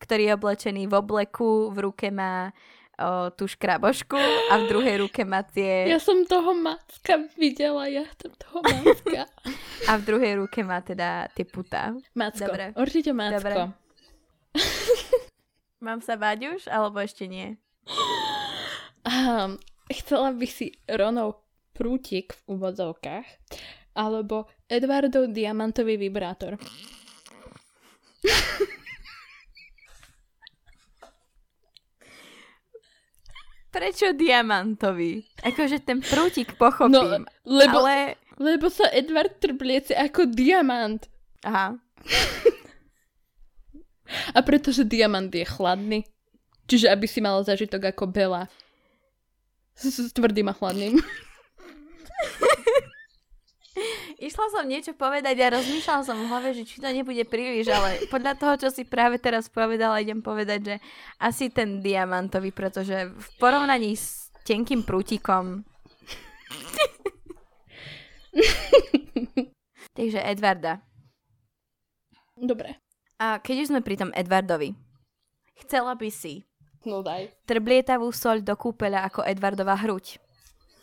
ktorý 0.00 0.32
je 0.32 0.32
oblečený 0.32 0.82
v 0.88 0.96
obleku, 0.96 1.68
v 1.68 1.84
ruke 1.84 2.08
má 2.08 2.48
uh, 2.48 3.28
tú 3.36 3.44
škrabošku 3.44 4.16
a 4.48 4.56
v 4.56 4.64
druhej 4.72 5.04
ruke 5.04 5.20
má 5.28 5.44
tie... 5.44 5.84
Ja 5.84 6.00
som 6.00 6.24
toho 6.24 6.56
Macka 6.56 7.28
videla, 7.36 7.92
ja 7.92 8.08
som 8.16 8.32
toho 8.32 8.64
Macka. 8.64 9.28
a 9.92 10.00
v 10.00 10.02
druhej 10.08 10.40
ruke 10.40 10.64
má 10.64 10.80
teda 10.80 11.28
tie 11.36 11.44
putá. 11.44 11.92
Macko, 12.16 12.48
Dobre. 12.48 12.72
určite 12.72 13.12
Macko. 13.12 13.36
Dobre. 13.36 13.52
Mám 15.84 16.00
sa 16.00 16.16
báť 16.16 16.56
už, 16.56 16.60
alebo 16.72 17.04
ešte 17.04 17.28
nie? 17.28 17.60
Um, 19.04 19.60
chcela 19.92 20.32
by 20.32 20.46
si 20.46 20.72
Ronov 20.88 21.42
prútik 21.72 22.32
v 22.32 22.56
úvodzovkách, 22.56 23.26
alebo 23.96 24.48
Edwardov 24.66 25.32
diamantový 25.32 25.96
vibrátor. 26.00 26.56
Prečo 33.76 34.16
diamantový? 34.16 35.20
Akože 35.44 35.84
ten 35.84 36.00
prútik 36.00 36.56
pochopím, 36.56 36.96
No, 36.96 37.28
lebo, 37.44 37.84
ale... 37.84 38.16
lebo 38.40 38.72
sa 38.72 38.88
Edward 38.88 39.36
trbliece 39.36 39.92
ako 39.92 40.32
diamant. 40.32 41.04
Aha, 41.44 41.76
A 44.34 44.38
pretože 44.42 44.86
diamant 44.86 45.30
je 45.30 45.44
chladný. 45.44 46.00
Čiže 46.66 46.90
aby 46.90 47.06
si 47.06 47.22
mala 47.22 47.46
zažitok 47.46 47.94
ako 47.94 48.10
Bela. 48.10 48.50
S, 49.76 50.00
s 50.00 50.12
tvrdým 50.16 50.48
a 50.48 50.54
chladným. 50.56 50.96
Išla 54.16 54.48
som 54.48 54.64
niečo 54.64 54.96
povedať 54.96 55.36
a 55.44 55.52
rozmýšľala 55.52 56.00
som 56.00 56.16
v 56.16 56.28
hlave, 56.32 56.56
že 56.56 56.64
či 56.64 56.80
to 56.80 56.88
nebude 56.88 57.20
príliš, 57.28 57.68
ale 57.68 58.08
podľa 58.08 58.32
toho, 58.40 58.56
čo 58.56 58.72
si 58.72 58.88
práve 58.88 59.20
teraz 59.20 59.52
povedala, 59.52 60.00
idem 60.00 60.24
povedať, 60.24 60.60
že 60.64 60.74
asi 61.20 61.52
ten 61.52 61.84
diamantový, 61.84 62.56
pretože 62.56 63.12
v 63.12 63.28
porovnaní 63.36 63.92
s 63.92 64.32
tenkým 64.48 64.80
prútikom... 64.88 65.68
Takže 69.96 70.20
Edvarda. 70.24 70.80
Dobre. 72.36 72.80
A 73.16 73.40
keď 73.40 73.64
už 73.64 73.68
sme 73.72 73.80
pri 73.80 73.96
tom 73.96 74.12
Edvardovi, 74.12 74.76
chcela 75.60 75.96
by 75.96 76.08
si 76.12 76.44
No 76.86 77.02
daj. 77.02 77.28
trblietavú 77.44 78.08
soľ 78.08 78.40
do 78.40 78.54
kúpeľa 78.54 79.04
ako 79.04 79.20
Edvardova 79.22 79.74
hruď. 79.76 80.22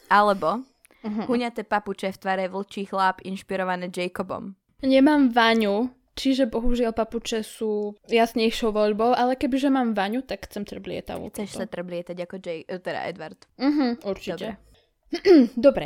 Alebo 0.08 0.62
Uh-huh. 1.02 1.28
huňaté 1.28 1.64
papuče 1.64 2.08
v 2.10 2.18
tvare 2.18 2.46
vlčích 2.48 2.92
láp 2.92 3.20
inšpirované 3.22 3.88
Jacobom. 3.88 4.56
Nemám 4.80 5.28
vaňu, 5.30 5.88
čiže 6.14 6.48
bohužiaľ 6.48 6.92
papuče 6.92 7.44
sú 7.44 7.92
jasnejšou 8.08 8.72
voľbou, 8.72 9.12
ale 9.12 9.36
kebyže 9.36 9.68
mám 9.68 9.92
vaňu, 9.92 10.22
tak 10.22 10.48
chcem 10.48 10.64
trblietavú. 10.64 11.28
Chceš 11.28 11.50
sa 11.54 11.66
trblietať 11.66 12.18
ako 12.18 12.36
J- 12.38 12.64
eh, 12.64 12.80
teda 12.80 13.04
Edward. 13.04 13.36
Uh-huh, 13.54 14.00
určite. 14.02 14.56
Dobre. 15.12 15.52
Dobre. 15.58 15.86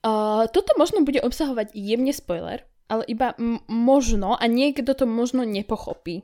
Uh, 0.00 0.46
toto 0.46 0.70
možno 0.74 1.00
bude 1.00 1.18
obsahovať 1.18 1.72
jemne 1.72 2.12
spoiler, 2.12 2.62
ale 2.86 3.02
iba 3.06 3.34
m- 3.34 3.58
možno 3.66 4.32
a 4.32 4.44
niekto 4.44 4.92
to 4.92 5.02
možno 5.02 5.42
nepochopí. 5.42 6.22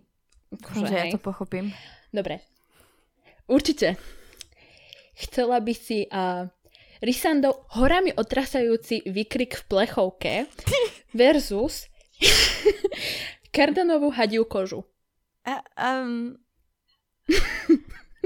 Akože, 0.52 0.84
Že 0.84 0.94
ja 0.94 1.04
to 1.08 1.18
pochopím. 1.18 1.74
Dobre. 2.10 2.46
Určite. 3.50 3.98
Chcela 5.18 5.58
by 5.58 5.74
si 5.74 6.06
uh, 6.06 6.46
Rysandov 7.02 7.66
horami 7.74 8.14
otrasajúci 8.14 9.10
výkrik 9.10 9.58
v 9.58 9.62
plechovke 9.66 10.46
versus 11.20 11.90
Kardanovú 13.50 14.14
hadiu 14.14 14.46
kožu. 14.46 14.86
A, 15.42 15.64
um, 15.98 16.38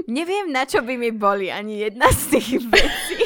neviem, 0.05 0.51
na 0.53 0.69
čo 0.69 0.85
by 0.85 0.93
mi 0.99 1.09
boli 1.09 1.49
ani 1.49 1.81
jedna 1.81 2.11
z 2.13 2.37
tých 2.37 2.61
vecí. 2.69 3.17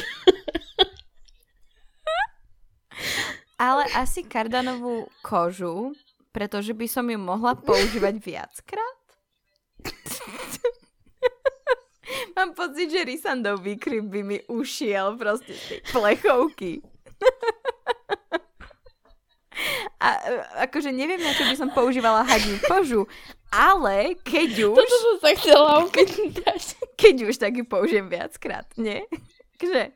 Ale 3.60 3.84
asi 3.92 4.24
kardanovú 4.24 5.04
kožu, 5.20 5.92
pretože 6.32 6.72
by 6.72 6.86
som 6.88 7.04
ju 7.04 7.20
mohla 7.20 7.52
používať 7.60 8.16
viackrát. 8.16 8.99
Mám 12.40 12.56
pocit, 12.56 12.88
že 12.88 13.04
Rysandov 13.04 13.60
výkryp 13.60 14.08
by 14.08 14.20
mi 14.24 14.38
ušiel 14.48 15.20
proste 15.20 15.52
z 15.52 15.76
tej 15.76 15.80
plechovky. 15.92 16.80
A 20.00 20.08
e, 20.24 20.40
akože 20.64 20.88
neviem, 20.88 21.20
na 21.20 21.36
čo 21.36 21.44
by 21.44 21.52
som 21.52 21.68
používala 21.68 22.24
hadiu 22.24 22.56
kožu, 22.64 23.04
ale 23.52 24.16
keď 24.24 24.72
už, 24.72 24.76
Toto 24.80 24.96
som 25.04 25.16
sa 25.20 25.30
chcela 25.36 25.84
opýtať. 25.84 26.80
keď 26.96 27.16
už, 27.28 27.34
tak 27.36 27.60
ju 27.60 27.68
použijem 27.68 28.08
viackrát, 28.08 28.64
nie? 28.80 29.04
Takže 29.60 29.92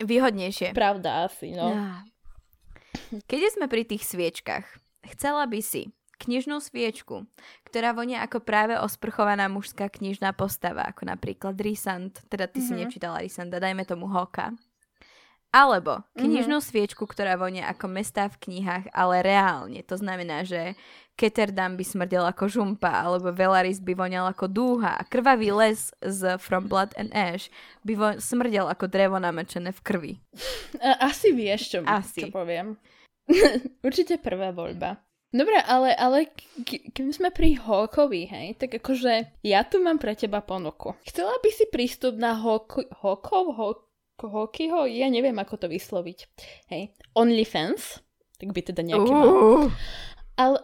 výhodnejšie. 0.00 0.72
Pravda 0.72 1.28
asi, 1.28 1.52
no. 1.52 1.68
Keď 3.28 3.60
sme 3.60 3.68
pri 3.68 3.84
tých 3.84 4.08
sviečkach, 4.08 4.64
chcela 5.12 5.44
by 5.44 5.60
si 5.60 5.92
knižnú 6.20 6.60
sviečku, 6.60 7.24
ktorá 7.64 7.96
vonia 7.96 8.20
ako 8.20 8.44
práve 8.44 8.76
osprchovaná 8.76 9.48
mužská 9.48 9.88
knižná 9.88 10.36
postava, 10.36 10.84
ako 10.84 11.08
napríklad 11.08 11.56
Rysand, 11.56 12.20
teda 12.28 12.44
ty 12.44 12.60
mm-hmm. 12.60 12.68
si 12.68 12.72
Mhm. 12.76 12.80
nečítala 12.84 13.18
Rysanda, 13.24 13.56
dajme 13.56 13.88
tomu 13.88 14.04
Hoka. 14.06 14.52
Alebo 15.50 16.06
knižnú 16.14 16.62
mm-hmm. 16.62 16.70
sviečku, 16.70 17.10
ktorá 17.10 17.34
vonia 17.34 17.66
ako 17.66 17.90
mestá 17.90 18.30
v 18.30 18.38
knihách, 18.38 18.94
ale 18.94 19.18
reálne. 19.18 19.82
To 19.90 19.98
znamená, 19.98 20.46
že 20.46 20.78
Ketterdam 21.18 21.74
by 21.74 21.82
smrdel 21.82 22.22
ako 22.22 22.46
žumpa, 22.46 23.02
alebo 23.02 23.34
Velaris 23.34 23.82
by 23.82 23.98
voňal 23.98 24.30
ako 24.30 24.46
dúha 24.46 24.94
a 24.94 25.02
krvavý 25.02 25.50
les 25.50 25.90
z 25.98 26.38
From 26.38 26.70
Blood 26.70 26.94
and 26.94 27.10
Ash 27.10 27.50
by 27.82 27.92
vo- 27.98 28.18
smrdel 28.22 28.70
ako 28.70 28.86
drevo 28.86 29.18
namečené 29.18 29.74
v 29.74 29.80
krvi. 29.82 30.12
Asi 31.10 31.34
vieš, 31.34 31.74
čo, 31.74 31.78
Asi. 31.82 32.24
čo 32.24 32.30
poviem. 32.30 32.78
Určite 33.86 34.22
prvá 34.22 34.54
voľba. 34.54 35.02
Dobre, 35.30 35.62
ale, 35.62 35.94
ale 35.94 36.18
k- 36.66 36.90
kým 36.90 37.14
sme 37.14 37.30
pri 37.30 37.54
Hawkovi, 37.54 38.26
hej, 38.26 38.58
tak 38.58 38.74
akože 38.74 39.38
ja 39.46 39.62
tu 39.62 39.78
mám 39.78 40.02
pre 40.02 40.18
teba 40.18 40.42
ponuku. 40.42 40.90
Chcela 41.06 41.38
by 41.38 41.50
si 41.50 41.70
prístup 41.70 42.18
na 42.18 42.34
Hawkov, 42.34 43.46
Hawk- 43.54 43.86
Hawkyho, 44.18 44.90
ja 44.90 45.06
neviem, 45.06 45.38
ako 45.38 45.54
to 45.54 45.66
vysloviť. 45.70 46.18
Hej, 46.68 46.90
OnlyFans, 47.14 48.02
tak 48.36 48.50
by 48.50 48.60
teda 48.60 48.82
nejaký 48.82 49.06
mal. 49.08 49.28
Uh, 49.30 49.66
Ale, 50.34 50.58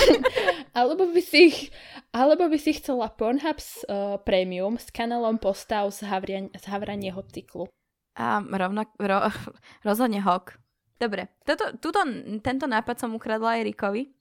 alebo, 0.78 1.06
by 1.06 1.20
si, 1.20 1.68
alebo 2.10 2.48
by 2.48 2.58
si 2.58 2.72
chcela 2.74 3.06
Pornhub 3.06 3.60
uh, 3.60 4.16
Premium 4.24 4.80
s 4.80 4.88
kanálom 4.88 5.36
postav 5.36 5.92
z, 5.92 6.08
havrian, 6.08 6.48
z 6.52 6.64
havranieho 6.66 7.20
cyklu. 7.28 7.68
a 8.16 8.40
rovno, 8.40 8.82
ro, 8.98 9.18
rozhodne 9.86 10.20
Hok. 10.20 10.58
Dobre, 11.02 11.34
toto, 11.42 11.74
tuto, 11.82 11.98
tento 12.46 12.66
nápad 12.70 12.94
som 12.94 13.10
ukradla 13.18 13.58
aj 13.58 13.66
Rikovi. 13.66 14.14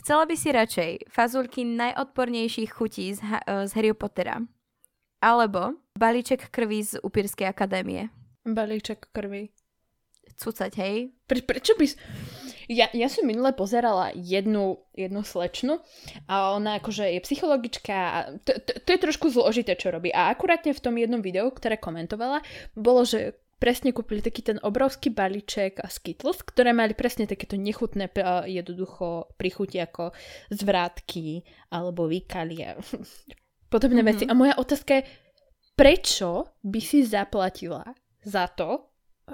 Chcela 0.00 0.24
by 0.24 0.34
si 0.40 0.48
radšej 0.48 0.90
fazulky 1.12 1.68
najodpornejších 1.68 2.70
chutí 2.72 3.12
z, 3.12 3.20
e, 3.20 3.68
z 3.68 3.70
Harry 3.76 3.92
Pottera. 3.92 4.40
Alebo 5.20 5.76
balíček 5.92 6.48
krvi 6.48 6.80
z 6.80 6.96
Upírskej 7.04 7.44
akadémie. 7.44 8.08
Balíček 8.40 9.12
krvi. 9.12 9.52
Cucať, 10.38 10.72
hej? 10.80 11.12
Pre, 11.28 11.44
prečo 11.44 11.76
by... 11.76 11.84
Ja, 12.72 12.88
ja 12.96 13.08
som 13.12 13.28
minule 13.28 13.52
pozerala 13.52 14.08
jednu, 14.16 14.80
jednu 14.96 15.20
slečnu 15.24 15.80
a 16.24 16.56
ona 16.56 16.80
akože 16.80 17.04
je 17.16 17.20
psychologička 17.24 17.96
a 17.96 18.18
to, 18.44 18.56
to, 18.60 18.72
to 18.80 18.88
je 18.92 19.04
trošku 19.04 19.28
zložité, 19.28 19.76
čo 19.76 19.92
robí. 19.92 20.08
A 20.12 20.32
akurátne 20.32 20.72
v 20.72 20.84
tom 20.84 20.96
jednom 20.96 21.20
videu, 21.20 21.48
ktoré 21.52 21.76
komentovala, 21.80 22.44
bolo, 22.76 23.08
že 23.08 23.40
presne 23.58 23.90
kúpili 23.90 24.18
taký 24.18 24.40
ten 24.40 24.58
obrovský 24.58 25.10
balíček 25.10 25.78
a 25.78 25.86
Skittles, 25.86 26.40
ktoré 26.40 26.70
mali 26.70 26.94
presne 26.94 27.26
takéto 27.26 27.54
nechutné 27.54 28.06
jednoducho 28.44 29.06
prichuti 29.34 29.76
ako 29.76 30.14
zvrátky 30.48 31.42
alebo 31.68 32.06
výkalie. 32.06 32.78
Podobné 33.68 34.00
Mhm. 34.00 34.08
veci. 34.08 34.24
A 34.24 34.32
moja 34.32 34.54
otázka 34.54 34.94
je, 34.94 35.02
prečo 35.74 36.30
by 36.60 36.80
si 36.80 37.02
zaplatila 37.02 37.84
za 38.20 38.48
to, 38.48 38.88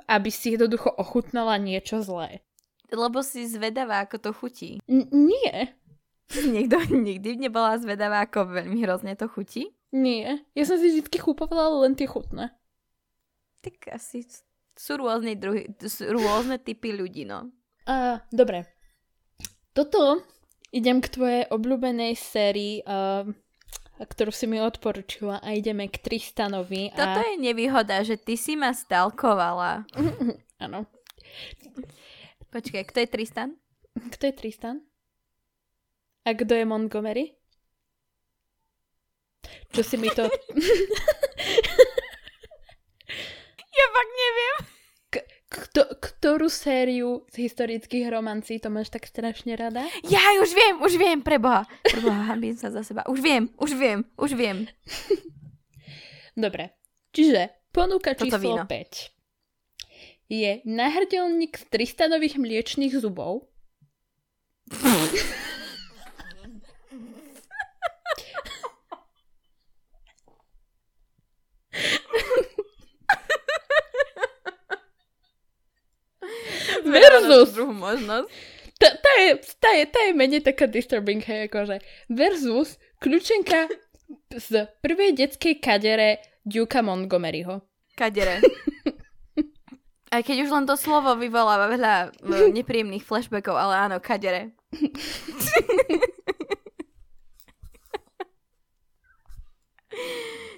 aby 0.04 0.26
si 0.26 0.50
jednoducho 0.50 0.90
ochutnala 0.90 1.54
niečo 1.56 2.00
zlé? 2.00 2.42
Lebo 2.90 3.22
si 3.22 3.46
zvedavá, 3.46 4.02
ako 4.02 4.16
to 4.18 4.30
chutí. 4.32 4.70
N- 4.84 5.06
nie, 5.10 5.70
niekto 6.50 6.76
nikdy 6.90 7.36
nebola 7.38 7.76
zvedavá, 7.76 8.22
ako 8.22 8.50
veľmi 8.50 8.82
hrozne 8.82 9.14
to 9.14 9.26
chutí? 9.26 9.70
nie. 9.94 10.26
Ja 10.52 10.66
som 10.66 10.74
si 10.74 10.90
vždy 10.90 11.22
kúpovala 11.22 11.70
len 11.80 11.94
tie 11.94 12.10
chutné. 12.10 12.50
Tak 13.64 13.96
asi 13.96 14.28
Sú 14.76 15.00
rôzne, 15.00 15.32
druhy, 15.40 15.72
sú 15.80 16.12
rôzne 16.12 16.60
typy 16.60 16.92
ľudí, 16.92 17.24
no. 17.24 17.48
Uh, 17.88 18.20
dobre. 18.28 18.68
Toto 19.72 20.20
idem 20.74 21.00
k 21.00 21.08
tvojej 21.08 21.42
obľúbenej 21.48 22.12
sérii, 22.18 22.84
uh, 22.84 23.24
ktorú 24.02 24.34
si 24.34 24.50
mi 24.50 24.58
odporučila 24.58 25.38
a 25.38 25.54
ideme 25.54 25.86
k 25.86 26.02
Tristanovi. 26.02 26.90
A... 26.92 26.96
Toto 26.98 27.20
je 27.22 27.34
nevýhoda, 27.38 28.02
že 28.02 28.18
ty 28.18 28.34
si 28.34 28.58
ma 28.58 28.74
stalkovala. 28.74 29.86
Áno. 30.64 30.90
Počkaj, 32.50 32.82
kto 32.90 32.98
je 33.02 33.08
Tristan? 33.08 33.48
Kto 33.94 34.30
je 34.30 34.34
Tristan? 34.34 34.76
A 36.26 36.34
kto 36.34 36.54
je 36.54 36.64
Montgomery? 36.66 37.38
Čo 39.70 39.82
si 39.86 39.96
mi 39.98 40.10
to... 40.10 40.26
ja 43.74 43.86
fakt 43.90 44.12
neviem. 44.14 44.56
K- 45.10 45.28
kto, 45.50 45.82
ktorú 45.98 46.46
sériu 46.50 47.22
z 47.30 47.46
historických 47.46 48.10
romancí 48.10 48.58
to 48.58 48.70
máš 48.70 48.90
tak 48.90 49.06
strašne 49.06 49.54
rada? 49.54 49.86
Ja 50.06 50.22
už 50.42 50.50
viem, 50.50 50.74
už 50.82 50.94
viem, 50.98 51.18
preboha. 51.22 51.66
Preboha, 51.86 52.34
hambím 52.34 52.58
sa 52.58 52.70
za 52.74 52.82
seba. 52.82 53.06
Už 53.06 53.18
viem, 53.22 53.50
už 53.58 53.70
viem, 53.74 54.02
už 54.18 54.34
viem. 54.34 54.66
Dobre, 56.34 56.74
čiže 57.14 57.54
ponuka 57.70 58.14
Toto 58.18 58.26
číslo 58.26 58.42
víno. 58.42 58.64
5 58.66 59.14
je 60.24 60.64
náhrdelník 60.64 61.52
z 61.54 61.64
Tristanových 61.68 62.40
mliečných 62.40 62.96
zubov. 62.98 63.46
Versus 76.94 77.50
druhú 77.54 77.74
možnosť. 77.74 78.28
tá, 78.78 78.88
tá, 78.94 79.12
je, 79.18 79.30
tá, 79.58 79.70
je, 79.74 79.84
tá 79.90 80.00
je 80.06 80.12
menej 80.14 80.42
taká 80.46 80.70
disturbing, 80.70 81.22
hej, 81.22 81.50
akože. 81.50 81.82
Versus 82.10 82.78
kľúčenka 83.02 83.66
z 84.34 84.66
prvej 84.82 85.14
detskej 85.18 85.58
kadere 85.58 86.22
Duka 86.44 86.82
Montgomeryho. 86.84 87.64
Kadere. 87.94 88.42
Aj 90.14 90.22
keď 90.22 90.46
už 90.46 90.50
len 90.54 90.62
to 90.62 90.78
slovo 90.78 91.18
vyvoláva 91.18 91.66
veľa 91.66 91.94
nepríjemných 92.56 93.02
flashbackov, 93.02 93.58
ale 93.58 93.74
áno, 93.90 93.96
kadere. 93.98 94.54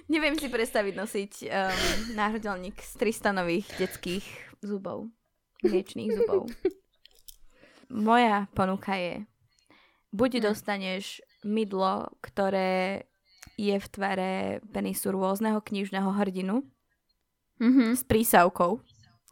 Neviem 0.07 0.39
si 0.39 0.47
predstaviť 0.47 0.93
nosiť 0.95 1.31
um, 1.51 1.75
náhrdelník 2.15 2.79
z 2.79 2.91
Tristanových 2.95 3.67
detských 3.75 4.23
zubov. 4.63 5.11
Mliečných 5.63 6.11
zubov. 6.13 6.49
Moja 7.89 8.45
ponuka 8.51 8.93
je, 8.93 9.23
buď 10.11 10.43
dostaneš 10.43 11.21
mydlo, 11.41 12.11
ktoré 12.19 13.07
je 13.55 13.73
v 13.73 13.87
tvare 13.87 14.31
penisu 14.69 15.09
rôzneho 15.11 15.57
knižného 15.57 16.11
hrdinu 16.13 16.61
Mhm. 17.57 17.97
s 17.97 18.03
prísavkou. 18.03 18.83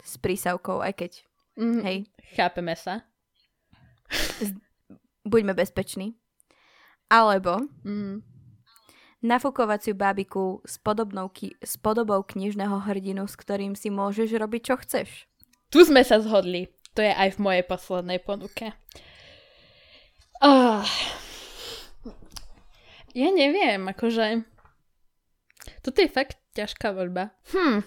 S 0.01 0.17
prísavkou, 0.17 0.81
aj 0.81 0.93
keď, 0.97 1.11
Mm, 1.55 1.79
hej, 1.83 1.97
Chápeme 2.35 2.75
sa. 2.75 3.05
buďme 5.23 5.53
bezpeční. 5.53 6.15
Alebo 7.07 7.63
Mm. 7.85 8.21
nafukovaciu 9.21 9.93
bábiku 9.95 10.61
s, 10.65 10.77
podobnou 10.77 11.29
ki- 11.29 11.55
s 11.63 11.77
podobou 11.77 12.23
knižného 12.23 12.81
hrdinu, 12.81 13.23
s 13.27 13.35
ktorým 13.35 13.75
si 13.75 13.89
môžeš 13.89 14.35
robiť, 14.35 14.61
čo 14.63 14.75
chceš. 14.77 15.09
Tu 15.69 15.83
sme 15.83 16.01
sa 16.05 16.21
zhodli. 16.21 16.69
To 16.95 17.03
je 17.03 17.11
aj 17.11 17.35
v 17.35 17.43
mojej 17.43 17.63
poslednej 17.67 18.19
ponuke. 18.23 18.71
Oh. 20.39 20.83
Ja 23.15 23.29
neviem, 23.31 23.83
akože... 23.87 24.43
Toto 25.83 25.97
je 25.99 26.09
fakt 26.11 26.39
ťažká 26.55 26.91
voľba. 26.95 27.35
Hm. 27.51 27.83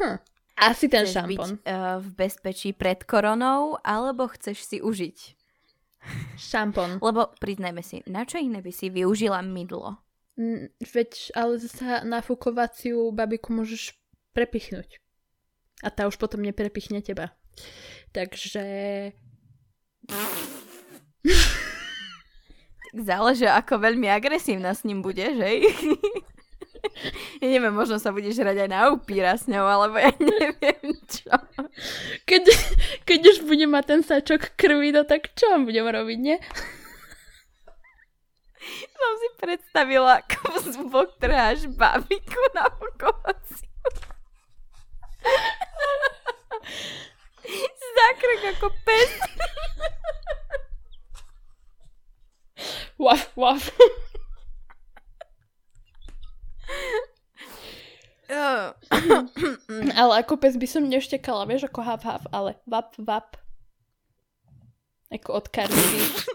Hm. 0.00 0.16
Asi 0.56 0.88
ten 0.88 1.04
Chceš 1.04 1.12
šampón. 1.12 1.60
byť 1.60 1.68
uh, 1.68 2.00
v 2.00 2.08
bezpečí 2.16 2.72
pred 2.72 3.04
koronou, 3.04 3.76
alebo 3.84 4.24
chceš 4.32 4.64
si 4.64 4.78
užiť? 4.80 5.18
Šampón. 6.40 6.96
Lebo 7.06 7.32
priznajme 7.36 7.84
si, 7.84 8.00
na 8.08 8.24
čo 8.24 8.40
iné 8.40 8.64
by 8.64 8.72
si 8.72 8.88
využila 8.88 9.44
mydlo? 9.44 10.00
Mm, 10.40 10.72
Veď, 10.80 11.32
ale 11.36 11.60
zase 11.60 12.04
nafukovaciu 12.08 13.12
babiku 13.12 13.52
môžeš 13.52 13.96
prepichnúť. 14.32 15.00
A 15.84 15.88
tá 15.92 16.08
už 16.08 16.16
potom 16.16 16.40
neprepichne 16.40 17.04
teba. 17.04 17.36
Takže... 18.14 18.64
Tak 22.86 23.02
záleží, 23.04 23.44
ako 23.44 23.82
veľmi 23.82 24.08
agresívna 24.08 24.72
s 24.72 24.86
ním 24.88 25.04
budeš, 25.04 25.36
hej? 25.36 25.68
ja 27.42 27.46
neviem, 27.46 27.74
možno 27.74 28.00
sa 28.00 28.14
budeš 28.14 28.40
hrať 28.40 28.64
aj 28.64 28.70
na 28.70 28.80
upíra 28.88 29.36
s 29.36 29.44
ňou, 29.50 29.66
alebo 29.66 30.00
ja 30.00 30.12
neviem 30.16 30.96
čo. 31.04 31.34
Keď, 32.24 32.42
keď 33.04 33.20
už 33.36 33.36
budem 33.44 33.70
mať 33.74 33.84
ten 33.84 34.00
sačok 34.00 34.56
krvi, 34.56 34.96
no 34.96 35.04
tak 35.04 35.34
čo 35.36 35.50
vám 35.52 35.68
budem 35.68 35.84
robiť, 35.84 36.18
nie? 36.20 36.38
Som 38.96 39.12
si 39.22 39.28
predstavila, 39.38 40.24
ako 40.24 40.38
v 40.50 40.56
zuboch 40.74 41.10
trháš 41.20 41.68
babiku 41.70 42.42
na 42.56 42.66
pokovaciu. 42.72 43.70
Zakrok 47.96 48.42
ako 48.54 48.68
pes. 48.84 49.12
Waf, 52.96 53.28
waf. 53.36 53.70
Ale 59.96 60.12
ako 60.20 60.36
pes 60.40 60.56
by 60.58 60.66
som 60.66 60.88
neštekala, 60.88 61.46
vieš, 61.46 61.64
ako 61.70 61.82
haf, 61.86 62.02
haf, 62.02 62.26
ale 62.32 62.56
vap, 62.66 62.96
vap. 62.98 63.36
Ako 65.12 65.32
od 65.38 65.48
karty. 65.52 65.76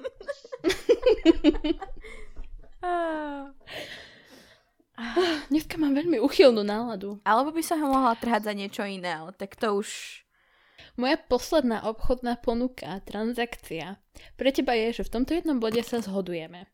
Ah. 5.02 5.18
Dneska 5.52 5.82
mám 5.82 5.98
veľmi 5.98 6.22
uchylnú 6.22 6.62
náladu. 6.62 7.18
Alebo 7.26 7.50
by 7.50 7.64
som 7.66 7.82
ho 7.82 7.90
mohla 7.90 8.14
trhať 8.14 8.46
za 8.46 8.54
niečo 8.54 8.86
iné, 8.86 9.10
ale 9.10 9.34
tak 9.34 9.58
to 9.58 9.82
už... 9.82 10.22
Moja 11.00 11.16
posledná 11.16 11.88
obchodná 11.88 12.36
ponuka, 12.42 13.00
transakcia, 13.08 14.02
pre 14.36 14.50
teba 14.52 14.76
je, 14.76 15.02
že 15.02 15.08
v 15.08 15.14
tomto 15.14 15.32
jednom 15.34 15.56
bode 15.56 15.80
sa 15.88 16.04
zhodujeme. 16.04 16.68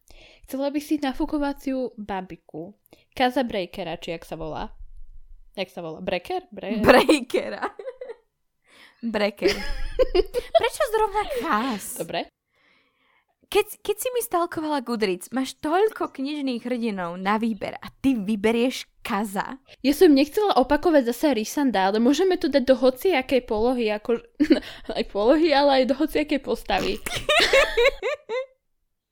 Chcela 0.47 0.73
by 0.73 0.79
si 0.81 0.97
nafukovaciu 0.97 1.93
babiku, 1.95 2.73
Kaza 3.13 3.45
Breakera, 3.45 3.99
či 4.01 4.17
jak 4.17 4.25
sa 4.25 4.33
volá. 4.33 4.73
Jak 5.53 5.69
sa 5.69 5.85
volá? 5.85 6.01
Breaker? 6.01 6.49
Bre- 6.49 6.81
Breakera. 6.87 7.61
Breaker. 9.05 9.53
Prečo 10.57 10.83
zrovna 10.97 11.23
Kás? 11.37 12.01
Dobre. 12.01 12.25
Keď, 13.47 13.79
keď 13.79 13.95
si 13.95 14.09
mi 14.11 14.19
stalkovala 14.19 14.83
Goodreads, 14.83 15.31
máš 15.31 15.55
toľko 15.63 16.11
knižných 16.11 16.67
hrdinov 16.67 17.15
na 17.15 17.39
výber 17.39 17.79
a 17.79 17.87
ty 18.03 18.11
vyberieš 18.19 18.91
Kaza. 18.99 19.63
Ja 19.79 19.93
som 19.95 20.11
nechcela 20.11 20.59
opakovať 20.59 21.15
zase 21.15 21.31
Rysanda, 21.31 21.87
ale 21.87 22.03
môžeme 22.03 22.35
to 22.35 22.51
dať 22.51 22.67
do 22.67 22.75
hociakej 22.75 23.47
polohy, 23.47 23.87
ako... 23.87 24.19
aj 24.99 25.05
polohy, 25.07 25.55
ale 25.55 25.83
aj 25.83 25.83
do 25.87 25.95
hociakej 25.95 26.43
postavy. 26.43 26.99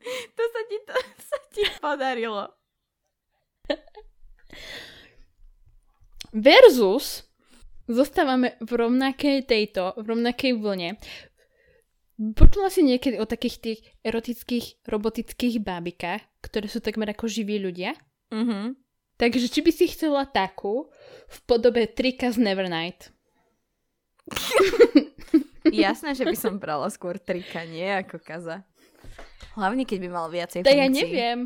To 0.05 0.43
sa 0.53 0.61
ti, 0.69 0.77
to 0.85 0.93
sa 1.29 1.37
ti 1.49 1.63
podarilo. 1.81 2.43
Versus 6.35 7.25
zostávame 7.87 8.59
v 8.61 8.71
rovnakej 8.75 9.47
tejto, 9.47 9.95
v 9.97 10.05
rovnakej 10.13 10.51
vlne. 10.59 10.89
Počula 12.15 12.71
si 12.71 12.79
niekedy 12.79 13.19
o 13.19 13.27
takých 13.27 13.55
tých 13.59 13.79
erotických, 13.99 14.87
robotických 14.87 15.59
bábikách, 15.59 16.23
ktoré 16.39 16.71
sú 16.71 16.79
takmer 16.79 17.11
ako 17.11 17.27
živí 17.27 17.59
ľudia? 17.59 17.91
Mhm. 18.31 18.79
Takže 19.15 19.47
či 19.47 19.59
by 19.63 19.71
si 19.71 19.87
chcela 19.91 20.27
takú 20.27 20.91
v 21.27 21.37
podobe 21.47 21.87
trika 21.87 22.31
z 22.31 22.39
Nevernight? 22.39 23.11
Jasné, 25.71 26.15
že 26.15 26.27
by 26.27 26.35
som 26.35 26.59
brala 26.59 26.91
skôr 26.91 27.15
trika, 27.15 27.63
nie 27.63 27.87
ako 27.87 28.19
Kaza. 28.19 28.67
Hlavne, 29.55 29.87
keď 29.87 29.97
by 30.03 30.09
mal 30.11 30.27
viacej 30.27 30.67
funkcií. 30.67 30.75
ja 30.79 30.87
neviem. 30.91 31.39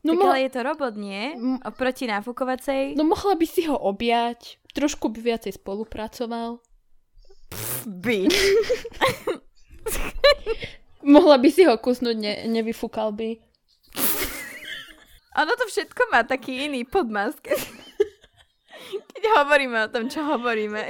No, 0.00 0.16
tak 0.16 0.18
mo- 0.18 0.26
ale 0.32 0.48
je 0.48 0.50
to 0.56 0.60
robot, 0.64 0.94
nie? 0.96 1.36
Oproti 1.62 2.08
náfukovacej? 2.08 2.96
no 2.96 3.04
mohla 3.04 3.36
by 3.36 3.46
si 3.46 3.68
ho 3.68 3.76
objať, 3.76 4.56
trošku 4.72 5.12
by 5.12 5.20
viacej 5.20 5.60
spolupracoval. 5.60 6.64
by. 7.84 8.24
Mohla 11.14 11.36
by 11.36 11.48
si 11.52 11.62
ho 11.68 11.76
kusnúť, 11.76 12.16
ne, 12.16 12.32
nevyfúkal 12.48 13.12
by. 13.12 13.36
Ono 15.34 15.52
to 15.58 15.64
všetko 15.66 16.14
má 16.14 16.22
taký 16.22 16.70
iný 16.70 16.86
podmask. 16.86 17.42
Keď 19.14 19.22
hovoríme 19.42 19.84
o 19.84 19.92
tom, 19.92 20.06
čo 20.06 20.22
hovoríme. 20.22 20.86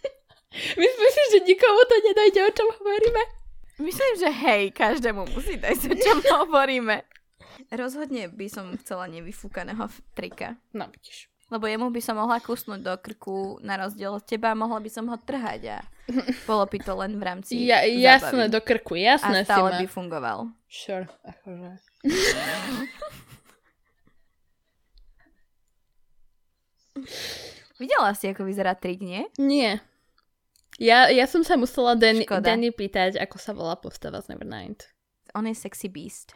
Myslím 0.80 1.10
si, 1.12 1.22
že 1.36 1.38
nikomu 1.44 1.80
to 1.84 1.96
nedojde, 2.00 2.40
o 2.48 2.50
čom 2.56 2.68
hovoríme. 2.80 3.22
Myslím, 3.76 4.12
že 4.16 4.28
hej, 4.32 4.72
každému 4.72 5.28
musí 5.36 5.60
dať, 5.60 5.92
o 5.92 5.96
čom 6.00 6.18
hovoríme. 6.24 7.04
Rozhodne 7.68 8.32
by 8.32 8.46
som 8.48 8.72
chcela 8.80 9.04
nevyfúkaného 9.12 9.84
trika. 10.16 10.56
No, 10.72 10.88
vidíš. 10.88 11.28
Lebo 11.46 11.62
jemu 11.64 11.94
by 11.94 12.00
som 12.02 12.18
mohla 12.18 12.42
kusnúť 12.42 12.82
do 12.82 12.94
krku 12.98 13.62
na 13.62 13.78
rozdiel 13.78 14.18
od 14.18 14.26
teba, 14.26 14.50
mohla 14.58 14.82
by 14.82 14.90
som 14.90 15.06
ho 15.06 15.14
trhať 15.14 15.78
a 15.78 15.78
bolo 16.42 16.66
by 16.66 16.78
to 16.82 16.92
len 16.98 17.14
v 17.14 17.22
rámci 17.22 17.52
Ja, 17.70 17.86
jasné, 17.86 18.50
zábavy. 18.50 18.54
do 18.54 18.60
krku, 18.66 18.94
A 18.98 19.14
jasné 19.14 19.38
si 19.42 19.46
stále 19.46 19.70
ma. 19.70 19.78
by 19.78 19.86
fungoval. 19.86 20.38
Sure, 20.66 21.06
akože. 21.22 21.70
Videla 27.76 28.12
si, 28.16 28.24
ako 28.32 28.48
vyzerá 28.48 28.72
trik, 28.72 29.04
nie? 29.04 29.28
Nie. 29.36 29.84
Ja, 30.80 31.08
ja 31.12 31.24
som 31.28 31.44
sa 31.44 31.56
musela 31.56 31.96
Škoda. 32.24 32.52
Danny 32.52 32.72
pýtať, 32.72 33.20
ako 33.20 33.36
sa 33.36 33.52
volá 33.52 33.76
postava 33.76 34.20
z 34.20 34.32
Nevernight. 34.32 34.88
On 35.36 35.44
je 35.44 35.52
sexy 35.56 35.88
beast. 35.92 36.32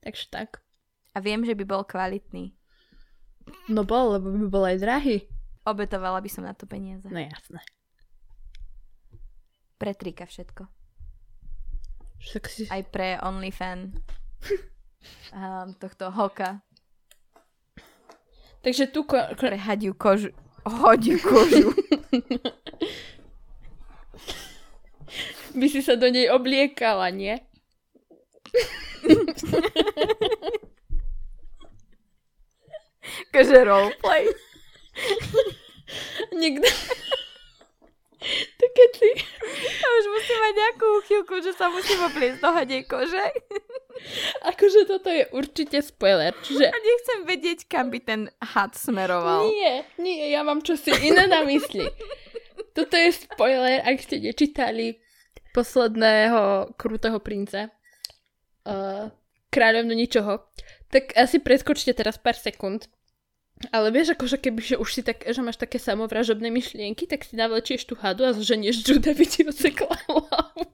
Takže 0.00 0.32
tak. 0.32 0.64
A 1.12 1.20
viem, 1.20 1.44
že 1.44 1.52
by 1.52 1.64
bol 1.68 1.82
kvalitný. 1.84 2.56
No 3.68 3.84
bol, 3.84 4.12
lebo 4.16 4.30
by 4.30 4.46
bol 4.48 4.64
aj 4.66 4.78
drahý. 4.78 5.16
Obetovala 5.64 6.20
by 6.20 6.28
som 6.30 6.44
na 6.44 6.54
to 6.56 6.66
peniaze. 6.66 7.04
No 7.06 7.20
jasné. 7.20 7.60
Pre 9.76 9.94
trika 9.94 10.26
všetko. 10.28 10.66
Však 12.20 12.44
si... 12.48 12.62
Aj 12.68 12.82
pre 12.84 13.16
OnlyFan. 13.20 13.92
um, 15.32 15.74
tohto 15.82 16.10
hoka. 16.12 16.60
Takže 18.60 18.92
tu... 18.92 19.04
Ko- 19.08 19.32
ko- 19.36 19.48
Pre 19.48 19.56
hadiu 19.56 19.96
kožu. 19.96 20.28
Hodiu 20.68 21.16
kožu. 21.16 21.72
by 25.56 25.66
si 25.66 25.80
sa 25.80 25.96
do 25.96 26.12
nej 26.12 26.28
obliekala, 26.28 27.08
nie? 27.08 27.40
Akože 33.30 33.58
roleplay. 33.64 34.24
Niekto... 36.34 36.66
to 38.60 38.66
keď 38.76 38.90
si... 39.00 39.10
Ja 39.80 39.88
už 39.96 40.04
musím 40.12 40.38
mať 40.38 40.54
nejakú 40.54 40.88
chvíľku, 41.08 41.34
že 41.40 41.52
sa 41.56 41.72
musím 41.72 42.04
opliecť 42.04 42.38
do 42.44 42.50
hadej 42.52 42.82
kože. 42.84 43.26
Akože 44.44 44.86
toto 44.86 45.08
je 45.08 45.24
určite 45.32 45.80
spoiler. 45.80 46.36
Čiže 46.44 46.68
A 46.68 46.76
nechcem 46.76 47.18
vedieť, 47.24 47.58
kam 47.66 47.88
by 47.88 47.98
ten 48.00 48.20
had 48.40 48.76
smeroval. 48.76 49.48
Nie, 49.48 49.88
nie, 49.96 50.30
ja 50.30 50.44
mám 50.44 50.60
čosi 50.60 50.92
iné 51.00 51.26
na 51.26 51.42
mysli. 51.48 51.88
Toto 52.76 52.94
je 52.94 53.10
spoiler, 53.12 53.82
ak 53.82 53.98
ste 53.98 54.22
nečítali 54.22 55.00
posledného 55.50 56.74
krutého 56.78 57.18
princa 57.18 57.74
uh, 58.62 59.10
kráľovnu 59.50 59.94
ničoho, 59.98 60.46
tak 60.90 61.10
asi 61.18 61.42
preskočte 61.42 61.90
teraz 61.90 62.18
pár 62.18 62.38
sekúnd. 62.38 62.86
Ale 63.68 63.92
vieš, 63.92 64.16
akože 64.16 64.40
keby 64.40 64.60
že 64.64 64.76
už 64.80 64.88
si 64.88 65.02
tak, 65.04 65.20
že 65.20 65.40
máš 65.44 65.60
také 65.60 65.76
samovražobné 65.76 66.48
myšlienky, 66.48 67.04
tak 67.04 67.28
si 67.28 67.36
navlečieš 67.36 67.84
tú 67.84 67.94
hadu 68.00 68.24
a 68.24 68.32
zženieš 68.32 68.80
Juda 68.88 69.12
by 69.12 69.24
ti 69.28 69.44
osekla 69.44 70.00
hlavu. 70.08 70.64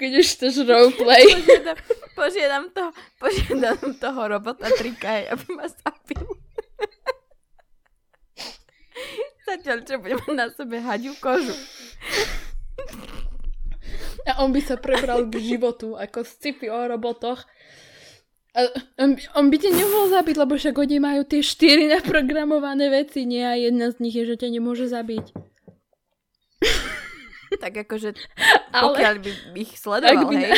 Keď 0.00 0.10
už 0.24 0.26
chceš 0.30 0.54
roleplay. 0.64 1.20
Požiadam, 1.26 1.76
požiadam, 2.14 2.64
to, 2.72 2.84
požiadam 3.20 3.92
toho 3.98 4.22
robota 4.30 4.70
trika, 4.78 5.26
aby 5.36 5.46
ma 5.52 5.66
zabil. 5.68 6.24
Zatiaľ, 9.44 9.78
čo 9.84 10.00
budem 10.00 10.22
na 10.32 10.48
sebe 10.54 10.80
hadiu 10.80 11.12
kožu. 11.18 11.52
A 14.28 14.44
on 14.44 14.52
by 14.52 14.60
sa 14.60 14.76
prebral 14.76 15.24
k 15.26 15.40
životu, 15.40 15.96
ako 15.96 16.20
sci-fi 16.20 16.68
o 16.68 16.78
robotoch. 16.84 17.48
A 18.58 18.66
on, 18.98 19.14
by, 19.14 19.22
on 19.38 19.46
by 19.54 19.56
ťa 19.62 19.70
nemohol 19.70 20.10
zabiť, 20.10 20.34
lebo 20.34 20.58
však 20.58 20.74
oni 20.74 20.98
majú 20.98 21.22
tie 21.22 21.46
štyri 21.46 21.86
naprogramované 21.86 22.90
veci, 22.90 23.22
nie? 23.22 23.46
A 23.46 23.54
jedna 23.54 23.94
z 23.94 24.02
nich 24.02 24.18
je, 24.18 24.26
že 24.26 24.34
ťa 24.34 24.58
nemôže 24.58 24.90
zabiť. 24.90 25.30
Tak 27.48 27.88
akože, 27.88 28.12
Ale 28.76 28.92
pokiaľ 28.92 29.14
by 29.24 29.30
ich 29.56 29.72
sledoval, 29.80 30.28
by, 30.28 30.36
hej. 30.36 30.52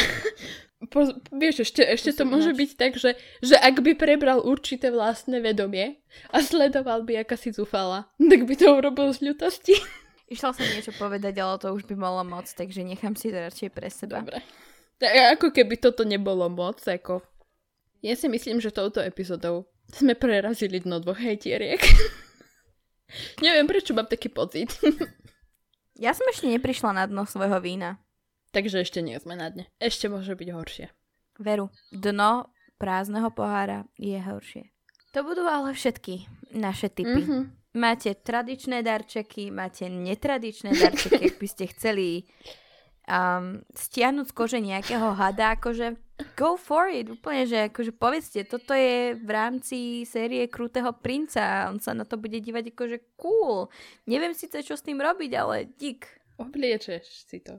po, 0.92 1.07
vieš, 1.30 1.70
ešte, 1.70 1.86
ešte 1.86 2.11
to 2.18 2.26
Musím 2.26 2.34
môže 2.34 2.53
byť 2.59 2.70
tak, 2.74 2.98
že, 2.98 3.14
že 3.38 3.55
ak 3.55 3.78
by 3.78 3.94
prebral 3.94 4.42
určité 4.42 4.90
vlastné 4.90 5.38
vedomie 5.38 6.03
a 6.34 6.42
sledoval 6.42 7.07
by, 7.07 7.22
aká 7.22 7.38
si 7.38 7.55
zúfala, 7.55 8.11
tak 8.18 8.42
by 8.42 8.55
to 8.59 8.74
urobil 8.74 9.14
z 9.14 9.32
ľutosti. 9.32 9.78
Išla 10.34 10.51
som 10.51 10.66
niečo 10.66 10.90
povedať, 10.98 11.38
ale 11.38 11.62
to 11.62 11.70
už 11.70 11.86
by 11.86 11.94
malo 11.94 12.26
moc, 12.26 12.51
takže 12.51 12.82
nechám 12.82 13.14
si 13.14 13.30
to 13.30 13.38
radšej 13.38 13.70
pre 13.70 13.86
seba. 13.86 14.26
Dobre. 14.26 14.42
Tak 14.98 15.40
ako 15.40 15.46
keby 15.55 15.74
toto 15.78 16.03
nebolo 16.03 16.51
moc, 16.51 16.82
ako... 16.82 17.22
Ja 18.01 18.16
si 18.16 18.28
myslím, 18.32 18.64
že 18.64 18.72
touto 18.72 19.05
epizódou 19.05 19.68
sme 19.92 20.16
prerazili 20.16 20.80
dno 20.80 21.01
dvoch 21.01 21.20
hejtieriek. 21.20 21.80
Neviem, 23.44 23.66
prečo 23.68 23.92
mám 23.92 24.09
taký 24.09 24.32
pocit. 24.32 24.72
Ja 26.01 26.16
som 26.16 26.24
ešte 26.32 26.48
neprišla 26.48 26.96
na 26.96 27.05
dno 27.05 27.28
svojho 27.28 27.61
vína. 27.61 28.01
Takže 28.57 28.88
ešte 28.88 29.05
nie 29.05 29.20
sme 29.20 29.36
na 29.36 29.53
dne. 29.53 29.68
Ešte 29.76 30.09
môže 30.09 30.32
byť 30.32 30.48
horšie. 30.48 30.86
Veru, 31.36 31.68
dno 31.92 32.48
prázdneho 32.80 33.28
pohára 33.28 33.84
je 34.01 34.16
horšie. 34.16 34.72
To 35.12 35.20
budú 35.20 35.44
ale 35.44 35.76
všetky 35.76 36.24
naše 36.57 36.88
typy. 36.88 37.20
Mhm. 37.20 37.40
Máte 37.76 38.16
tradičné 38.16 38.80
darčeky, 38.80 39.53
máte 39.53 39.92
netradičné 39.92 40.72
darčeky, 40.72 41.20
ak 41.30 41.36
by 41.36 41.48
ste 41.53 41.68
chceli 41.68 42.24
um, 43.11 43.59
stiahnuť 43.75 44.31
z 44.31 44.33
kože 44.33 44.59
nejakého 44.63 45.19
hada, 45.19 45.59
akože 45.59 45.99
go 46.39 46.55
for 46.55 46.87
it, 46.87 47.11
úplne, 47.11 47.49
že 47.49 47.73
akože 47.73 47.93
povedzte, 47.97 48.47
toto 48.47 48.77
je 48.77 49.19
v 49.19 49.31
rámci 49.31 50.07
série 50.07 50.47
Krutého 50.47 50.93
princa 50.95 51.67
on 51.73 51.83
sa 51.83 51.97
na 51.97 52.07
to 52.07 52.21
bude 52.21 52.39
dívať 52.39 52.71
akože 52.73 52.97
cool. 53.19 53.67
Neviem 54.07 54.37
síce, 54.37 54.63
čo 54.63 54.79
s 54.79 54.85
tým 54.85 55.01
robiť, 55.03 55.31
ale 55.35 55.69
dík. 55.75 56.07
Obliečeš 56.39 57.27
si 57.27 57.43
to. 57.43 57.59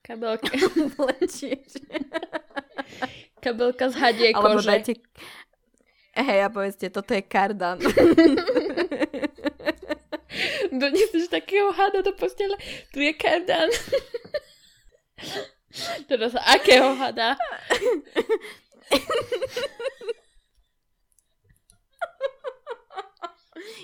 Kabelka, 0.00 0.48
Vlečieš. 0.96 1.76
kabelka 3.44 3.92
z 3.92 3.96
hadie 4.00 4.28
Alebo 4.32 4.58
kože. 4.58 4.68
dajte... 4.72 4.92
Hej, 6.10 6.40
a 6.42 6.48
povedzte, 6.50 6.90
toto 6.90 7.14
je 7.14 7.22
kardan. 7.22 7.78
Doniesieš 10.80 11.30
takého 11.30 11.70
hada 11.70 12.02
do 12.02 12.10
postele. 12.14 12.58
Tu 12.90 13.06
je 13.06 13.12
kardan. 13.14 13.70
Teraz 16.10 16.34
akého 16.34 16.94
hada? 16.98 17.38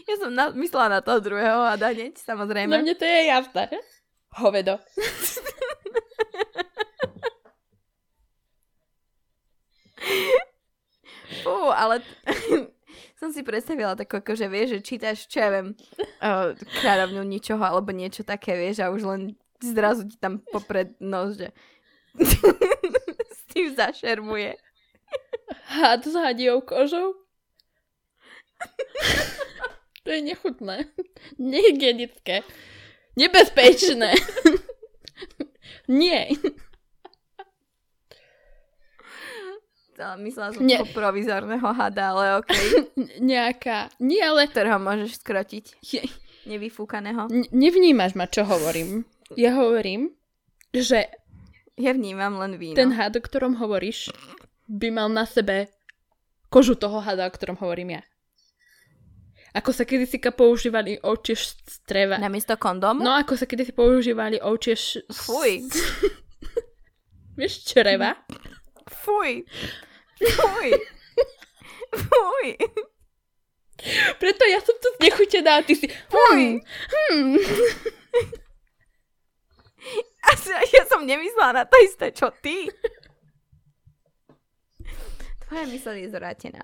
ja 0.06 0.14
som 0.18 0.34
na, 0.34 0.50
myslela 0.50 0.98
na 0.98 1.00
toho 1.02 1.22
druhého 1.22 1.62
hada 1.66 1.94
hneď, 1.94 2.18
samozrejme. 2.18 2.74
mne 2.74 2.94
to 2.98 3.06
je 3.06 3.20
jasné. 3.30 3.70
Hovedo. 4.36 4.78
Fú, 11.42 11.70
ale 11.70 12.02
som 13.20 13.30
si 13.30 13.42
predstavila 13.46 13.94
tak 13.94 14.10
ako, 14.10 14.34
že 14.34 14.46
vieš, 14.50 14.78
že 14.78 14.80
čítaš, 14.82 15.26
čo 15.26 15.42
ja 15.42 15.48
viem, 15.50 15.74
uh, 16.22 16.54
kráľovňu 16.82 17.22
ničoho, 17.26 17.62
alebo 17.62 17.90
niečo 17.94 18.22
také, 18.22 18.58
vieš, 18.58 18.82
a 18.82 18.92
už 18.92 19.02
len 19.06 19.22
zrazu 19.62 20.08
ti 20.08 20.16
tam 20.16 20.40
popred 20.52 20.94
nos, 21.00 21.36
že 21.36 21.52
s 23.36 23.40
tým 23.52 23.74
zašermuje. 23.76 24.56
Had 25.66 26.02
s 26.06 26.14
hadiou 26.14 26.60
kožou? 26.60 27.14
to 30.04 30.08
je 30.10 30.20
nechutné. 30.22 30.88
Nehygienické. 31.38 32.42
Nebezpečné. 33.16 34.14
Nie. 35.88 36.28
Myslela 39.96 40.52
som 40.52 40.60
toho 40.60 40.84
provizorného 40.92 41.72
hada, 41.72 42.12
ale 42.12 42.44
N- 43.00 43.16
nejaká... 43.16 43.88
Nie, 43.96 44.28
ale... 44.28 44.44
ktorého 44.44 44.76
môžeš 44.76 45.24
skrotiť. 45.24 45.64
Je- 45.80 46.04
Nevyfúkaného. 46.44 47.32
N- 47.32 47.48
nevnímaš 47.48 48.12
ma, 48.12 48.28
čo 48.28 48.44
hovorím. 48.44 49.08
Ja 49.34 49.50
hovorím, 49.52 50.14
že 50.70 51.10
Ja 51.74 51.90
vnímam 51.90 52.38
len 52.38 52.56
víno. 52.56 52.72
ten 52.72 52.88
had, 52.90 53.12
o 53.12 53.20
ktorom 53.20 53.58
hovoríš, 53.58 54.08
by 54.64 54.88
mal 54.88 55.08
na 55.08 55.26
sebe 55.26 55.68
kožu 56.46 56.72
toho 56.72 57.00
hada, 57.00 57.26
o 57.26 57.34
ktorom 57.34 57.58
hovorím 57.58 57.98
ja. 57.98 58.02
Ako 59.52 59.72
sa 59.72 59.82
kedysi 59.82 60.20
používali 60.20 61.00
ovčie 61.00 61.34
streva. 61.64 62.16
Namiesto 62.16 62.54
kondómu? 62.54 63.00
No, 63.00 63.12
ako 63.12 63.34
sa 63.34 63.44
kedysi 63.44 63.72
používali 63.72 64.36
ovčie 64.36 64.72
š- 64.72 65.04
Fuj. 65.08 65.64
Vieš, 67.40 67.64
čreva? 67.66 68.20
Fuj. 68.86 69.44
Fuj. 70.16 70.68
Fuj. 71.88 72.48
Preto 74.16 74.42
ja 74.44 74.60
som 74.60 74.76
tu 74.76 74.88
znechutená 74.96 75.60
a 75.60 75.64
ty 75.64 75.72
si... 75.72 75.88
Hmm, 76.08 76.60
hmm. 76.60 77.36
Asi 80.26 80.50
ja 80.50 80.84
som 80.86 81.02
nemyslela 81.02 81.52
na 81.52 81.64
to 81.64 81.76
isté, 81.78 82.10
čo 82.10 82.30
ty. 82.40 82.66
Tvoja 85.46 85.64
mysl 85.66 85.94
je 86.02 86.08
zvrátená. 86.10 86.62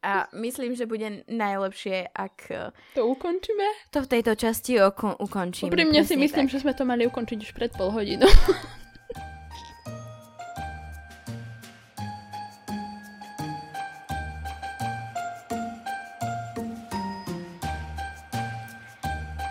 A 0.00 0.26
myslím, 0.32 0.72
že 0.72 0.86
bude 0.86 1.24
najlepšie, 1.28 2.08
ak 2.08 2.36
eh, 2.50 2.72
To 2.94 3.06
ukončíme? 3.06 3.66
to 3.90 4.00
v 4.00 4.08
tejto 4.08 4.32
časti 4.32 4.80
oko- 4.80 5.16
ukončíme. 5.18 5.68
Úprimne 5.68 6.00
si 6.04 6.16
myslím, 6.16 6.48
tak. 6.48 6.52
že 6.56 6.60
sme 6.64 6.72
to 6.72 6.88
mali 6.88 7.04
ukončiť 7.04 7.38
už 7.40 7.52
pred 7.52 7.68
pol 7.74 7.92
hodinou. 7.92 8.28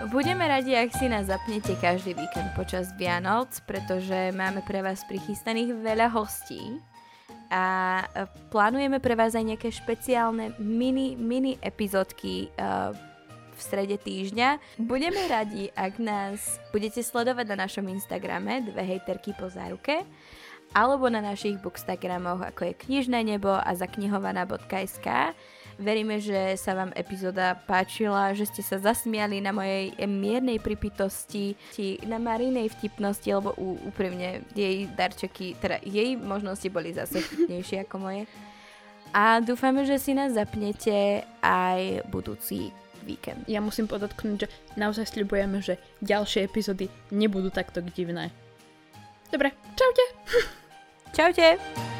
Budeme 0.10 0.49
radi, 0.49 0.74
ak 0.74 0.97
si 0.97 1.05
nás 1.05 1.30
zapnete 1.30 1.78
každý 1.78 2.18
víkend 2.18 2.49
počas 2.57 2.89
Vianoc, 2.97 3.53
pretože 3.70 4.34
máme 4.34 4.66
pre 4.66 4.82
vás 4.82 5.05
prichystaných 5.05 5.78
veľa 5.86 6.10
hostí 6.10 6.82
a 7.53 7.66
e, 8.10 8.26
plánujeme 8.49 8.97
pre 8.97 9.14
vás 9.14 9.38
aj 9.38 9.53
nejaké 9.53 9.70
špeciálne 9.70 10.57
mini, 10.57 11.14
mini 11.14 11.62
epizódky 11.62 12.49
uh, 12.57 12.89
v 13.53 13.60
strede 13.62 14.01
týždňa. 14.01 14.82
Budeme 14.82 15.30
radi, 15.30 15.70
ak 15.78 16.01
nás 16.01 16.57
budete 16.74 17.05
sledovať 17.05 17.45
na 17.53 17.70
našom 17.70 17.86
Instagrame 17.86 18.66
dve 18.66 18.82
hejterky 18.82 19.38
po 19.38 19.45
záruke 19.45 20.01
alebo 20.74 21.10
na 21.10 21.22
našich 21.22 21.57
bookstagramoch 21.62 22.45
ako 22.45 22.70
je 22.70 22.74
knižné 22.78 23.26
nebo 23.26 23.49
a 23.49 23.70
zaknihovaná.sk. 23.74 25.38
Veríme, 25.80 26.19
že 26.19 26.59
sa 26.59 26.75
vám 26.75 26.91
epizóda 26.91 27.55
páčila, 27.55 28.36
že 28.36 28.43
ste 28.51 28.59
sa 28.59 28.84
zasmiali 28.84 29.39
na 29.39 29.55
mojej 29.55 29.95
miernej 30.03 30.59
pripitosti, 30.59 31.55
na 32.03 32.19
Marinej 32.19 32.67
vtipnosti, 32.75 33.32
lebo 33.32 33.55
úprimne 33.88 34.43
jej 34.51 34.91
darčeky, 34.91 35.55
teda 35.55 35.80
jej 35.88 36.19
možnosti 36.19 36.67
boli 36.67 36.91
zase 36.91 37.23
vtipnejšie 37.23 37.88
ako 37.88 37.95
moje. 37.95 38.27
A 39.15 39.39
dúfame, 39.39 39.88
že 39.88 39.95
si 40.03 40.11
nás 40.11 40.36
zapnete 40.36 41.23
aj 41.39 42.03
budúci 42.11 42.75
víkend. 43.07 43.47
Ja 43.47 43.63
musím 43.63 43.88
podotknúť, 43.88 44.45
že 44.45 44.51
naozaj 44.75 45.15
sľubujeme, 45.15 45.63
že 45.63 45.80
ďalšie 46.03 46.43
epizódy 46.43 46.91
nebudú 47.09 47.49
takto 47.49 47.80
divné. 47.80 48.36
Dobre, 49.32 49.55
čaute! 49.80 50.05
Čaute! 51.15 51.98